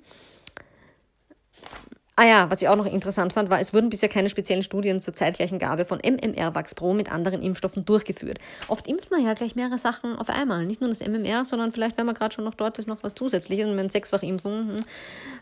Ah 2.17 2.27
ja, 2.27 2.49
was 2.49 2.63
ich 2.63 2.69
auch 2.69 2.77
noch 2.77 2.87
interessant 2.87 3.33
fand, 3.33 3.51
war, 3.51 3.59
es 3.59 3.75
wurden 3.75 3.91
bisher 3.91 4.09
keine 4.09 4.29
speziellen 4.29 4.63
Studien 4.63 5.01
zur 5.01 5.15
zeitgleichen 5.15 5.59
Gabe 5.59 5.85
von 5.85 5.99
MMR 5.99 6.55
Vax 6.55 6.77
Pro 6.77 6.95
mit 6.95 7.11
anderen 7.11 7.43
Impfstoffen 7.43 7.85
durchgeführt. 7.85 8.39
Oft 8.69 8.87
impft 8.87 9.11
man 9.11 9.25
ja 9.25 9.35
gleich 9.35 9.57
mehrere 9.57 9.79
Sachen 9.79 10.17
auf 10.17 10.29
einmal. 10.29 10.65
Nicht 10.65 10.81
nur 10.81 10.89
das 10.89 11.01
MMR, 11.01 11.45
sondern 11.45 11.73
vielleicht, 11.73 11.99
wenn 11.99 12.07
man 12.07 12.15
gerade 12.15 12.33
schon 12.33 12.45
noch 12.45 12.55
dort 12.55 12.79
ist, 12.79 12.87
noch 12.87 13.03
was 13.03 13.17
zusätzliches. 13.17 13.67
Und 13.67 13.77
eine 13.77 13.91
Sechsfachimpfung, 13.91 14.77
hm. 14.77 14.85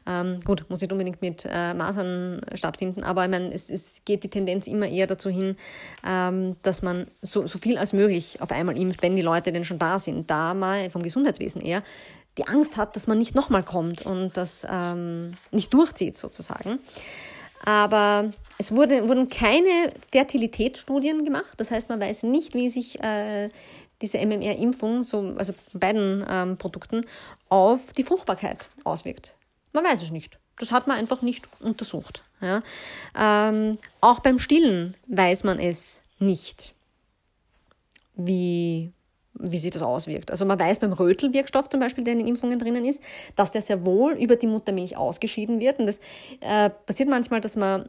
ähm, 0.07 0.41
gut, 0.45 0.65
muss 0.71 0.81
nicht 0.81 0.91
unbedingt 0.91 1.21
mit 1.21 1.47
äh, 1.47 1.75
Masern 1.75 2.41
stattfinden, 2.55 3.03
aber 3.03 3.25
ich 3.25 3.31
meine, 3.31 3.53
es, 3.53 3.69
es 3.69 4.01
geht 4.07 4.25
die 4.25 4.31
Tendenz 4.31 4.67
immer 4.67 4.87
eher 4.87 5.07
dazu 5.07 5.29
hin, 5.29 5.57
ähm, 6.07 6.57
dass 6.63 6.81
man 6.81 7.07
so, 7.21 7.47
so 7.47 7.59
viel 7.59 7.77
als 7.77 7.93
möglich 7.93 8.41
auf 8.41 8.51
einmal 8.51 8.79
impft, 8.79 9.03
wenn 9.03 9.15
die 9.15 9.23
Leute 9.23 9.53
denn 9.53 9.65
schon 9.65 9.79
da 9.79 9.99
sind. 9.99 10.31
Da 10.31 10.55
mal 10.55 10.89
vom 10.89 11.03
Gesundheitswesen 11.03 11.61
eher 11.61 11.83
die 12.39 12.47
Angst 12.47 12.77
hat, 12.77 12.97
dass 12.97 13.07
man 13.07 13.19
nicht 13.19 13.35
nochmal 13.35 13.63
kommt 13.63 14.03
und 14.03 14.37
das 14.37 14.67
ähm, 14.69 15.35
nicht 15.51 15.73
durchzieht 15.75 16.17
sozusagen. 16.17 16.79
Aber 17.65 18.33
es 18.59 18.75
wurde, 18.75 19.09
wurden 19.09 19.29
keine 19.29 19.93
Fertilitätsstudien 20.11 21.25
gemacht. 21.25 21.55
Das 21.59 21.71
heißt, 21.71 21.89
man 21.89 22.01
weiß 22.01 22.25
nicht, 22.25 22.55
wie 22.55 22.69
sich 22.69 23.01
äh, 23.03 23.51
diese 24.01 24.19
MMR-Impfung, 24.19 25.05
so, 25.05 25.35
also 25.37 25.55
beiden 25.73 26.25
ähm, 26.29 26.57
Produkten, 26.57 27.07
auf 27.49 27.93
die 27.93 28.03
Fruchtbarkeit 28.03 28.69
auswirkt. 28.85 29.37
Man 29.73 29.85
weiß 29.85 30.03
es 30.03 30.11
nicht. 30.11 30.39
Das 30.59 30.73
hat 30.73 30.87
man 30.87 30.99
einfach 30.99 31.23
nicht 31.23 31.49
untersucht. 31.61 32.23
Ja? 32.41 32.63
Ähm, 33.17 33.79
auch 34.01 34.21
beim 34.21 34.39
Stillen 34.39 34.97
weiß 35.07 35.45
man 35.45 35.59
es 35.59 36.03
nicht, 36.19 36.75
wie 38.15 38.93
wie 39.35 39.59
sich 39.59 39.71
das 39.71 39.83
auswirkt. 39.83 40.31
Also 40.31 40.45
man 40.45 40.59
weiß 40.59 40.79
beim 40.79 40.93
Rötelwirkstoff 40.93 41.69
zum 41.69 41.81
Beispiel, 41.81 42.05
der 42.05 42.13
in 42.15 42.21
den 42.21 42.29
Impfungen 42.29 42.59
drinnen 42.59 42.85
ist, 42.85 43.03
dass 43.37 43.51
der 43.51 43.63
sehr 43.63 43.85
wohl 43.85 44.13
über 44.15 44.37
die 44.37 44.47
Muttermilch 44.47 44.97
ausgeschieden 44.97 45.61
wird. 45.61 45.79
Und 45.79 45.87
das 45.87 46.01
äh, 46.41 46.71
passiert 46.71 47.09
manchmal, 47.09 47.41
dass 47.41 47.57
man 47.57 47.89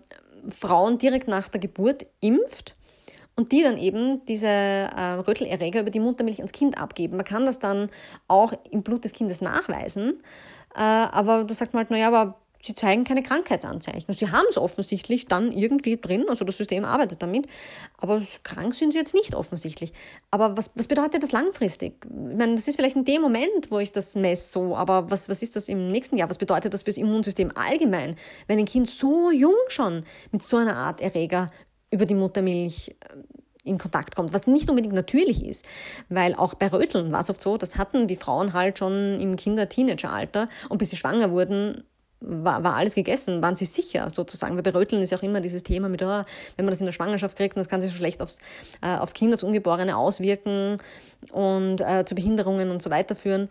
Frauen 0.50 0.98
direkt 0.98 1.28
nach 1.28 1.48
der 1.48 1.60
Geburt 1.60 2.06
impft 2.20 2.76
und 3.36 3.52
die 3.52 3.64
dann 3.64 3.78
eben 3.78 4.26
diese 4.26 4.48
äh, 4.48 5.14
Rötelerreger 5.28 5.82
über 5.82 5.90
die 5.90 6.00
Muttermilch 6.00 6.40
ans 6.40 6.52
Kind 6.52 6.78
abgeben. 6.78 7.18
Man 7.18 7.26
kann 7.26 7.46
das 7.46 7.60
dann 7.60 7.90
auch 8.28 8.54
im 8.70 8.84
Blut 8.84 9.04
des 9.04 9.14
Kindes 9.14 9.42
nachweisen. 9.42 10.22
Äh, 10.76 10.80
aber 10.80 11.44
du 11.44 11.54
sagst 11.54 11.74
mal, 11.74 11.86
naja, 11.90 12.08
aber 12.08 12.43
sie 12.66 12.76
zeigen 12.76 13.04
keine 13.04 13.24
Krankheitsanzeichen. 13.24 14.14
Sie 14.14 14.32
haben 14.32 14.46
es 14.50 14.58
offensichtlich 14.58 15.28
dann 15.28 15.52
irgendwie 15.52 15.98
drin, 15.98 16.26
also 16.30 16.46
das 16.46 16.58
System 16.58 16.86
arbeitet 16.86 17.22
damit, 17.22 17.48
aber 17.98 18.22
krank 18.44 18.74
sind 18.74 18.94
sie 18.94 19.00
jetzt 19.00 19.14
nicht 19.14 19.36
offensichtlich. 19.36 19.92
Aber 20.32 20.56
was, 20.56 20.72
was 20.76 20.88
bedeutet 20.88 21.24
das 21.24 21.32
langfristig? 21.32 22.06
Ich 22.06 22.38
meine, 22.38 22.56
das 22.56 22.68
ist 22.68 22.76
vielleicht 22.78 22.96
in 22.96 23.06
dem 23.06 23.22
Moment, 23.22 23.70
wo 23.70 23.80
ich 23.80 23.92
das 23.92 24.16
messe, 24.16 24.52
so, 24.52 24.76
aber 24.78 25.12
was, 25.12 25.28
was 25.28 25.44
ist 25.44 25.56
das 25.56 25.68
im 25.68 25.92
nächsten 25.92 26.18
Jahr? 26.18 26.30
Was 26.30 26.38
bedeutet 26.38 26.74
das 26.74 26.84
fürs 26.84 26.98
Immunsystem 26.98 27.52
allgemein, 27.56 28.16
wenn 28.48 28.60
ein 28.60 28.66
Kind 28.66 28.90
so 28.90 29.30
jung 29.30 29.56
schon 29.68 30.06
mit 30.32 30.44
so 30.44 30.58
einer 30.58 30.78
Art 30.78 31.02
Erreger 31.02 31.52
über 31.92 32.06
die 32.06 32.16
Muttermilch 32.16 32.90
äh, 32.90 33.18
in 33.66 33.78
Kontakt 33.78 34.16
kommt, 34.16 34.34
was 34.34 34.46
nicht 34.46 34.70
unbedingt 34.70 34.94
natürlich 34.94 35.46
ist, 35.46 35.66
weil 36.10 36.36
auch 36.36 36.54
bei 36.54 36.68
Röteln 36.68 37.12
war 37.14 37.22
es 37.22 37.30
oft 37.30 37.42
so, 37.42 37.56
das 37.58 37.78
hatten 37.78 38.08
die 38.08 38.18
Frauen 38.18 38.52
halt 38.52 38.78
schon 38.78 39.22
im 39.22 39.38
Kinder-Teenager-Alter 39.38 40.50
und 40.68 40.80
bis 40.80 40.90
sie 40.90 40.98
schwanger 40.98 41.32
wurden, 41.32 41.84
war, 42.24 42.64
war 42.64 42.78
alles 42.78 42.96
gegessen, 42.96 43.42
waren 43.42 43.56
sie 43.56 43.66
sicher 43.66 44.10
sozusagen. 44.12 44.56
Weil 44.56 44.64
bei 44.64 44.74
Röteln 44.74 45.02
ist 45.02 45.12
ja 45.12 45.18
auch 45.18 45.24
immer 45.24 45.42
dieses 45.42 45.64
Thema 45.64 45.90
mit, 45.90 46.02
oh, 46.02 46.24
wenn 46.56 46.66
man 46.66 46.70
das 46.72 46.80
in 46.80 46.86
der 46.86 46.94
Schwangerschaft 46.94 47.38
kriegt, 47.38 47.58
das 47.58 47.70
kann 47.70 47.82
sich 47.82 47.92
so 47.92 47.98
schlecht 47.98 48.22
aufs, 48.22 48.40
äh, 48.82 48.98
aufs 48.98 49.14
Kind, 49.14 49.34
aufs 49.34 49.44
Ungeborene 49.44 49.96
auswirken 49.98 50.80
und 51.32 51.82
äh, 51.82 52.06
zu 52.06 52.16
Behinderungen 52.16 52.72
und 52.72 52.82
so 52.82 52.90
weiter 52.90 53.16
führen. 53.16 53.50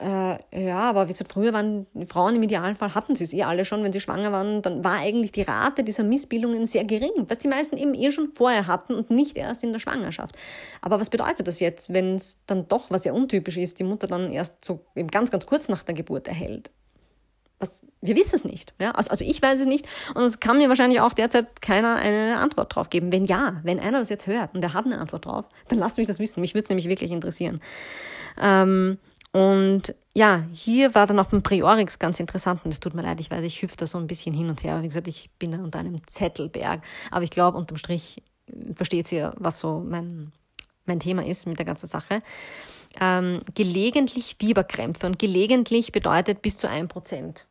Äh, 0.00 0.38
ja, 0.52 0.78
aber 0.78 1.08
wie 1.08 1.12
gesagt, 1.12 1.32
früher 1.32 1.52
waren 1.52 1.86
Frauen 2.06 2.36
im 2.36 2.42
Idealfall, 2.44 2.94
hatten 2.94 3.16
sie 3.16 3.24
es 3.24 3.32
eh 3.32 3.42
alle 3.42 3.64
schon, 3.64 3.82
wenn 3.82 3.92
sie 3.92 4.00
schwanger 4.00 4.30
waren, 4.30 4.62
dann 4.62 4.84
war 4.84 5.00
eigentlich 5.00 5.32
die 5.32 5.42
Rate 5.42 5.82
dieser 5.82 6.04
Missbildungen 6.04 6.66
sehr 6.66 6.84
gering, 6.84 7.10
was 7.26 7.38
die 7.38 7.48
meisten 7.48 7.76
eben 7.76 7.94
eh 7.94 8.12
schon 8.12 8.30
vorher 8.30 8.68
hatten 8.68 8.94
und 8.94 9.10
nicht 9.10 9.36
erst 9.36 9.64
in 9.64 9.72
der 9.72 9.80
Schwangerschaft. 9.80 10.36
Aber 10.82 11.00
was 11.00 11.10
bedeutet 11.10 11.48
das 11.48 11.58
jetzt, 11.58 11.92
wenn 11.92 12.14
es 12.14 12.38
dann 12.46 12.68
doch, 12.68 12.92
was 12.92 13.04
ja 13.04 13.12
untypisch 13.12 13.56
ist, 13.56 13.80
die 13.80 13.84
Mutter 13.84 14.06
dann 14.06 14.30
erst 14.30 14.64
so 14.64 14.84
eben 14.94 15.08
ganz, 15.08 15.32
ganz 15.32 15.46
kurz 15.46 15.68
nach 15.68 15.82
der 15.82 15.96
Geburt 15.96 16.28
erhält? 16.28 16.70
Was, 17.58 17.82
wir 18.00 18.16
wissen 18.16 18.36
es 18.36 18.44
nicht. 18.44 18.74
Ja? 18.80 18.92
Also, 18.92 19.10
also 19.10 19.24
ich 19.24 19.40
weiß 19.42 19.60
es 19.60 19.66
nicht 19.66 19.86
und 20.14 20.22
es 20.22 20.40
kann 20.40 20.58
mir 20.58 20.68
wahrscheinlich 20.68 21.00
auch 21.00 21.12
derzeit 21.12 21.60
keiner 21.60 21.96
eine 21.96 22.38
Antwort 22.38 22.74
drauf 22.74 22.90
geben. 22.90 23.12
Wenn 23.12 23.26
ja, 23.26 23.60
wenn 23.62 23.80
einer 23.80 23.98
das 23.98 24.08
jetzt 24.08 24.26
hört 24.26 24.54
und 24.54 24.60
der 24.60 24.74
hat 24.74 24.86
eine 24.86 24.98
Antwort 24.98 25.26
drauf, 25.26 25.48
dann 25.68 25.78
lasst 25.78 25.98
mich 25.98 26.06
das 26.06 26.18
wissen. 26.18 26.40
Mich 26.40 26.54
würde 26.54 26.64
es 26.64 26.68
nämlich 26.68 26.88
wirklich 26.88 27.10
interessieren. 27.10 27.60
Ähm, 28.40 28.98
und 29.32 29.94
ja, 30.14 30.44
hier 30.52 30.94
war 30.94 31.06
dann 31.06 31.18
auch 31.18 31.32
ein 31.32 31.42
Priorix 31.42 31.98
ganz 31.98 32.18
interessant 32.18 32.64
und 32.64 32.72
es 32.72 32.80
tut 32.80 32.94
mir 32.94 33.02
leid, 33.02 33.20
ich 33.20 33.30
weiß, 33.30 33.44
ich 33.44 33.62
hüpfe 33.62 33.76
da 33.76 33.86
so 33.86 33.98
ein 33.98 34.06
bisschen 34.06 34.34
hin 34.34 34.48
und 34.48 34.62
her. 34.62 34.82
Wie 34.82 34.88
gesagt, 34.88 35.08
ich 35.08 35.30
bin 35.38 35.52
da 35.52 35.58
unter 35.58 35.78
einem 35.78 36.06
Zettelberg, 36.06 36.82
aber 37.10 37.24
ich 37.24 37.30
glaube, 37.30 37.58
unterm 37.58 37.76
Strich 37.76 38.22
versteht 38.74 39.12
ihr, 39.12 39.34
was 39.36 39.60
so 39.60 39.84
mein, 39.86 40.32
mein 40.86 41.00
Thema 41.00 41.24
ist 41.24 41.46
mit 41.46 41.58
der 41.58 41.66
ganzen 41.66 41.86
Sache. 41.86 42.22
Ähm, 43.00 43.40
gelegentlich 43.54 44.36
Fieberkrämpfe 44.40 45.06
und 45.06 45.18
gelegentlich 45.18 45.92
bedeutet 45.92 46.40
bis 46.42 46.56
zu 46.56 46.68
1%. 46.68 47.44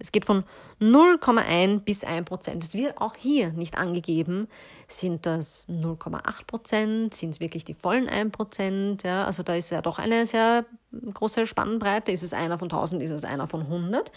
Es 0.00 0.12
geht 0.12 0.24
von 0.24 0.44
0,1 0.80 1.80
bis 1.80 2.04
1 2.04 2.24
Prozent. 2.24 2.64
Es 2.64 2.74
wird 2.74 3.00
auch 3.00 3.14
hier 3.16 3.52
nicht 3.52 3.76
angegeben, 3.78 4.48
sind 4.88 5.26
das 5.26 5.68
0,8 5.68 6.46
Prozent, 6.46 7.14
sind 7.14 7.30
es 7.30 7.40
wirklich 7.40 7.64
die 7.64 7.74
vollen 7.74 8.08
1 8.08 8.32
Prozent. 8.32 9.02
Ja, 9.02 9.26
also 9.26 9.42
da 9.42 9.54
ist 9.54 9.70
ja 9.70 9.82
doch 9.82 9.98
eine 9.98 10.26
sehr 10.26 10.64
große 11.14 11.46
Spannbreite. 11.46 12.10
Ist 12.10 12.22
es 12.22 12.32
einer 12.32 12.58
von 12.58 12.66
1000, 12.66 13.02
ist 13.02 13.10
es 13.10 13.24
einer 13.24 13.46
von 13.46 13.62
100? 13.62 14.10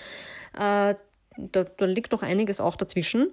Äh, 0.54 0.96
da, 1.38 1.64
da 1.64 1.86
liegt 1.86 2.14
doch 2.14 2.22
einiges 2.22 2.60
auch 2.60 2.76
dazwischen. 2.76 3.32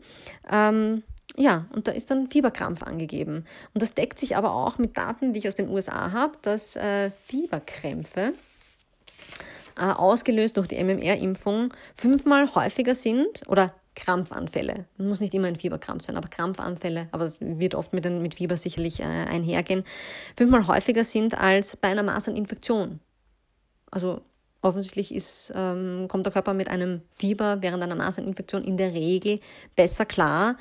Ähm, 0.50 1.02
ja, 1.36 1.66
und 1.72 1.86
da 1.86 1.92
ist 1.92 2.10
dann 2.10 2.26
Fieberkrampf 2.26 2.82
angegeben. 2.82 3.46
Und 3.72 3.82
das 3.82 3.94
deckt 3.94 4.18
sich 4.18 4.36
aber 4.36 4.52
auch 4.52 4.78
mit 4.78 4.96
Daten, 4.96 5.32
die 5.32 5.38
ich 5.38 5.48
aus 5.48 5.54
den 5.54 5.68
USA 5.68 6.12
habe, 6.12 6.36
dass 6.42 6.76
äh, 6.76 7.10
Fieberkrämpfe 7.10 8.34
ausgelöst 9.80 10.56
durch 10.56 10.68
die 10.68 10.82
MMR-Impfung 10.82 11.72
fünfmal 11.94 12.54
häufiger 12.54 12.94
sind 12.94 13.42
oder 13.48 13.72
Krampfanfälle. 13.96 14.86
Das 14.96 15.06
muss 15.06 15.20
nicht 15.20 15.34
immer 15.34 15.48
ein 15.48 15.56
Fieberkrampf 15.56 16.04
sein, 16.04 16.16
aber 16.16 16.28
Krampfanfälle, 16.28 17.08
aber 17.12 17.24
das 17.24 17.38
wird 17.40 17.74
oft 17.74 17.92
mit, 17.92 18.04
mit 18.04 18.34
Fieber 18.34 18.56
sicherlich 18.56 19.00
äh, 19.00 19.04
einhergehen, 19.04 19.84
fünfmal 20.36 20.66
häufiger 20.66 21.04
sind 21.04 21.36
als 21.36 21.76
bei 21.76 21.88
einer 21.88 22.02
Maserninfektion. 22.02 23.00
Also 23.90 24.22
offensichtlich 24.62 25.14
ist, 25.14 25.52
ähm, 25.54 26.06
kommt 26.08 26.26
der 26.26 26.32
Körper 26.32 26.54
mit 26.54 26.68
einem 26.68 27.02
Fieber 27.10 27.58
während 27.62 27.82
einer 27.82 27.96
Maserninfektion 27.96 28.62
in 28.62 28.76
der 28.76 28.92
Regel 28.92 29.40
besser 29.74 30.06
klar 30.06 30.56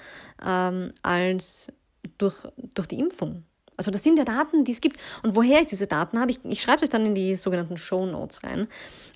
ähm, 0.45 0.93
als 1.03 1.71
durch, 2.17 2.35
durch 2.73 2.87
die 2.87 2.99
Impfung. 2.99 3.43
Also 3.79 3.91
das 3.91 4.03
sind 4.03 4.17
ja 4.17 4.25
Daten, 4.25 4.65
die 4.65 4.73
es 4.73 4.81
gibt. 4.81 4.99
Und 5.23 5.37
woher 5.37 5.61
ich 5.61 5.67
diese 5.67 5.87
Daten 5.87 6.19
habe, 6.19 6.31
ich, 6.31 6.39
ich 6.43 6.61
schreibe 6.61 6.83
es 6.83 6.89
dann 6.89 7.05
in 7.05 7.15
die 7.15 7.37
sogenannten 7.37 7.77
Show 7.77 8.05
Notes 8.05 8.43
rein. 8.43 8.67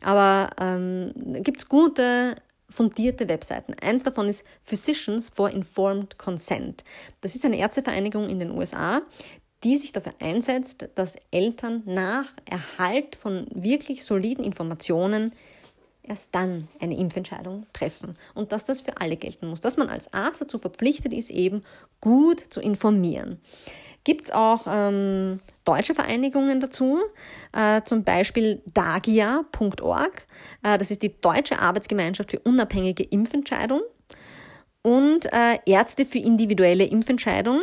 Aber 0.01 0.51
ähm, 0.57 1.11
gibt 1.43 1.57
es 1.59 1.67
gute 1.67 2.35
fundierte 2.69 3.27
Webseiten. 3.27 3.75
Eins 3.81 4.03
davon 4.03 4.29
ist 4.29 4.45
Physicians 4.61 5.29
for 5.29 5.49
Informed 5.49 6.17
Consent. 6.17 6.85
Das 7.19 7.35
ist 7.35 7.43
eine 7.43 7.57
Ärztevereinigung 7.57 8.29
in 8.29 8.39
den 8.39 8.51
USA, 8.51 9.01
die 9.65 9.77
sich 9.77 9.91
dafür 9.91 10.13
einsetzt, 10.19 10.87
dass 10.95 11.17
Eltern 11.29 11.83
nach 11.85 12.33
Erhalt 12.45 13.17
von 13.17 13.47
wirklich 13.53 14.05
soliden 14.05 14.45
Informationen 14.45 15.33
erst 16.03 16.33
dann 16.33 16.69
eine 16.79 16.97
Impfentscheidung 16.97 17.65
treffen 17.73 18.15
und 18.33 18.53
dass 18.53 18.63
das 18.63 18.79
für 18.79 19.01
alle 19.01 19.17
gelten 19.17 19.49
muss, 19.49 19.59
dass 19.59 19.75
man 19.75 19.89
als 19.89 20.13
Arzt 20.13 20.39
dazu 20.39 20.57
verpflichtet 20.57 21.13
ist, 21.13 21.31
eben 21.31 21.63
gut 21.99 22.39
zu 22.49 22.61
informieren. 22.61 23.41
Gibt 24.03 24.25
es 24.25 24.31
auch 24.31 24.65
ähm, 24.67 25.39
deutsche 25.63 25.93
Vereinigungen 25.93 26.59
dazu, 26.59 26.99
äh, 27.53 27.83
zum 27.85 28.03
Beispiel 28.03 28.61
dagia.org, 28.65 30.27
äh, 30.63 30.77
das 30.77 30.91
ist 30.91 31.01
die 31.03 31.21
Deutsche 31.21 31.59
Arbeitsgemeinschaft 31.59 32.31
für 32.31 32.39
unabhängige 32.39 33.03
Impfentscheidung 33.03 33.79
und 34.81 35.31
äh, 35.31 35.59
Ärzte 35.65 36.03
für 36.03 36.19
individuelle 36.19 36.83
Impfentscheidung 36.83 37.61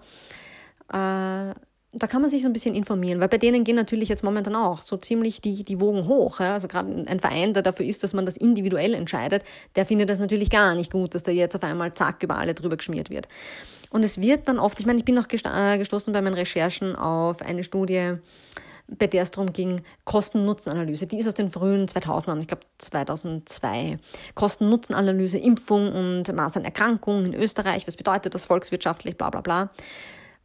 Äh, 0.89 1.53
da 1.91 2.05
kann 2.05 2.21
man 2.21 2.29
sich 2.29 2.43
so 2.43 2.49
ein 2.49 2.53
bisschen 2.53 2.75
informieren, 2.75 3.19
weil 3.19 3.29
bei 3.29 3.39
denen 3.39 3.63
gehen 3.63 3.75
natürlich 3.75 4.09
jetzt 4.09 4.23
momentan 4.23 4.55
auch 4.55 4.83
so 4.83 4.95
ziemlich 4.97 5.41
die, 5.41 5.63
die 5.63 5.81
Wogen 5.81 6.07
hoch. 6.07 6.39
Ja? 6.39 6.53
Also 6.53 6.67
gerade 6.67 7.05
ein 7.07 7.19
Verein, 7.19 7.53
der 7.53 7.63
dafür 7.63 7.85
ist, 7.85 8.03
dass 8.03 8.13
man 8.13 8.27
das 8.27 8.37
individuell 8.37 8.93
entscheidet, 8.93 9.43
der 9.75 9.87
findet 9.87 10.09
das 10.09 10.19
natürlich 10.19 10.51
gar 10.51 10.75
nicht 10.75 10.91
gut, 10.91 11.15
dass 11.15 11.23
da 11.23 11.31
jetzt 11.31 11.55
auf 11.55 11.63
einmal 11.63 11.95
zack 11.95 12.21
über 12.21 12.37
alle 12.37 12.53
drüber 12.53 12.77
geschmiert 12.77 13.09
wird. 13.09 13.27
Und 13.89 14.05
es 14.05 14.21
wird 14.21 14.47
dann 14.47 14.59
oft, 14.59 14.79
ich 14.79 14.85
meine, 14.85 14.99
ich 14.99 15.05
bin 15.05 15.15
noch 15.15 15.27
äh, 15.31 15.77
gestoßen 15.77 16.13
bei 16.13 16.21
meinen 16.21 16.35
Recherchen 16.35 16.95
auf 16.95 17.41
eine 17.41 17.63
Studie, 17.63 18.15
bei 18.87 19.07
der 19.07 19.23
es 19.23 19.31
darum 19.31 19.53
ging, 19.53 19.81
Kosten-Nutzen-Analyse. 20.05 21.07
Die 21.07 21.19
ist 21.19 21.27
aus 21.27 21.33
den 21.33 21.49
frühen 21.49 21.87
2000ern, 21.87 22.39
ich 22.39 22.47
glaube 22.47 22.63
2002. 22.77 23.97
Kosten-Nutzen-Analyse, 24.35 25.37
Impfung 25.37 25.91
und 25.91 26.33
Masernerkrankung 26.33 27.25
in 27.25 27.33
Österreich. 27.33 27.87
Was 27.87 27.97
bedeutet 27.97 28.33
das 28.33 28.45
volkswirtschaftlich, 28.45 29.17
bla 29.17 29.29
bla 29.29 29.41
bla. 29.41 29.69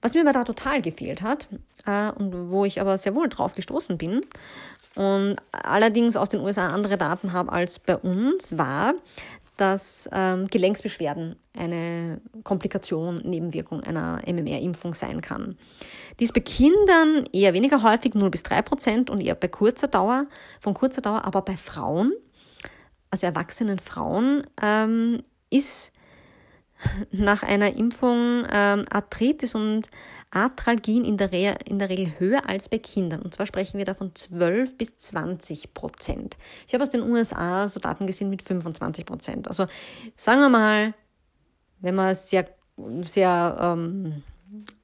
Was 0.00 0.12
mir 0.12 0.20
aber 0.20 0.32
da 0.32 0.44
total 0.44 0.82
gefehlt 0.82 1.22
hat 1.22 1.48
äh, 1.86 2.12
und 2.12 2.50
wo 2.50 2.66
ich 2.66 2.80
aber 2.80 2.98
sehr 2.98 3.14
wohl 3.14 3.28
drauf 3.28 3.54
gestoßen 3.54 3.96
bin 3.96 4.20
und 4.94 5.36
allerdings 5.50 6.16
aus 6.16 6.28
den 6.28 6.40
USA 6.40 6.68
andere 6.68 6.98
Daten 6.98 7.32
habe 7.32 7.50
als 7.50 7.78
bei 7.78 7.96
uns, 7.96 8.56
war, 8.56 8.94
dass 9.56 10.08
ähm, 10.12 10.48
Gelenksbeschwerden 10.48 11.36
eine 11.56 12.20
Komplikation, 12.42 13.22
Nebenwirkung 13.24 13.80
einer 13.82 14.22
MMR-Impfung 14.26 14.94
sein 14.94 15.20
kann. 15.20 15.56
Dies 16.18 16.32
bei 16.32 16.40
Kindern 16.40 17.24
eher 17.32 17.54
weniger 17.54 17.82
häufig, 17.82 18.14
0 18.14 18.30
bis 18.30 18.42
3 18.42 18.62
Prozent 18.62 19.10
und 19.10 19.20
eher 19.20 19.34
bei 19.34 19.48
kurzer 19.48 19.88
Dauer, 19.88 20.26
von 20.60 20.74
kurzer 20.74 21.02
Dauer, 21.02 21.24
aber 21.24 21.42
bei 21.42 21.56
Frauen, 21.56 22.12
also 23.10 23.26
erwachsenen 23.26 23.78
Frauen, 23.78 24.44
ähm, 24.60 25.22
ist 25.50 25.92
nach 27.12 27.42
einer 27.42 27.76
Impfung 27.76 28.44
ähm, 28.50 28.86
Arthritis 28.90 29.54
und 29.54 29.88
Arthralgien 30.34 31.04
in 31.04 31.16
der, 31.16 31.32
Re 31.32 31.56
in 31.64 31.78
der 31.78 31.88
Regel 31.88 32.18
höher 32.18 32.48
als 32.48 32.68
bei 32.68 32.78
Kindern. 32.78 33.22
Und 33.22 33.34
zwar 33.34 33.46
sprechen 33.46 33.78
wir 33.78 33.84
da 33.84 33.94
von 33.94 34.14
12 34.14 34.76
bis 34.76 34.98
20 34.98 35.72
Prozent. 35.74 36.36
Ich 36.66 36.74
habe 36.74 36.82
aus 36.82 36.90
den 36.90 37.02
USA 37.02 37.68
so 37.68 37.80
Daten 37.80 38.06
gesehen 38.06 38.30
mit 38.30 38.42
25 38.42 39.06
Prozent. 39.06 39.48
Also 39.48 39.66
sagen 40.16 40.40
wir 40.40 40.48
mal, 40.48 40.94
wenn 41.80 41.94
man 41.94 42.14
sehr, 42.14 42.48
sehr 43.02 43.56
ähm, 43.60 44.22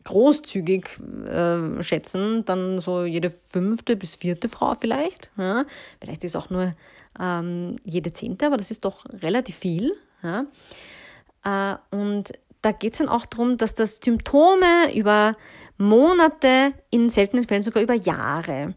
großzügig 0.04 0.98
äh, 1.26 1.82
schätzen, 1.82 2.44
dann 2.44 2.80
so 2.80 3.04
jede 3.04 3.30
fünfte 3.30 3.96
bis 3.96 4.16
vierte 4.16 4.48
Frau 4.48 4.74
vielleicht. 4.74 5.30
Ja? 5.36 5.64
Vielleicht 6.00 6.24
ist 6.24 6.36
auch 6.36 6.50
nur 6.50 6.74
ähm, 7.18 7.76
jede 7.84 8.12
zehnte, 8.12 8.46
aber 8.46 8.56
das 8.56 8.70
ist 8.70 8.84
doch 8.84 9.04
relativ 9.22 9.56
viel. 9.56 9.92
Ja? 10.22 10.46
Äh, 11.44 11.96
und 11.96 12.32
da 12.62 12.72
geht 12.72 12.92
es 12.92 12.98
dann 12.98 13.08
auch 13.08 13.26
darum, 13.26 13.58
dass 13.58 13.74
das 13.74 14.00
Symptome 14.02 14.94
über 14.94 15.34
Monate, 15.78 16.74
in 16.90 17.08
seltenen 17.08 17.46
Fällen 17.46 17.62
sogar 17.62 17.82
über 17.82 17.94
Jahre. 17.94 18.74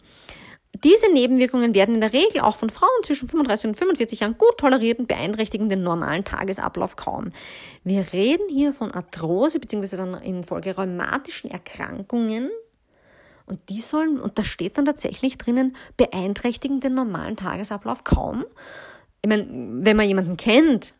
Diese 0.83 1.11
Nebenwirkungen 1.11 1.75
werden 1.75 1.95
in 1.95 2.01
der 2.01 2.13
Regel 2.13 2.41
auch 2.41 2.57
von 2.57 2.69
Frauen 2.69 3.03
zwischen 3.03 3.29
35 3.29 3.69
und 3.69 3.77
45 3.77 4.21
Jahren 4.21 4.37
gut 4.37 4.57
toleriert 4.57 4.99
und 4.99 5.07
beeinträchtigen 5.07 5.69
den 5.69 5.83
normalen 5.83 6.25
Tagesablauf 6.25 6.95
kaum. 6.95 7.31
Wir 7.83 8.11
reden 8.11 8.49
hier 8.49 8.73
von 8.73 8.91
Arthrose 8.91 9.59
bzw. 9.59 9.97
dann 9.97 10.13
in 10.15 10.43
Folge 10.43 10.75
rheumatischen 10.75 11.51
Erkrankungen 11.51 12.49
und 13.45 13.69
die 13.69 13.81
sollen, 13.81 14.19
und 14.19 14.39
da 14.39 14.43
steht 14.43 14.77
dann 14.77 14.85
tatsächlich 14.85 15.37
drinnen, 15.37 15.75
beeinträchtigen 15.97 16.79
den 16.79 16.95
normalen 16.95 17.35
Tagesablauf 17.35 18.03
kaum. 18.03 18.45
Ich 19.21 19.29
meine, 19.29 19.45
wenn 19.49 19.97
man 19.97 20.07
jemanden 20.07 20.37
kennt, 20.37 20.95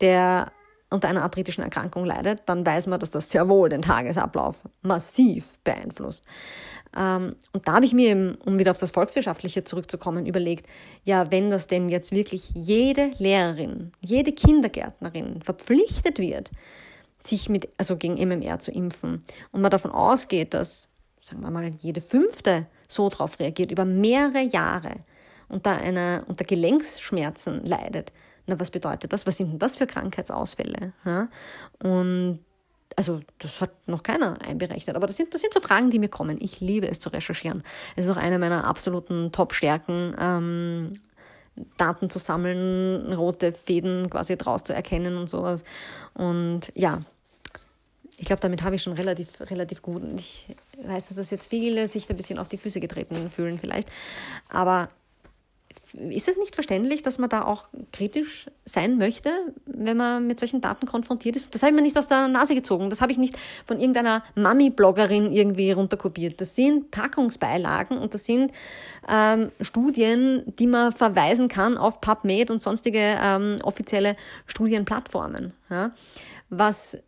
der 0.00 0.52
unter 0.90 1.08
einer 1.08 1.22
arthritischen 1.22 1.62
Erkrankung 1.62 2.04
leidet, 2.04 2.42
dann 2.46 2.64
weiß 2.64 2.86
man, 2.86 2.98
dass 2.98 3.10
das 3.10 3.30
sehr 3.30 3.48
wohl 3.48 3.68
den 3.68 3.82
Tagesablauf 3.82 4.64
massiv 4.82 5.58
beeinflusst. 5.64 6.24
Ähm, 6.96 7.36
und 7.52 7.68
da 7.68 7.74
habe 7.74 7.84
ich 7.84 7.92
mir 7.92 8.10
eben, 8.10 8.34
um 8.36 8.58
wieder 8.58 8.70
auf 8.70 8.78
das 8.78 8.90
Volkswirtschaftliche 8.92 9.64
zurückzukommen, 9.64 10.26
überlegt, 10.26 10.66
ja, 11.04 11.30
wenn 11.30 11.50
das 11.50 11.66
denn 11.66 11.88
jetzt 11.88 12.12
wirklich 12.12 12.50
jede 12.54 13.10
Lehrerin, 13.18 13.92
jede 14.00 14.32
Kindergärtnerin 14.32 15.42
verpflichtet 15.42 16.18
wird, 16.18 16.50
sich 17.22 17.48
mit, 17.48 17.68
also 17.76 17.96
gegen 17.96 18.14
MMR 18.14 18.58
zu 18.60 18.70
impfen 18.70 19.24
und 19.52 19.60
man 19.60 19.70
davon 19.70 19.90
ausgeht, 19.90 20.54
dass, 20.54 20.88
sagen 21.18 21.42
wir 21.42 21.50
mal, 21.50 21.72
jede 21.80 22.00
fünfte 22.00 22.66
so 22.86 23.08
darauf 23.10 23.38
reagiert 23.38 23.70
über 23.70 23.84
mehrere 23.84 24.40
Jahre 24.40 24.96
unter 25.48 25.72
einer, 25.72 26.24
unter 26.26 26.44
Gelenksschmerzen 26.44 27.64
leidet, 27.64 28.12
Na, 28.48 28.58
was 28.58 28.70
bedeutet 28.70 29.12
das? 29.12 29.26
Was 29.26 29.36
sind 29.36 29.52
denn 29.52 29.58
das 29.58 29.76
für 29.76 29.86
Krankheitsausfälle? 29.86 30.94
Ja? 31.04 31.28
Und 31.82 32.40
also 32.96 33.20
das 33.38 33.60
hat 33.60 33.70
noch 33.86 34.02
keiner 34.02 34.40
einberechnet, 34.40 34.96
aber 34.96 35.06
das 35.06 35.16
sind, 35.16 35.32
das 35.34 35.42
sind 35.42 35.52
so 35.52 35.60
Fragen, 35.60 35.90
die 35.90 35.98
mir 35.98 36.08
kommen. 36.08 36.38
Ich 36.40 36.60
liebe 36.60 36.88
es 36.88 36.98
zu 36.98 37.10
recherchieren. 37.10 37.62
Es 37.94 38.06
ist 38.06 38.10
auch 38.10 38.16
eine 38.16 38.38
meiner 38.38 38.64
absoluten 38.64 39.30
Top-Stärken, 39.30 40.16
ähm, 40.18 40.94
Daten 41.76 42.08
zu 42.08 42.18
sammeln, 42.18 43.12
rote 43.12 43.52
Fäden 43.52 44.08
quasi 44.08 44.38
draus 44.38 44.64
zu 44.64 44.74
erkennen 44.74 45.18
und 45.18 45.28
sowas. 45.28 45.62
Und 46.14 46.72
ja, 46.74 47.00
ich 48.16 48.26
glaube, 48.26 48.40
damit 48.40 48.62
habe 48.62 48.76
ich 48.76 48.82
schon 48.82 48.94
relativ, 48.94 49.40
relativ 49.42 49.82
gut. 49.82 50.02
Ich 50.16 50.56
weiß, 50.82 51.08
dass 51.08 51.18
das 51.18 51.30
jetzt 51.30 51.48
viele 51.48 51.86
sich 51.86 52.06
da 52.06 52.14
ein 52.14 52.16
bisschen 52.16 52.38
auf 52.38 52.48
die 52.48 52.56
Füße 52.56 52.80
getreten 52.80 53.28
fühlen 53.28 53.58
vielleicht. 53.58 53.90
Aber 54.48 54.88
ist 55.94 56.28
es 56.28 56.36
nicht 56.36 56.54
verständlich, 56.54 57.02
dass 57.02 57.18
man 57.18 57.30
da 57.30 57.44
auch 57.44 57.64
kritisch 57.92 58.46
sein 58.64 58.98
möchte, 58.98 59.30
wenn 59.66 59.96
man 59.96 60.26
mit 60.26 60.38
solchen 60.38 60.60
Daten 60.60 60.86
konfrontiert 60.86 61.36
ist? 61.36 61.54
Das 61.54 61.62
habe 61.62 61.70
ich 61.70 61.76
mir 61.76 61.82
nicht 61.82 61.96
aus 61.96 62.06
der 62.06 62.28
Nase 62.28 62.54
gezogen. 62.54 62.90
Das 62.90 63.00
habe 63.00 63.12
ich 63.12 63.18
nicht 63.18 63.36
von 63.66 63.78
irgendeiner 63.78 64.22
Mami-Bloggerin 64.34 65.32
irgendwie 65.32 65.72
runterkopiert. 65.72 66.40
Das 66.40 66.54
sind 66.54 66.90
Packungsbeilagen 66.90 67.98
und 67.98 68.14
das 68.14 68.24
sind 68.24 68.52
ähm, 69.08 69.50
Studien, 69.60 70.42
die 70.58 70.66
man 70.66 70.92
verweisen 70.92 71.48
kann 71.48 71.76
auf 71.76 72.00
PubMed 72.00 72.50
und 72.50 72.60
sonstige 72.60 73.18
ähm, 73.20 73.56
offizielle 73.62 74.16
Studienplattformen. 74.46 75.52
Ja? 75.70 75.92
Was 76.50 76.98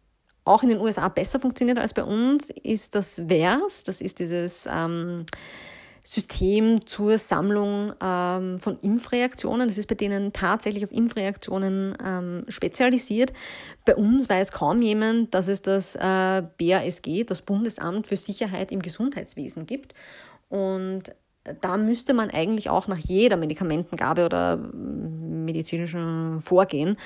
auch 0.44 0.62
in 0.62 0.70
den 0.70 0.80
USA 0.80 1.08
besser 1.08 1.38
funktioniert 1.38 1.78
als 1.78 1.94
bei 1.94 2.04
uns, 2.04 2.50
ist 2.50 2.94
das 2.94 3.22
VERS. 3.28 3.84
Das 3.84 4.00
ist 4.00 4.18
dieses 4.18 4.66
ähm, 4.70 5.26
System 6.02 6.86
zur 6.86 7.18
Sammlung 7.18 7.92
ähm, 8.02 8.58
von 8.58 8.78
Impfreaktionen. 8.80 9.68
Das 9.68 9.78
ist 9.78 9.88
bei 9.88 9.94
denen 9.94 10.32
tatsächlich 10.32 10.84
auf 10.84 10.92
Impfreaktionen 10.92 11.96
ähm, 12.04 12.44
spezialisiert. 12.48 13.32
Bei 13.84 13.96
uns 13.96 14.28
weiß 14.28 14.52
kaum 14.52 14.82
jemand, 14.82 15.34
dass 15.34 15.48
es 15.48 15.62
das 15.62 15.96
äh, 15.96 16.42
BASG, 16.58 17.24
das 17.24 17.42
Bundesamt 17.42 18.06
für 18.06 18.16
Sicherheit 18.16 18.72
im 18.72 18.80
Gesundheitswesen 18.80 19.66
gibt. 19.66 19.94
Und 20.48 21.14
da 21.60 21.76
müsste 21.76 22.14
man 22.14 22.30
eigentlich 22.30 22.68
auch 22.70 22.86
nach 22.88 22.98
jeder 22.98 23.36
Medikamentengabe 23.36 24.24
oder 24.24 24.56
medizinischen 24.56 26.40
Vorgehen 26.40 26.96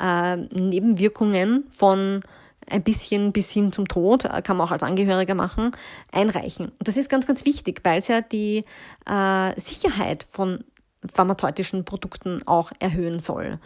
äh, 0.00 0.36
Nebenwirkungen 0.36 1.64
von 1.76 2.22
ein 2.68 2.82
bisschen 2.82 3.32
bis 3.32 3.50
hin 3.50 3.72
zum 3.72 3.88
Tod, 3.88 4.24
äh, 4.24 4.42
kann 4.42 4.56
man 4.56 4.66
auch 4.66 4.72
als 4.72 4.82
Angehöriger 4.82 5.34
machen, 5.34 5.72
einreichen. 6.10 6.68
Und 6.68 6.88
das 6.88 6.96
ist 6.96 7.08
ganz, 7.08 7.26
ganz 7.26 7.44
wichtig, 7.44 7.80
weil 7.84 7.98
es 7.98 8.08
ja 8.08 8.20
die 8.20 8.64
äh, 9.06 9.60
Sicherheit 9.60 10.26
von 10.28 10.64
pharmazeutischen 11.12 11.84
Produkten 11.84 12.42
auch 12.46 12.72
erhöhen 12.78 13.18
soll. 13.18 13.58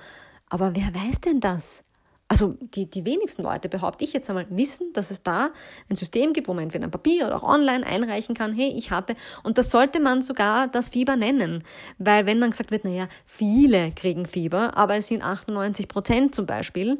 Aber 0.48 0.74
wer 0.74 0.94
weiß 0.94 1.20
denn 1.20 1.40
das? 1.40 1.82
Also 2.28 2.56
die, 2.60 2.90
die 2.90 3.04
wenigsten 3.04 3.42
Leute, 3.42 3.68
behaupte 3.68 4.02
ich 4.02 4.12
jetzt 4.12 4.28
einmal, 4.28 4.46
wissen, 4.50 4.92
dass 4.94 5.12
es 5.12 5.22
da 5.22 5.50
ein 5.88 5.94
System 5.94 6.32
gibt, 6.32 6.48
wo 6.48 6.54
man 6.54 6.64
entweder 6.64 6.84
ein 6.84 6.90
Papier 6.90 7.26
oder 7.26 7.36
auch 7.36 7.44
online 7.44 7.86
einreichen 7.86 8.34
kann, 8.34 8.52
hey, 8.52 8.74
ich 8.76 8.90
hatte. 8.90 9.14
Und 9.44 9.58
das 9.58 9.70
sollte 9.70 10.00
man 10.00 10.22
sogar 10.22 10.66
das 10.66 10.88
Fieber 10.88 11.14
nennen. 11.14 11.62
Weil 11.98 12.26
wenn 12.26 12.40
dann 12.40 12.50
gesagt 12.50 12.72
wird, 12.72 12.84
naja, 12.84 13.06
viele 13.26 13.92
kriegen 13.92 14.26
Fieber, 14.26 14.76
aber 14.76 14.96
es 14.96 15.06
sind 15.06 15.22
98 15.22 15.86
Prozent 15.86 16.34
zum 16.34 16.46
Beispiel, 16.46 16.98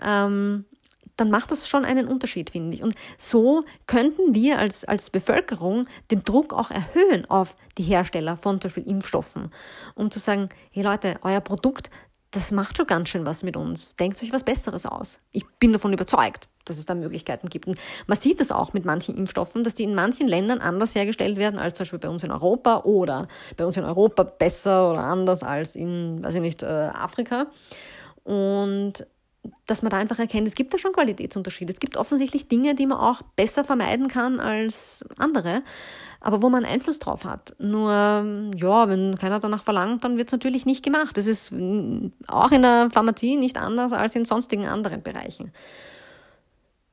ähm, 0.00 0.64
dann 1.18 1.30
macht 1.30 1.50
das 1.50 1.68
schon 1.68 1.84
einen 1.84 2.08
Unterschied, 2.08 2.50
finde 2.50 2.76
ich. 2.76 2.82
Und 2.82 2.94
so 3.18 3.64
könnten 3.86 4.34
wir 4.34 4.58
als, 4.58 4.84
als 4.84 5.10
Bevölkerung 5.10 5.86
den 6.10 6.24
Druck 6.24 6.54
auch 6.54 6.70
erhöhen 6.70 7.28
auf 7.28 7.56
die 7.76 7.82
Hersteller 7.82 8.36
von 8.36 8.60
zum 8.60 8.68
Beispiel 8.70 8.88
Impfstoffen, 8.88 9.52
um 9.94 10.10
zu 10.10 10.20
sagen, 10.20 10.48
hey 10.70 10.82
Leute, 10.82 11.16
euer 11.22 11.40
Produkt, 11.40 11.90
das 12.30 12.52
macht 12.52 12.76
schon 12.76 12.86
ganz 12.86 13.08
schön 13.08 13.26
was 13.26 13.42
mit 13.42 13.56
uns. 13.56 13.90
Denkt 13.98 14.22
euch 14.22 14.32
was 14.32 14.44
Besseres 14.44 14.86
aus. 14.86 15.18
Ich 15.32 15.44
bin 15.58 15.72
davon 15.72 15.92
überzeugt, 15.92 16.48
dass 16.66 16.78
es 16.78 16.86
da 16.86 16.94
Möglichkeiten 16.94 17.48
gibt. 17.48 17.66
Und 17.66 17.78
man 18.06 18.18
sieht 18.18 18.38
das 18.38 18.52
auch 18.52 18.72
mit 18.72 18.84
manchen 18.84 19.16
Impfstoffen, 19.16 19.64
dass 19.64 19.74
die 19.74 19.84
in 19.84 19.94
manchen 19.94 20.28
Ländern 20.28 20.60
anders 20.60 20.94
hergestellt 20.94 21.36
werden 21.38 21.58
als 21.58 21.74
zum 21.74 21.84
Beispiel 21.84 21.98
bei 21.98 22.08
uns 22.10 22.22
in 22.22 22.30
Europa 22.30 22.82
oder 22.84 23.26
bei 23.56 23.64
uns 23.64 23.76
in 23.76 23.84
Europa 23.84 24.22
besser 24.22 24.90
oder 24.90 25.00
anders 25.00 25.42
als 25.42 25.74
in, 25.74 26.22
weiß 26.22 26.34
ich 26.34 26.40
nicht, 26.42 26.62
äh, 26.62 26.66
Afrika. 26.66 27.46
Und 28.24 29.06
dass 29.66 29.82
man 29.82 29.90
da 29.90 29.98
einfach 29.98 30.18
erkennt, 30.18 30.46
es 30.46 30.54
gibt 30.54 30.72
da 30.72 30.78
schon 30.78 30.92
Qualitätsunterschiede. 30.92 31.72
Es 31.72 31.80
gibt 31.80 31.96
offensichtlich 31.96 32.48
Dinge, 32.48 32.74
die 32.74 32.86
man 32.86 32.98
auch 32.98 33.22
besser 33.36 33.64
vermeiden 33.64 34.08
kann 34.08 34.40
als 34.40 35.04
andere, 35.18 35.62
aber 36.20 36.42
wo 36.42 36.48
man 36.48 36.64
Einfluss 36.64 36.98
drauf 36.98 37.24
hat. 37.24 37.54
Nur, 37.58 37.90
ja, 38.56 38.88
wenn 38.88 39.18
keiner 39.18 39.40
danach 39.40 39.64
verlangt, 39.64 40.04
dann 40.04 40.16
wird 40.16 40.28
es 40.28 40.32
natürlich 40.32 40.66
nicht 40.66 40.84
gemacht. 40.84 41.16
Das 41.16 41.26
ist 41.26 41.52
auch 41.52 42.50
in 42.50 42.62
der 42.62 42.88
Pharmazie 42.90 43.36
nicht 43.36 43.56
anders 43.56 43.92
als 43.92 44.14
in 44.14 44.24
sonstigen 44.24 44.66
anderen 44.66 45.02
Bereichen. 45.02 45.52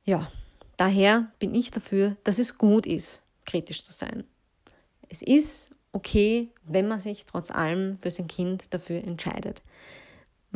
Ja, 0.04 0.30
daher 0.76 1.32
bin 1.38 1.54
ich 1.54 1.70
dafür, 1.70 2.16
dass 2.24 2.38
es 2.38 2.58
gut 2.58 2.86
ist, 2.86 3.22
kritisch 3.44 3.82
zu 3.82 3.92
sein. 3.92 4.24
Es 5.08 5.22
ist 5.22 5.70
okay, 5.92 6.50
wenn 6.64 6.88
man 6.88 7.00
sich 7.00 7.24
trotz 7.26 7.50
allem 7.50 7.96
für 7.98 8.10
sein 8.10 8.26
Kind 8.28 8.72
dafür 8.74 9.02
entscheidet 9.02 9.62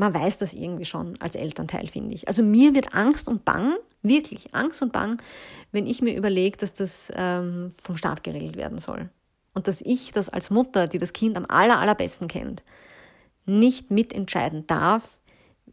man 0.00 0.14
weiß 0.14 0.38
das 0.38 0.54
irgendwie 0.54 0.86
schon 0.86 1.20
als 1.20 1.34
Elternteil, 1.34 1.86
finde 1.86 2.14
ich. 2.14 2.26
Also 2.26 2.42
mir 2.42 2.74
wird 2.74 2.94
Angst 2.94 3.28
und 3.28 3.44
Bang, 3.44 3.74
wirklich 4.02 4.54
Angst 4.54 4.80
und 4.80 4.92
Bang, 4.92 5.20
wenn 5.72 5.86
ich 5.86 6.00
mir 6.00 6.16
überlege, 6.16 6.56
dass 6.56 6.72
das 6.72 7.12
ähm, 7.14 7.70
vom 7.80 7.98
Staat 7.98 8.24
geregelt 8.24 8.56
werden 8.56 8.78
soll. 8.78 9.10
Und 9.52 9.68
dass 9.68 9.82
ich 9.82 10.12
das 10.12 10.30
als 10.30 10.48
Mutter, 10.48 10.88
die 10.88 10.96
das 10.96 11.12
Kind 11.12 11.36
am 11.36 11.44
aller, 11.46 11.78
allerbesten 11.78 12.28
kennt, 12.28 12.62
nicht 13.44 13.90
mitentscheiden 13.90 14.66
darf, 14.66 15.18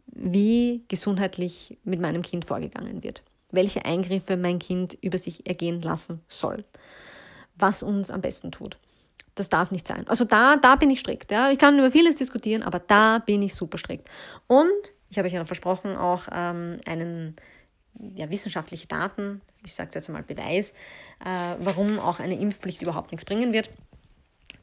wie 0.06 0.84
gesundheitlich 0.88 1.78
mit 1.84 1.98
meinem 1.98 2.20
Kind 2.20 2.44
vorgegangen 2.44 3.02
wird. 3.02 3.22
Welche 3.50 3.86
Eingriffe 3.86 4.36
mein 4.36 4.58
Kind 4.58 4.98
über 5.00 5.16
sich 5.16 5.48
ergehen 5.48 5.80
lassen 5.80 6.20
soll. 6.28 6.64
Was 7.56 7.82
uns 7.82 8.10
am 8.10 8.20
besten 8.20 8.52
tut. 8.52 8.76
Das 9.38 9.48
darf 9.48 9.70
nicht 9.70 9.86
sein. 9.86 10.04
Also 10.08 10.24
da, 10.24 10.56
da 10.56 10.74
bin 10.74 10.90
ich 10.90 10.98
strikt. 10.98 11.30
Ja. 11.30 11.50
Ich 11.50 11.58
kann 11.58 11.78
über 11.78 11.92
vieles 11.92 12.16
diskutieren, 12.16 12.64
aber 12.64 12.80
da 12.80 13.20
bin 13.20 13.40
ich 13.40 13.54
super 13.54 13.78
strikt. 13.78 14.08
Und 14.48 14.68
ich 15.10 15.16
habe 15.16 15.28
euch 15.28 15.34
ja 15.34 15.44
versprochen, 15.44 15.96
auch 15.96 16.24
ähm, 16.32 16.80
einen 16.86 17.34
ja, 18.14 18.28
wissenschaftliche 18.30 18.88
Daten, 18.88 19.40
ich 19.64 19.74
sage 19.74 19.90
jetzt 19.94 20.08
einmal 20.08 20.24
Beweis, 20.24 20.70
äh, 21.24 21.54
warum 21.60 21.98
auch 22.00 22.18
eine 22.18 22.38
Impfpflicht 22.38 22.82
überhaupt 22.82 23.12
nichts 23.12 23.24
bringen 23.24 23.52
wird. 23.52 23.70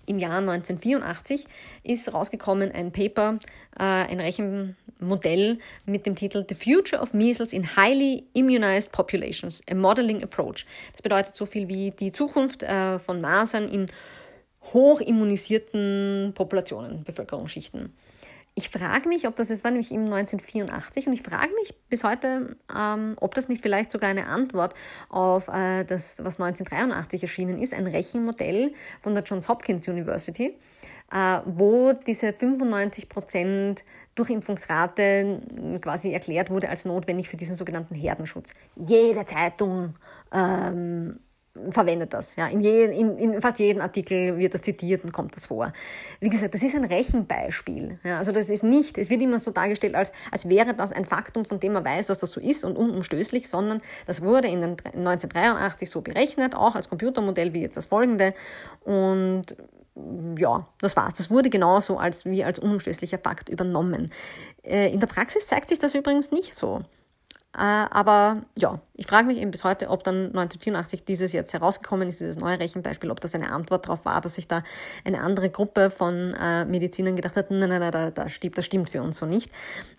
Im 0.07 0.19
Jahr 0.19 0.38
1984 0.39 1.45
ist 1.84 2.13
rausgekommen 2.13 2.71
ein 2.71 2.91
Paper, 2.91 3.39
äh, 3.78 3.84
ein 3.84 4.19
Rechenmodell 4.19 5.57
mit 5.86 6.05
dem 6.05 6.15
Titel 6.15 6.45
The 6.47 6.53
Future 6.53 7.01
of 7.01 7.13
Measles 7.13 7.53
in 7.53 7.76
Highly 7.76 8.26
Immunized 8.34 8.91
Populations, 8.91 9.61
a 9.69 9.73
Modeling 9.73 10.21
Approach. 10.21 10.65
Das 10.91 11.01
bedeutet 11.01 11.36
so 11.36 11.45
viel 11.45 11.67
wie 11.67 11.91
die 11.91 12.11
Zukunft 12.11 12.61
äh, 12.61 12.99
von 12.99 13.19
Masern 13.19 13.67
in 13.67 13.88
hochimmunisierten 14.74 16.34
Populationen, 16.36 17.03
Bevölkerungsschichten. 17.03 17.93
Ich 18.57 18.70
frage 18.70 19.09
mich, 19.09 19.28
ob 19.28 19.36
das, 19.36 19.49
es 19.49 19.66
war 19.66 19.72
nämlich 19.72 19.91
im 19.91 20.05
1984 20.05 21.07
und 21.07 21.13
ich 21.13 21.24
frage 21.24 21.53
mich 21.55 21.76
bis 21.89 22.05
heute, 22.05 22.55
ähm, 22.74 23.18
ob 23.20 23.36
das 23.36 23.49
nicht 23.49 23.61
vielleicht 23.61 23.91
sogar 23.91 24.09
eine 24.09 24.28
Antwort 24.28 24.74
auf 25.09 25.49
äh, 25.49 25.84
das, 25.84 26.24
was 26.24 26.39
1983 26.39 27.22
erschienen 27.22 27.61
ist, 27.61 27.74
ein 27.74 27.86
Rechenmodell 27.86 28.74
von 29.01 29.13
der 29.13 29.26
Johns 29.26 29.49
Hopkins 29.49 29.86
University, 29.89 30.57
äh, 31.11 31.39
wo 31.43 31.91
diese 31.91 32.32
95 32.32 33.09
Prozent 33.09 33.84
Durchimpfungsrate 34.16 35.41
quasi 35.82 36.13
erklärt 36.13 36.49
wurde 36.49 36.70
als 36.70 36.86
notwendig 36.86 37.28
für 37.28 37.36
diesen 37.36 37.57
sogenannten 37.57 37.93
Herdenschutz. 37.93 38.53
Jede 38.78 39.26
Zeitung 39.26 39.95
ähm, 40.32 41.20
verwendet 41.70 42.14
das. 42.14 42.36
Ja. 42.36 42.47
In, 42.47 42.60
je, 42.60 42.86
in, 42.86 43.18
in 43.18 43.41
fast 43.41 43.60
jedem 43.60 43.82
Artikel 43.82 44.38
wird 44.38 44.53
das 44.53 44.62
zitiert 44.62 45.03
und 45.03 45.14
kommt 45.14 45.36
das 45.36 45.45
vor. 45.45 45.72
Wie 46.20 46.30
gesagt, 46.30 46.53
das 46.53 46.64
ist 46.64 46.76
ein 46.76 46.86
Rechenbeispiel. 46.86 47.99
Ja. 48.03 48.18
Also 48.18 48.32
das 48.32 48.49
ist 48.49 48.64
nicht, 48.64 48.97
es 48.97 49.10
wird 49.10 49.22
immer 49.22 49.39
so 49.39 49.51
dargestellt, 49.51 49.95
als, 49.95 50.12
als 50.32 50.49
wäre 50.49 50.74
das 50.74 50.91
ein 50.91 51.06
Faktum, 51.06 51.45
von 51.45 51.60
dem 51.60 51.74
man 51.74 51.86
weiß, 51.86 52.08
dass 52.08 52.20
das 52.20 52.32
so 52.32 52.41
ist 52.41 52.66
und 52.66 52.78
unumstößlich, 52.78 53.47
sondern 53.47 53.82
das 54.06 54.22
wurde 54.22 54.47
in 54.47 54.62
den 54.62 54.72
1983 54.72 55.89
so 55.89 56.01
berechnet, 56.01 56.56
auch 56.56 56.76
als 56.76 56.89
Computermodell 56.89 57.53
wie 57.53 57.62
jetzt 57.62 57.78
das 57.78 57.86
folgende. 57.86 58.34
Und 58.84 59.56
ja, 60.38 60.68
das 60.82 60.97
war's. 60.97 61.16
Das 61.16 61.32
wurde 61.32 61.49
genauso 61.49 61.97
als, 61.97 62.26
wie 62.26 62.43
als 62.43 62.60
unumstößlicher 62.60 63.18
Fakt 63.18 63.47
übernommen. 63.47 64.12
Äh, 64.64 64.91
in 64.91 64.99
der 64.99 65.08
Praxis 65.08 65.47
zeigt 65.47 65.70
sich 65.70 65.80
das 65.80 65.95
übrigens 65.95 66.32
nicht 66.32 66.58
so. 66.58 66.82
Äh, 67.58 67.62
aber 67.62 68.41
ja, 68.58 68.82
ich 68.97 69.08
frage 69.08 69.28
mich 69.28 69.38
eben 69.38 69.51
bis 69.51 69.64
heute, 69.64 69.89
ob 69.89 70.03
dann 70.03 70.28
1984 70.28 71.06
dieses 71.06 71.32
jetzt 71.32 71.53
herausgekommen 71.53 72.10
ist, 72.10 72.20
dieses 72.20 72.38
neue 72.38 72.60
Rechenbeispiel, 72.60 73.12
ob 73.12 73.22
das 73.22 73.34
eine 73.34 73.51
Antwort 73.51 73.86
darauf 73.86 74.03
war, 74.03 74.20
dass 74.20 74.36
sich 74.36 74.47
da 74.47 74.64
eine 75.06 75.22
andere 75.22 75.49
Gruppe 75.49 75.89
von 75.89 76.34
äh, 76.34 76.66
Medizinern 76.66 77.16
gedacht 77.16 77.38
hat, 77.38 77.51
nein, 77.51 77.70
nein, 77.70 77.80
nein, 77.80 78.12
da, 78.14 78.30
stimmt, 78.30 78.58
das 78.58 78.66
stimmt 78.66 78.89
für 78.89 79.01
uns 79.01 79.18
so 79.18 79.26
nicht. 79.26 79.51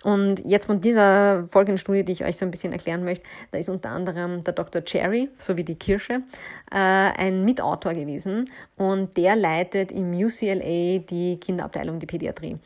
Und 0.03 0.45
jetzt 0.45 0.67
von 0.67 0.81
dieser 0.81 1.47
folgenden 1.49 1.79
Studie, 1.79 2.05
die 2.05 2.13
ich 2.13 2.25
euch 2.25 2.37
so 2.37 2.45
ein 2.45 2.51
bisschen 2.51 2.73
erklären 2.73 3.05
möchte, 3.05 3.25
da 3.53 3.59
ist 3.59 3.71
unter 3.71 3.91
anderem 3.91 4.45
der 4.45 4.53
Dr. 4.53 4.83
Cherry 4.85 5.31
sowie 5.39 5.65
die 5.65 5.77
Kirsche 5.77 6.23
äh, 6.71 6.77
ein 6.77 7.45
Mitautor 7.45 7.95
gewesen 7.95 8.51
und 8.77 9.17
der 9.17 9.35
leitet 9.35 9.93
im 9.93 10.13
UCLA 10.13 10.99
die 10.99 11.39
Kinderabteilung, 11.41 11.99
die 11.99 12.07
Pädiatrie. 12.07 12.57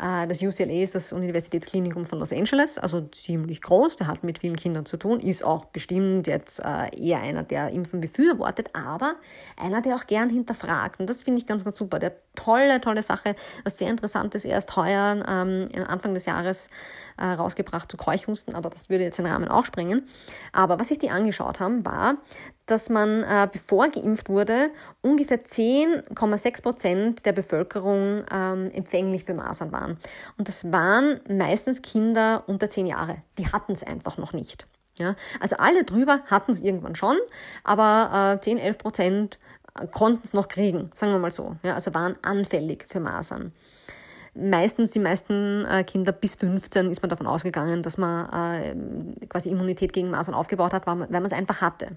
Äh, 0.00 0.26
das 0.26 0.42
UCLA 0.42 0.82
ist 0.82 0.94
das 0.94 1.12
Universitätsklinikum 1.12 2.04
von 2.04 2.18
Los 2.18 2.32
Angeles, 2.32 2.78
also 2.78 3.02
ziemlich 3.02 3.60
groß, 3.60 3.96
der 3.96 4.06
hat 4.06 4.24
mit 4.24 4.38
vielen 4.38 4.56
Kindern 4.56 4.86
zu 4.86 4.96
tun, 4.96 5.20
ist 5.20 5.44
auch 5.44 5.66
bestimmt 5.66 6.26
jetzt 6.26 6.60
äh, 6.60 6.96
eher 6.96 7.20
einer, 7.20 7.42
der 7.42 7.70
Impfen 7.70 8.00
befürwortet, 8.00 8.70
aber 8.72 9.16
einer, 9.56 9.82
der 9.82 9.96
auch 9.96 10.06
gern 10.06 10.30
hinterfragt. 10.30 11.00
Und 11.00 11.10
das 11.10 11.22
finde 11.22 11.40
ich 11.40 11.46
ganz, 11.46 11.64
ganz 11.64 11.76
super. 11.76 11.98
Der 11.98 12.12
tolle, 12.34 12.80
tolle 12.80 13.02
Sache, 13.02 13.34
was 13.64 13.78
sehr 13.78 13.90
interessant 13.90 14.34
ist, 14.34 14.44
erst 14.44 14.74
heuer 14.76 15.22
ähm, 15.28 15.68
Anfang 15.86 16.14
des 16.14 16.24
Jahres 16.26 16.70
äh, 17.18 17.26
rausgebracht 17.26 17.90
zu 17.90 17.96
Keuchhusten, 17.96 18.54
aber 18.54 18.70
das 18.70 18.88
würde 18.88 19.04
jetzt 19.04 19.18
den 19.18 19.26
Rahmen 19.26 19.48
auch 19.48 19.64
springen. 19.64 20.06
Aber 20.52 20.78
was 20.78 20.88
sich 20.88 20.98
die 20.98 21.10
angeschaut 21.10 21.60
haben, 21.60 21.84
war, 21.84 22.16
dass 22.66 22.88
man, 22.88 23.24
äh, 23.24 23.48
bevor 23.50 23.88
geimpft 23.88 24.28
wurde, 24.28 24.70
ungefähr 25.02 25.44
10,6 25.44 26.62
Prozent 26.62 27.26
der 27.26 27.32
Bevölkerung 27.32 28.24
ähm, 28.32 28.70
empfänglich 28.72 29.24
für 29.24 29.34
Masern 29.34 29.72
waren. 29.72 29.89
Und 30.38 30.48
das 30.48 30.70
waren 30.72 31.20
meistens 31.28 31.82
Kinder 31.82 32.44
unter 32.46 32.68
10 32.68 32.86
Jahre. 32.86 33.18
Die 33.38 33.46
hatten 33.46 33.72
es 33.72 33.82
einfach 33.82 34.18
noch 34.18 34.32
nicht. 34.32 34.66
Ja, 34.98 35.14
also 35.40 35.56
alle 35.56 35.84
drüber 35.84 36.20
hatten 36.26 36.50
es 36.50 36.60
irgendwann 36.60 36.94
schon, 36.94 37.16
aber 37.64 38.36
äh, 38.36 38.40
10, 38.40 38.58
11 38.58 38.78
Prozent 38.78 39.38
konnten 39.92 40.22
es 40.24 40.34
noch 40.34 40.48
kriegen, 40.48 40.90
sagen 40.94 41.12
wir 41.12 41.18
mal 41.18 41.30
so. 41.30 41.56
Ja, 41.62 41.74
also 41.74 41.94
waren 41.94 42.16
anfällig 42.22 42.84
für 42.88 43.00
Masern. 43.00 43.52
Meistens, 44.34 44.92
die 44.92 45.00
meisten 45.00 45.64
äh, 45.64 45.84
Kinder 45.84 46.12
bis 46.12 46.36
15 46.36 46.90
ist 46.90 47.02
man 47.02 47.08
davon 47.08 47.26
ausgegangen, 47.26 47.82
dass 47.82 47.98
man 47.98 48.28
äh, 48.30 49.26
quasi 49.26 49.50
Immunität 49.50 49.92
gegen 49.92 50.10
Masern 50.10 50.34
aufgebaut 50.34 50.72
hat, 50.72 50.86
weil 50.86 50.96
man 50.96 51.24
es 51.24 51.32
einfach 51.32 51.60
hatte. 51.60 51.96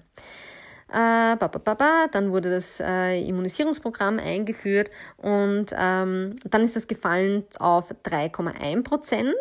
Äh, 0.88 1.36
ba, 1.36 1.48
ba, 1.48 1.74
ba, 1.74 2.06
dann 2.12 2.30
wurde 2.30 2.50
das 2.50 2.78
äh, 2.80 3.20
Immunisierungsprogramm 3.26 4.18
eingeführt 4.18 4.90
und 5.16 5.66
ähm, 5.76 6.36
dann 6.44 6.62
ist 6.62 6.76
das 6.76 6.86
gefallen 6.86 7.44
auf 7.58 7.90
3,1 8.04 8.82
Prozent 8.82 9.34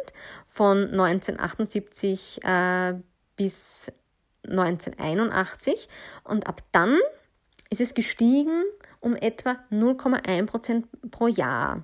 von 0.45 0.89
1978 0.91 2.43
äh, 2.43 2.93
bis 3.35 3.91
1981 4.47 5.89
und 6.23 6.47
ab 6.47 6.61
dann 6.71 6.97
ist 7.69 7.81
es 7.81 7.93
gestiegen 7.93 8.63
um 8.99 9.15
etwa 9.15 9.57
0,1 9.69 10.45
Prozent 10.45 10.87
pro 11.11 11.27
Jahr. 11.27 11.83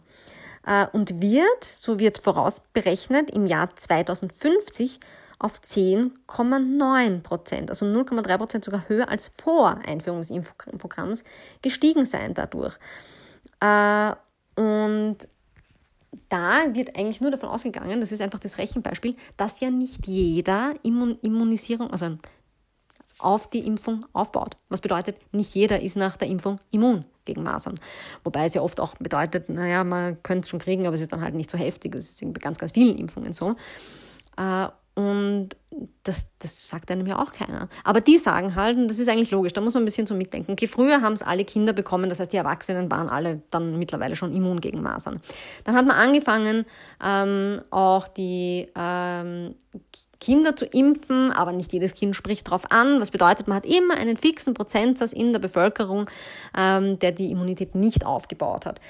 Äh, 0.66 0.88
und 0.94 1.22
wird, 1.22 1.64
so 1.64 2.00
wird 2.00 2.18
vorausberechnet, 2.18 3.32
im 3.32 3.46
Jahr 3.46 3.76
2050 3.76 5.00
auf 5.40 5.60
10,9 5.62 7.22
Prozent, 7.22 7.70
also 7.70 7.86
0,3 7.86 8.38
Prozent 8.38 8.66
sogar 8.66 8.88
höher 8.90 9.10
als 9.10 9.32
vor 9.42 9.80
Einführung 9.86 10.20
des 10.20 10.30
Impfprogramms 10.30 11.24
gestiegen 11.62 12.06
sein 12.06 12.34
dadurch. 12.34 12.78
Äh, 13.62 14.14
und 14.56 15.18
da 16.28 16.76
wird 16.76 16.98
eigentlich 16.98 17.22
nur 17.22 17.32
davon 17.32 17.50
ausgegangen, 17.50 18.02
das 18.02 18.12
ist 18.12 18.22
einfach 18.22 18.40
das 18.40 18.58
Rechenbeispiel, 18.58 19.16
dass 19.38 19.62
ja 19.62 19.70
nicht 19.70 20.08
jeder 20.08 20.74
Immunisierung, 20.84 21.92
also 21.92 22.18
auf 23.20 23.50
die 23.50 23.66
Impfung 23.66 24.06
aufbaut. 24.14 24.58
Was 24.70 24.82
bedeutet, 24.82 25.18
nicht 25.34 25.54
jeder 25.54 25.82
ist 25.82 25.98
nach 25.98 26.18
der 26.18 26.28
Impfung 26.28 26.60
immun 26.72 27.06
gegen 27.26 27.44
Masern. 27.44 27.80
Wobei 28.24 28.46
es 28.46 28.54
ja 28.54 28.62
oft 28.62 28.80
auch 28.80 28.96
bedeutet, 28.96 29.50
naja, 29.50 29.84
man 29.84 30.22
könnte 30.24 30.46
es 30.46 30.50
schon 30.50 30.60
kriegen, 30.60 30.88
aber 30.88 30.96
es 30.96 31.02
ist 31.02 31.12
dann 31.12 31.22
halt 31.22 31.36
nicht 31.36 31.52
so 31.52 31.58
heftig. 31.58 31.92
Das 31.94 32.06
ist 32.06 32.22
bei 32.22 32.40
ganz, 32.40 32.58
ganz 32.58 32.72
vielen 32.72 32.98
Impfungen 32.98 33.34
so. 33.34 33.56
Das, 36.04 36.28
das 36.40 36.68
sagt 36.68 36.90
einem 36.92 37.06
ja 37.08 37.22
auch 37.22 37.32
keiner. 37.32 37.68
Aber 37.84 38.00
die 38.00 38.18
sagen 38.18 38.56
halt, 38.56 38.78
und 38.78 38.88
das 38.88 39.00
ist 39.00 39.10
eigentlich 39.10 39.32
logisch, 39.32 39.54
da 39.54 39.62
muss 39.62 39.74
man 39.74 39.84
ein 39.84 39.86
bisschen 39.86 40.08
so 40.08 40.16
mitdenken. 40.16 40.54
Okay, 40.54 40.68
früher 40.68 41.02
haben 41.02 41.14
es 41.14 41.22
alle 41.22 41.44
Kinder 41.44 41.74
bekommen, 41.74 42.10
das 42.10 42.20
heißt, 42.20 42.32
die 42.32 42.38
Erwachsenen 42.38 42.90
waren 42.90 43.10
alle 43.10 43.42
dann 43.50 43.78
mittlerweile 43.78 44.16
schon 44.16 44.34
immun 44.34 44.62
gegen 44.62 44.82
Masern. 44.82 45.20
Dann 45.66 45.76
hat 45.76 45.86
man 45.86 45.98
angefangen, 45.98 46.66
ähm, 47.04 47.62
auch 47.70 48.08
die 48.08 48.70
ähm, 48.76 49.56
Kinder 50.20 50.56
zu 50.56 50.66
impfen, 50.66 51.32
aber 51.32 51.54
nicht 51.54 51.72
jedes 51.72 51.94
Kind 51.94 52.16
spricht 52.16 52.48
darauf 52.48 52.72
an. 52.72 53.00
Was 53.00 53.12
bedeutet, 53.12 53.48
man 53.48 53.58
hat 53.58 53.66
immer 53.66 53.96
einen 53.96 54.18
fixen 54.18 54.54
Prozentsatz 54.54 55.14
in 55.14 55.32
der 55.32 55.40
Bevölkerung, 55.40 56.10
ähm, 56.58 57.00
der 57.00 57.12
die 57.12 57.32
Immunität 57.32 57.76
nicht 57.76 58.06
aufgebaut 58.06 58.66
hat. 58.66 58.82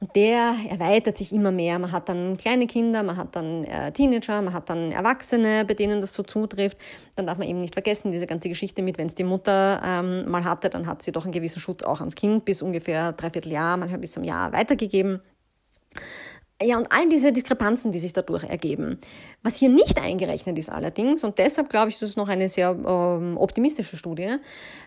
Und 0.00 0.14
der 0.14 0.54
erweitert 0.68 1.16
sich 1.16 1.32
immer 1.32 1.50
mehr. 1.50 1.76
Man 1.80 1.90
hat 1.90 2.08
dann 2.08 2.36
kleine 2.36 2.68
Kinder, 2.68 3.02
man 3.02 3.16
hat 3.16 3.34
dann 3.34 3.64
äh, 3.64 3.90
Teenager, 3.90 4.40
man 4.42 4.54
hat 4.54 4.70
dann 4.70 4.92
Erwachsene, 4.92 5.64
bei 5.64 5.74
denen 5.74 6.00
das 6.00 6.14
so 6.14 6.22
zutrifft. 6.22 6.78
Dann 7.16 7.26
darf 7.26 7.36
man 7.36 7.48
eben 7.48 7.58
nicht 7.58 7.74
vergessen, 7.74 8.12
diese 8.12 8.28
ganze 8.28 8.48
Geschichte 8.48 8.82
mit, 8.82 8.96
wenn 8.96 9.08
es 9.08 9.16
die 9.16 9.24
Mutter 9.24 9.82
ähm, 9.84 10.30
mal 10.30 10.44
hatte, 10.44 10.70
dann 10.70 10.86
hat 10.86 11.02
sie 11.02 11.10
doch 11.10 11.24
einen 11.24 11.32
gewissen 11.32 11.58
Schutz 11.58 11.82
auch 11.82 11.98
ans 11.98 12.14
Kind 12.14 12.44
bis 12.44 12.62
ungefähr 12.62 13.12
dreiviertel 13.12 13.50
Jahr, 13.50 13.76
manchmal 13.76 13.98
bis 13.98 14.12
zum 14.12 14.22
Jahr 14.22 14.52
weitergegeben. 14.52 15.20
Ja, 16.62 16.76
und 16.76 16.90
all 16.90 17.08
diese 17.08 17.32
Diskrepanzen, 17.32 17.92
die 17.92 18.00
sich 18.00 18.12
dadurch 18.12 18.44
ergeben. 18.44 19.00
Was 19.42 19.56
hier 19.56 19.68
nicht 19.68 20.00
eingerechnet 20.00 20.58
ist 20.58 20.70
allerdings, 20.70 21.22
und 21.24 21.38
deshalb 21.38 21.70
glaube 21.70 21.88
ich, 21.88 21.98
das 21.98 22.10
ist 22.10 22.16
noch 22.16 22.28
eine 22.28 22.48
sehr 22.48 22.70
ähm, 22.70 23.36
optimistische 23.36 23.96
Studie, 23.96 24.36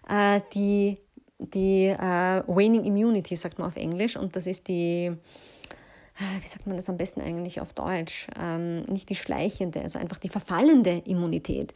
äh, 0.09 0.41
die 0.53 0.99
die 1.41 1.87
äh, 1.87 2.43
Waning 2.47 2.85
Immunity, 2.85 3.35
sagt 3.35 3.59
man 3.59 3.67
auf 3.67 3.75
Englisch, 3.75 4.15
und 4.15 4.35
das 4.35 4.47
ist 4.47 4.67
die, 4.67 5.05
äh, 5.07 6.41
wie 6.41 6.47
sagt 6.47 6.67
man 6.67 6.75
das 6.75 6.89
am 6.89 6.97
besten 6.97 7.21
eigentlich 7.21 7.59
auf 7.59 7.73
Deutsch, 7.73 8.27
ähm, 8.39 8.83
nicht 8.83 9.09
die 9.09 9.15
schleichende, 9.15 9.81
also 9.81 9.99
einfach 9.99 10.17
die 10.17 10.29
verfallende 10.29 11.01
Immunität. 11.05 11.73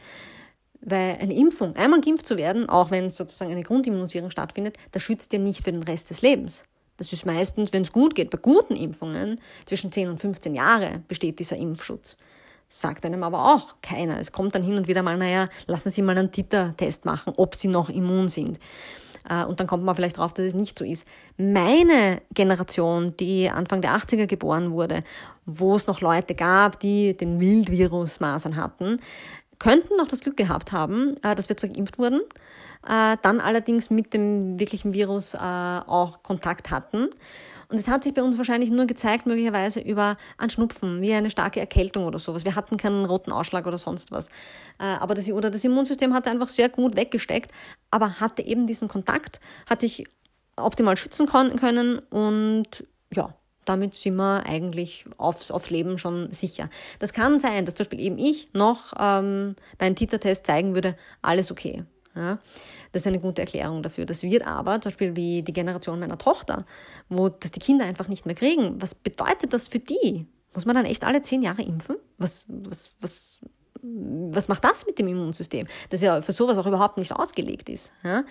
Weil 0.82 1.18
eine 1.20 1.34
Impfung, 1.34 1.76
einmal 1.76 2.02
geimpft 2.02 2.28
zu 2.28 2.38
werden, 2.38 2.70
auch 2.70 2.92
wenn 2.92 3.10
sozusagen 3.10 3.52
eine 3.52 3.64
Grundimmunisierung 3.64 4.30
stattfindet, 4.30 4.78
das 4.92 5.02
schützt 5.02 5.34
ja 5.34 5.40
nicht 5.40 5.64
für 5.64 5.72
den 5.72 5.84
Rest 5.84 6.10
des 6.12 6.22
Lebens. 6.22 6.64
Das 6.98 7.12
ist 7.12 7.26
meistens, 7.26 7.74
wenn 7.74 7.82
es 7.82 7.92
gut 7.92 8.16
geht, 8.16 8.30
bei 8.30 8.38
guten 8.38 8.76
Impfungen, 8.76 9.42
zwischen 9.66 9.92
10 9.92 10.10
und 10.10 10.20
15 10.20 10.56
Jahre 10.56 11.04
besteht 11.08 11.40
dieser 11.40 11.58
Impfschutz. 11.58 12.18
Sagt 12.70 13.06
einem 13.06 13.24
aber 13.24 13.54
auch 13.54 13.76
keiner. 13.82 14.20
Es 14.20 14.32
kommt 14.32 14.56
dann 14.56 14.64
hin 14.64 14.78
und 14.78 14.88
wieder 14.88 15.04
mal, 15.04 15.18
naja, 15.18 15.48
lassen 15.68 15.90
Sie 15.90 16.02
mal 16.02 16.18
einen 16.18 16.32
Titer-Test 16.32 17.06
machen, 17.06 17.34
ob 17.38 17.56
Sie 17.56 17.68
noch 17.68 17.90
immun 17.90 18.30
sind. 18.30 18.60
Äh, 19.30 19.46
und 19.46 19.60
dann 19.60 19.68
kommt 19.68 19.84
man 19.84 19.96
vielleicht 19.96 20.18
drauf, 20.18 20.34
dass 20.34 20.46
es 20.46 20.54
nicht 20.54 20.78
so 20.78 20.86
ist. 20.86 21.08
Meine 21.38 22.22
Generation, 22.34 23.16
die 23.18 23.50
Anfang 23.50 23.82
der 23.82 23.96
80er 23.96 24.28
geboren 24.28 24.72
wurde, 24.72 25.04
wo 25.46 25.76
es 25.76 25.88
noch 25.88 26.02
Leute 26.02 26.36
gab, 26.36 26.80
die 26.80 27.16
den 27.16 27.40
Wildvirus-Masern 27.40 28.56
hatten, 28.56 29.00
könnten 29.60 29.96
noch 29.98 30.08
das 30.08 30.22
Glück 30.22 30.38
gehabt 30.38 30.72
haben, 30.72 31.18
äh, 31.24 31.36
dass 31.36 31.50
wir 31.50 31.58
zwar 31.58 31.70
geimpft 31.70 31.98
wurden, 31.98 32.22
äh, 32.88 33.18
dann 33.22 33.40
allerdings 33.40 33.90
mit 33.90 34.14
dem 34.14 34.60
wirklichen 34.60 34.94
Virus 34.94 35.36
auch 35.36 36.24
Kontakt 36.24 36.72
hatten 36.72 37.10
und 37.76 37.82
es 37.82 37.90
hat 37.90 38.06
sich 38.06 38.14
bei 38.14 38.24
uns 38.24 38.38
wahrscheinlich 38.38 38.70
nur 38.72 38.86
gezeigt, 38.86 39.26
möglicherweise 39.26 39.82
über 39.82 40.16
ein 40.38 40.50
Schnupfen, 40.50 41.02
wie 41.02 41.12
eine 41.12 41.30
starke 41.30 41.60
Erkältung 41.60 42.06
oder 42.06 42.20
sowas. 42.20 42.46
Wir 42.46 42.56
hatten 42.56 42.78
keinen 42.78 43.04
roten 43.04 43.34
Ausschlag 43.34 43.68
oder 43.68 43.78
sonst 43.78 44.14
was. 44.14 44.30
Äh, 44.80 44.86
aber 44.86 45.14
das, 45.14 45.30
oder 45.30 45.52
das 45.52 45.62
Immunsystem 45.66 46.14
hat 46.14 46.26
einfach 46.30 46.48
sehr 46.48 46.70
gut 46.70 46.96
weggesteckt, 46.96 47.52
aber 47.92 48.22
hatte 48.22 48.44
eben 48.44 48.66
diesen 48.66 48.88
Kontakt, 48.88 49.42
hat 49.70 49.82
sich 49.82 50.06
optimal 50.56 50.96
schützen 50.96 51.26
können 51.26 52.00
und 52.00 52.88
ja, 53.14 53.36
damit 53.66 53.94
sind 53.94 54.16
wir 54.16 54.46
eigentlich 54.46 55.04
aufs, 55.18 55.52
aufs 55.52 55.70
Leben 55.70 55.98
schon 55.98 56.32
sicher. 56.32 56.70
Das 57.00 57.12
kann 57.12 57.40
sein, 57.40 57.66
dass 57.66 57.76
zum 57.76 57.84
Beispiel 57.84 58.00
eben 58.00 58.18
ich 58.18 58.54
noch 58.54 58.94
ähm, 58.98 59.58
bei 59.78 59.88
einem 59.88 59.98
Titertest 59.98 60.46
zeigen 60.46 60.76
würde, 60.76 60.96
alles 61.22 61.52
okay. 61.52 61.84
Ja. 62.16 62.40
Das 62.92 63.02
ist 63.02 63.08
eine 63.08 63.20
gute 63.20 63.42
Erklärung 63.42 63.84
dafür. 63.84 64.06
Das 64.06 64.24
wird 64.24 64.48
aber, 64.48 64.74
zum 64.82 64.90
Beispiel 64.90 65.16
wie 65.16 65.44
die 65.44 65.54
Generation 65.54 66.00
meiner 66.00 66.18
Tochter, 66.18 66.66
wo 67.10 67.30
das 67.30 67.52
die 67.52 67.60
Kinder 67.60 67.86
einfach 67.86 68.08
nicht 68.08 68.26
mehr 68.26 68.36
kriegen. 68.36 68.82
Was 68.82 68.96
bedeutet 68.96 69.54
das 69.54 69.68
für 69.68 69.80
die? 69.80 70.26
Muss 70.54 70.66
man 70.66 70.76
dann 70.76 70.86
echt 70.86 71.04
alle 71.04 71.22
zehn 71.22 71.42
Jahre 71.42 71.62
impfen? 71.64 71.98
Was, 72.18 72.46
was, 72.48 72.92
was, 73.02 73.42
was 73.82 74.48
macht 74.48 74.64
das 74.64 74.86
mit 74.86 74.98
dem 74.98 75.08
Immunsystem? 75.08 75.68
Das 75.90 76.02
ja 76.02 76.22
für 76.22 76.32
sowas 76.32 76.58
auch 76.58 76.66
überhaupt 76.66 76.98
nicht 76.98 77.12
ausgelegt 77.12 77.68
ist. 77.68 77.92
Ja? 78.04 78.24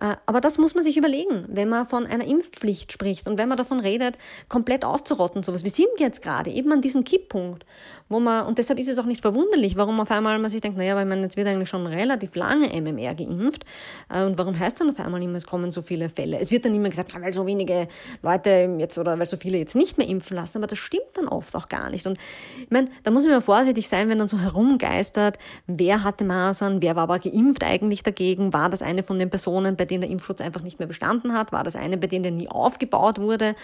Äh, 0.00 0.16
aber 0.26 0.40
das 0.40 0.58
muss 0.58 0.74
man 0.74 0.84
sich 0.84 0.96
überlegen, 0.96 1.44
wenn 1.48 1.68
man 1.68 1.86
von 1.86 2.06
einer 2.06 2.24
Impfpflicht 2.24 2.92
spricht 2.92 3.26
und 3.26 3.38
wenn 3.38 3.48
man 3.48 3.58
davon 3.58 3.80
redet, 3.80 4.16
komplett 4.48 4.84
auszurotten, 4.84 5.42
sowas. 5.42 5.64
Wir 5.64 5.70
sind 5.70 5.88
jetzt 5.98 6.22
gerade 6.22 6.50
eben 6.50 6.72
an 6.72 6.80
diesem 6.80 7.04
Kipppunkt, 7.04 7.66
wo 8.08 8.20
man, 8.20 8.46
und 8.46 8.58
deshalb 8.58 8.78
ist 8.78 8.88
es 8.88 8.98
auch 8.98 9.04
nicht 9.04 9.20
verwunderlich, 9.20 9.76
warum 9.76 9.98
auf 10.00 10.10
einmal 10.10 10.38
man 10.38 10.50
sich 10.50 10.60
denkt, 10.60 10.78
naja, 10.78 10.94
weil 10.94 11.06
man 11.06 11.22
jetzt 11.22 11.36
wird 11.36 11.48
eigentlich 11.48 11.68
schon 11.68 11.86
relativ 11.86 12.36
lange 12.36 12.68
MMR 12.68 13.14
geimpft, 13.14 13.64
äh, 14.08 14.24
und 14.24 14.38
warum 14.38 14.58
heißt 14.58 14.80
dann 14.80 14.90
auf 14.90 15.00
einmal 15.00 15.22
immer, 15.22 15.36
es 15.36 15.46
kommen 15.46 15.72
so 15.72 15.82
viele 15.82 16.08
Fälle? 16.08 16.38
Es 16.38 16.50
wird 16.50 16.64
dann 16.64 16.74
immer 16.74 16.88
gesagt, 16.88 17.12
weil 17.20 17.32
so 17.32 17.46
wenige 17.46 17.88
Leute 18.22 18.76
jetzt 18.78 18.98
oder 18.98 19.18
weil 19.18 19.26
so 19.26 19.36
viele 19.36 19.58
jetzt 19.58 19.74
nicht 19.74 19.98
mehr 19.98 20.08
impfen 20.08 20.36
lassen, 20.36 20.58
aber 20.58 20.68
das 20.68 20.78
stimmt 20.78 21.02
dann 21.14 21.26
oft 21.26 21.54
auch 21.56 21.68
gar 21.68 21.90
nicht. 21.90 22.06
Und 22.06 22.18
ich 22.62 22.70
meine, 22.70 22.88
da 23.02 23.10
muss 23.10 23.24
man 23.24 23.32
ja 23.32 23.40
vorsichtig 23.40 23.88
sein, 23.88 24.08
wenn 24.08 24.18
dann 24.18 24.28
so 24.28 24.38
herumgeistert, 24.38 25.38
wer 25.66 26.04
hatte 26.04 26.24
Masern, 26.24 26.82
wer 26.82 26.94
war 26.94 27.04
aber 27.04 27.18
geimpft 27.18 27.64
eigentlich 27.64 28.04
dagegen, 28.04 28.52
war 28.52 28.70
das 28.70 28.82
eine 28.82 29.02
von 29.02 29.18
den 29.18 29.30
Personen, 29.30 29.76
bei 29.76 29.87
denen 29.88 30.02
der 30.02 30.10
Impfschutz 30.10 30.40
einfach 30.40 30.62
nicht 30.62 30.78
mehr 30.78 30.86
bestanden 30.88 31.32
hat? 31.32 31.50
War 31.50 31.64
das 31.64 31.74
eine, 31.74 31.96
bei 31.98 32.06
denen 32.06 32.22
der 32.22 32.32
nie 32.32 32.48
aufgebaut 32.48 33.18
wurde? 33.18 33.56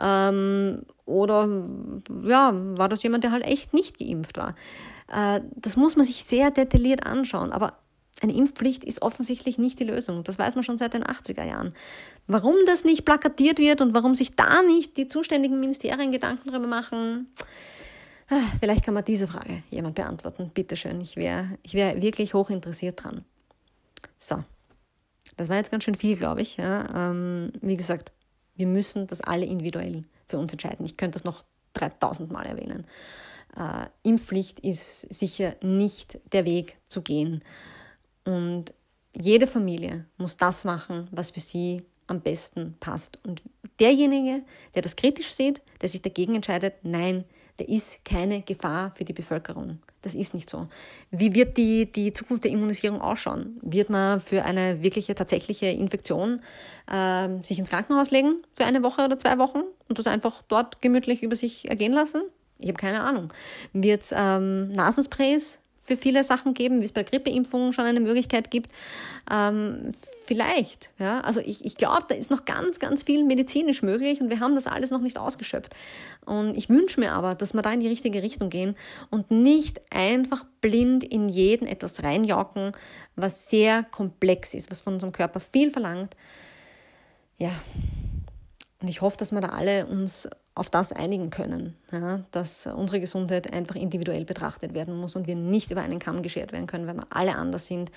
Ähm, 0.00 0.82
oder 1.06 1.48
ja, 2.24 2.52
war 2.54 2.88
das 2.88 3.02
jemand, 3.02 3.24
der 3.24 3.32
halt 3.32 3.44
echt 3.44 3.74
nicht 3.74 3.98
geimpft 3.98 4.36
war? 4.36 4.54
Äh, 5.12 5.40
das 5.56 5.76
muss 5.76 5.96
man 5.96 6.06
sich 6.06 6.24
sehr 6.24 6.50
detailliert 6.50 7.04
anschauen. 7.04 7.52
Aber 7.52 7.78
Eine 8.22 8.34
Impfpflicht 8.34 8.84
ist 8.84 9.00
offensichtlich 9.00 9.56
nicht 9.56 9.78
die 9.78 9.84
Lösung. 9.84 10.24
Das 10.24 10.38
weiß 10.38 10.54
man 10.54 10.62
schon 10.62 10.76
seit 10.76 10.92
den 10.92 11.04
80er 11.04 11.44
Jahren. 11.44 11.74
Warum 12.26 12.54
das 12.66 12.84
nicht 12.84 13.06
plakatiert 13.06 13.58
wird 13.58 13.80
und 13.80 13.94
warum 13.94 14.14
sich 14.14 14.36
da 14.36 14.60
nicht 14.62 14.98
die 14.98 15.08
zuständigen 15.08 15.58
Ministerien 15.58 16.12
Gedanken 16.12 16.50
darüber 16.50 16.66
machen, 16.66 17.32
ah, 18.28 18.36
vielleicht 18.60 18.84
kann 18.84 18.94
man 18.94 19.04
diese 19.04 19.26
Frage 19.26 19.62
jemand 19.70 19.94
beantworten. 19.94 20.50
Bitteschön, 20.52 21.00
ich 21.00 21.16
wäre 21.16 21.58
ich 21.62 21.72
wär 21.72 22.02
wirklich 22.02 22.34
hoch 22.34 22.50
interessiert 22.50 23.02
dran. 23.02 23.24
So, 24.18 24.44
das 25.40 25.48
war 25.48 25.56
jetzt 25.56 25.70
ganz 25.70 25.84
schön 25.84 25.94
viel, 25.94 26.16
glaube 26.16 26.42
ich. 26.42 26.58
Ja, 26.58 27.10
ähm, 27.10 27.50
wie 27.62 27.78
gesagt, 27.78 28.12
wir 28.56 28.66
müssen 28.66 29.06
das 29.06 29.22
alle 29.22 29.46
individuell 29.46 30.04
für 30.26 30.38
uns 30.38 30.52
entscheiden. 30.52 30.84
Ich 30.84 30.98
könnte 30.98 31.18
das 31.18 31.24
noch 31.24 31.44
3000 31.72 32.30
Mal 32.30 32.44
erwähnen. 32.44 32.86
Äh, 33.56 33.86
Impfpflicht 34.02 34.60
ist 34.60 35.12
sicher 35.12 35.56
nicht 35.62 36.20
der 36.34 36.44
Weg 36.44 36.76
zu 36.88 37.00
gehen. 37.00 37.42
Und 38.24 38.74
jede 39.18 39.46
Familie 39.46 40.04
muss 40.18 40.36
das 40.36 40.66
machen, 40.66 41.08
was 41.10 41.30
für 41.30 41.40
sie 41.40 41.86
am 42.06 42.20
besten 42.20 42.76
passt. 42.78 43.18
Und 43.26 43.40
derjenige, 43.78 44.42
der 44.74 44.82
das 44.82 44.94
kritisch 44.94 45.32
sieht, 45.32 45.62
der 45.80 45.88
sich 45.88 46.02
dagegen 46.02 46.34
entscheidet, 46.34 46.74
nein, 46.82 47.24
der 47.58 47.70
ist 47.70 48.04
keine 48.04 48.42
Gefahr 48.42 48.90
für 48.90 49.06
die 49.06 49.14
Bevölkerung. 49.14 49.78
Das 50.02 50.14
ist 50.14 50.32
nicht 50.32 50.48
so. 50.48 50.68
Wie 51.10 51.34
wird 51.34 51.56
die, 51.58 51.90
die 51.90 52.12
Zukunft 52.12 52.44
der 52.44 52.50
Immunisierung 52.50 53.00
ausschauen? 53.02 53.58
Wird 53.60 53.90
man 53.90 54.20
für 54.20 54.44
eine 54.44 54.82
wirkliche, 54.82 55.14
tatsächliche 55.14 55.66
Infektion 55.66 56.40
äh, 56.90 57.28
sich 57.42 57.58
ins 57.58 57.70
Krankenhaus 57.70 58.10
legen 58.10 58.36
für 58.54 58.64
eine 58.64 58.82
Woche 58.82 59.04
oder 59.04 59.18
zwei 59.18 59.38
Wochen 59.38 59.62
und 59.88 59.98
das 59.98 60.06
einfach 60.06 60.42
dort 60.48 60.80
gemütlich 60.80 61.22
über 61.22 61.36
sich 61.36 61.68
ergehen 61.68 61.92
lassen? 61.92 62.22
Ich 62.58 62.68
habe 62.68 62.78
keine 62.78 63.02
Ahnung. 63.02 63.32
Wird 63.72 64.02
es 64.02 64.14
ähm, 64.16 64.72
Nasensprays 64.72 65.60
für 65.80 65.96
viele 65.96 66.22
Sachen 66.22 66.54
geben, 66.54 66.80
wie 66.80 66.84
es 66.84 66.92
bei 66.92 67.02
Grippeimpfungen 67.02 67.72
schon 67.72 67.86
eine 67.86 68.00
Möglichkeit 68.00 68.50
gibt. 68.50 68.70
Ähm, 69.30 69.92
vielleicht, 70.24 70.90
ja. 70.98 71.20
Also 71.22 71.40
ich, 71.40 71.64
ich 71.64 71.76
glaube, 71.76 72.04
da 72.08 72.14
ist 72.14 72.30
noch 72.30 72.44
ganz, 72.44 72.78
ganz 72.78 73.02
viel 73.02 73.24
medizinisch 73.24 73.82
möglich 73.82 74.20
und 74.20 74.28
wir 74.28 74.40
haben 74.40 74.54
das 74.54 74.66
alles 74.66 74.90
noch 74.90 75.00
nicht 75.00 75.18
ausgeschöpft. 75.18 75.74
Und 76.26 76.56
ich 76.56 76.68
wünsche 76.68 77.00
mir 77.00 77.12
aber, 77.12 77.34
dass 77.34 77.54
wir 77.54 77.62
da 77.62 77.72
in 77.72 77.80
die 77.80 77.88
richtige 77.88 78.22
Richtung 78.22 78.50
gehen 78.50 78.76
und 79.10 79.30
nicht 79.30 79.80
einfach 79.90 80.44
blind 80.60 81.02
in 81.02 81.28
jeden 81.28 81.66
etwas 81.66 82.04
reinjauken, 82.04 82.72
was 83.16 83.48
sehr 83.48 83.82
komplex 83.82 84.52
ist, 84.54 84.70
was 84.70 84.82
von 84.82 84.94
unserem 84.94 85.12
Körper 85.12 85.40
viel 85.40 85.70
verlangt. 85.70 86.14
Ja. 87.38 87.52
Und 88.82 88.88
ich 88.88 89.00
hoffe, 89.00 89.16
dass 89.16 89.32
wir 89.32 89.40
da 89.40 89.48
alle 89.48 89.86
uns 89.86 90.28
auf 90.54 90.68
das 90.68 90.92
einigen 90.92 91.30
können, 91.30 91.76
ja, 91.92 92.24
dass 92.32 92.66
unsere 92.66 93.00
Gesundheit 93.00 93.52
einfach 93.52 93.76
individuell 93.76 94.24
betrachtet 94.24 94.74
werden 94.74 94.96
muss 94.96 95.16
und 95.16 95.26
wir 95.26 95.36
nicht 95.36 95.70
über 95.70 95.82
einen 95.82 95.98
Kamm 95.98 96.22
geschert 96.22 96.52
werden 96.52 96.66
können, 96.66 96.86
weil 96.86 96.96
wir 96.96 97.06
alle 97.10 97.36
anders 97.36 97.66
sind 97.66 97.90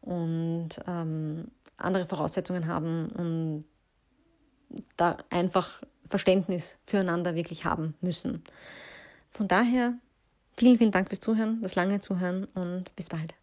und 0.00 0.70
ähm, 0.86 1.48
andere 1.76 2.06
Voraussetzungen 2.06 2.66
haben 2.66 3.08
und 3.10 3.64
da 4.96 5.16
einfach 5.30 5.82
Verständnis 6.06 6.78
füreinander 6.84 7.34
wirklich 7.34 7.64
haben 7.64 7.94
müssen. 8.00 8.42
Von 9.30 9.48
daher 9.48 9.94
vielen, 10.56 10.76
vielen 10.76 10.90
Dank 10.90 11.08
fürs 11.08 11.20
Zuhören, 11.20 11.62
das 11.62 11.74
lange 11.74 12.00
Zuhören 12.00 12.44
und 12.54 12.94
bis 12.96 13.08
bald. 13.08 13.34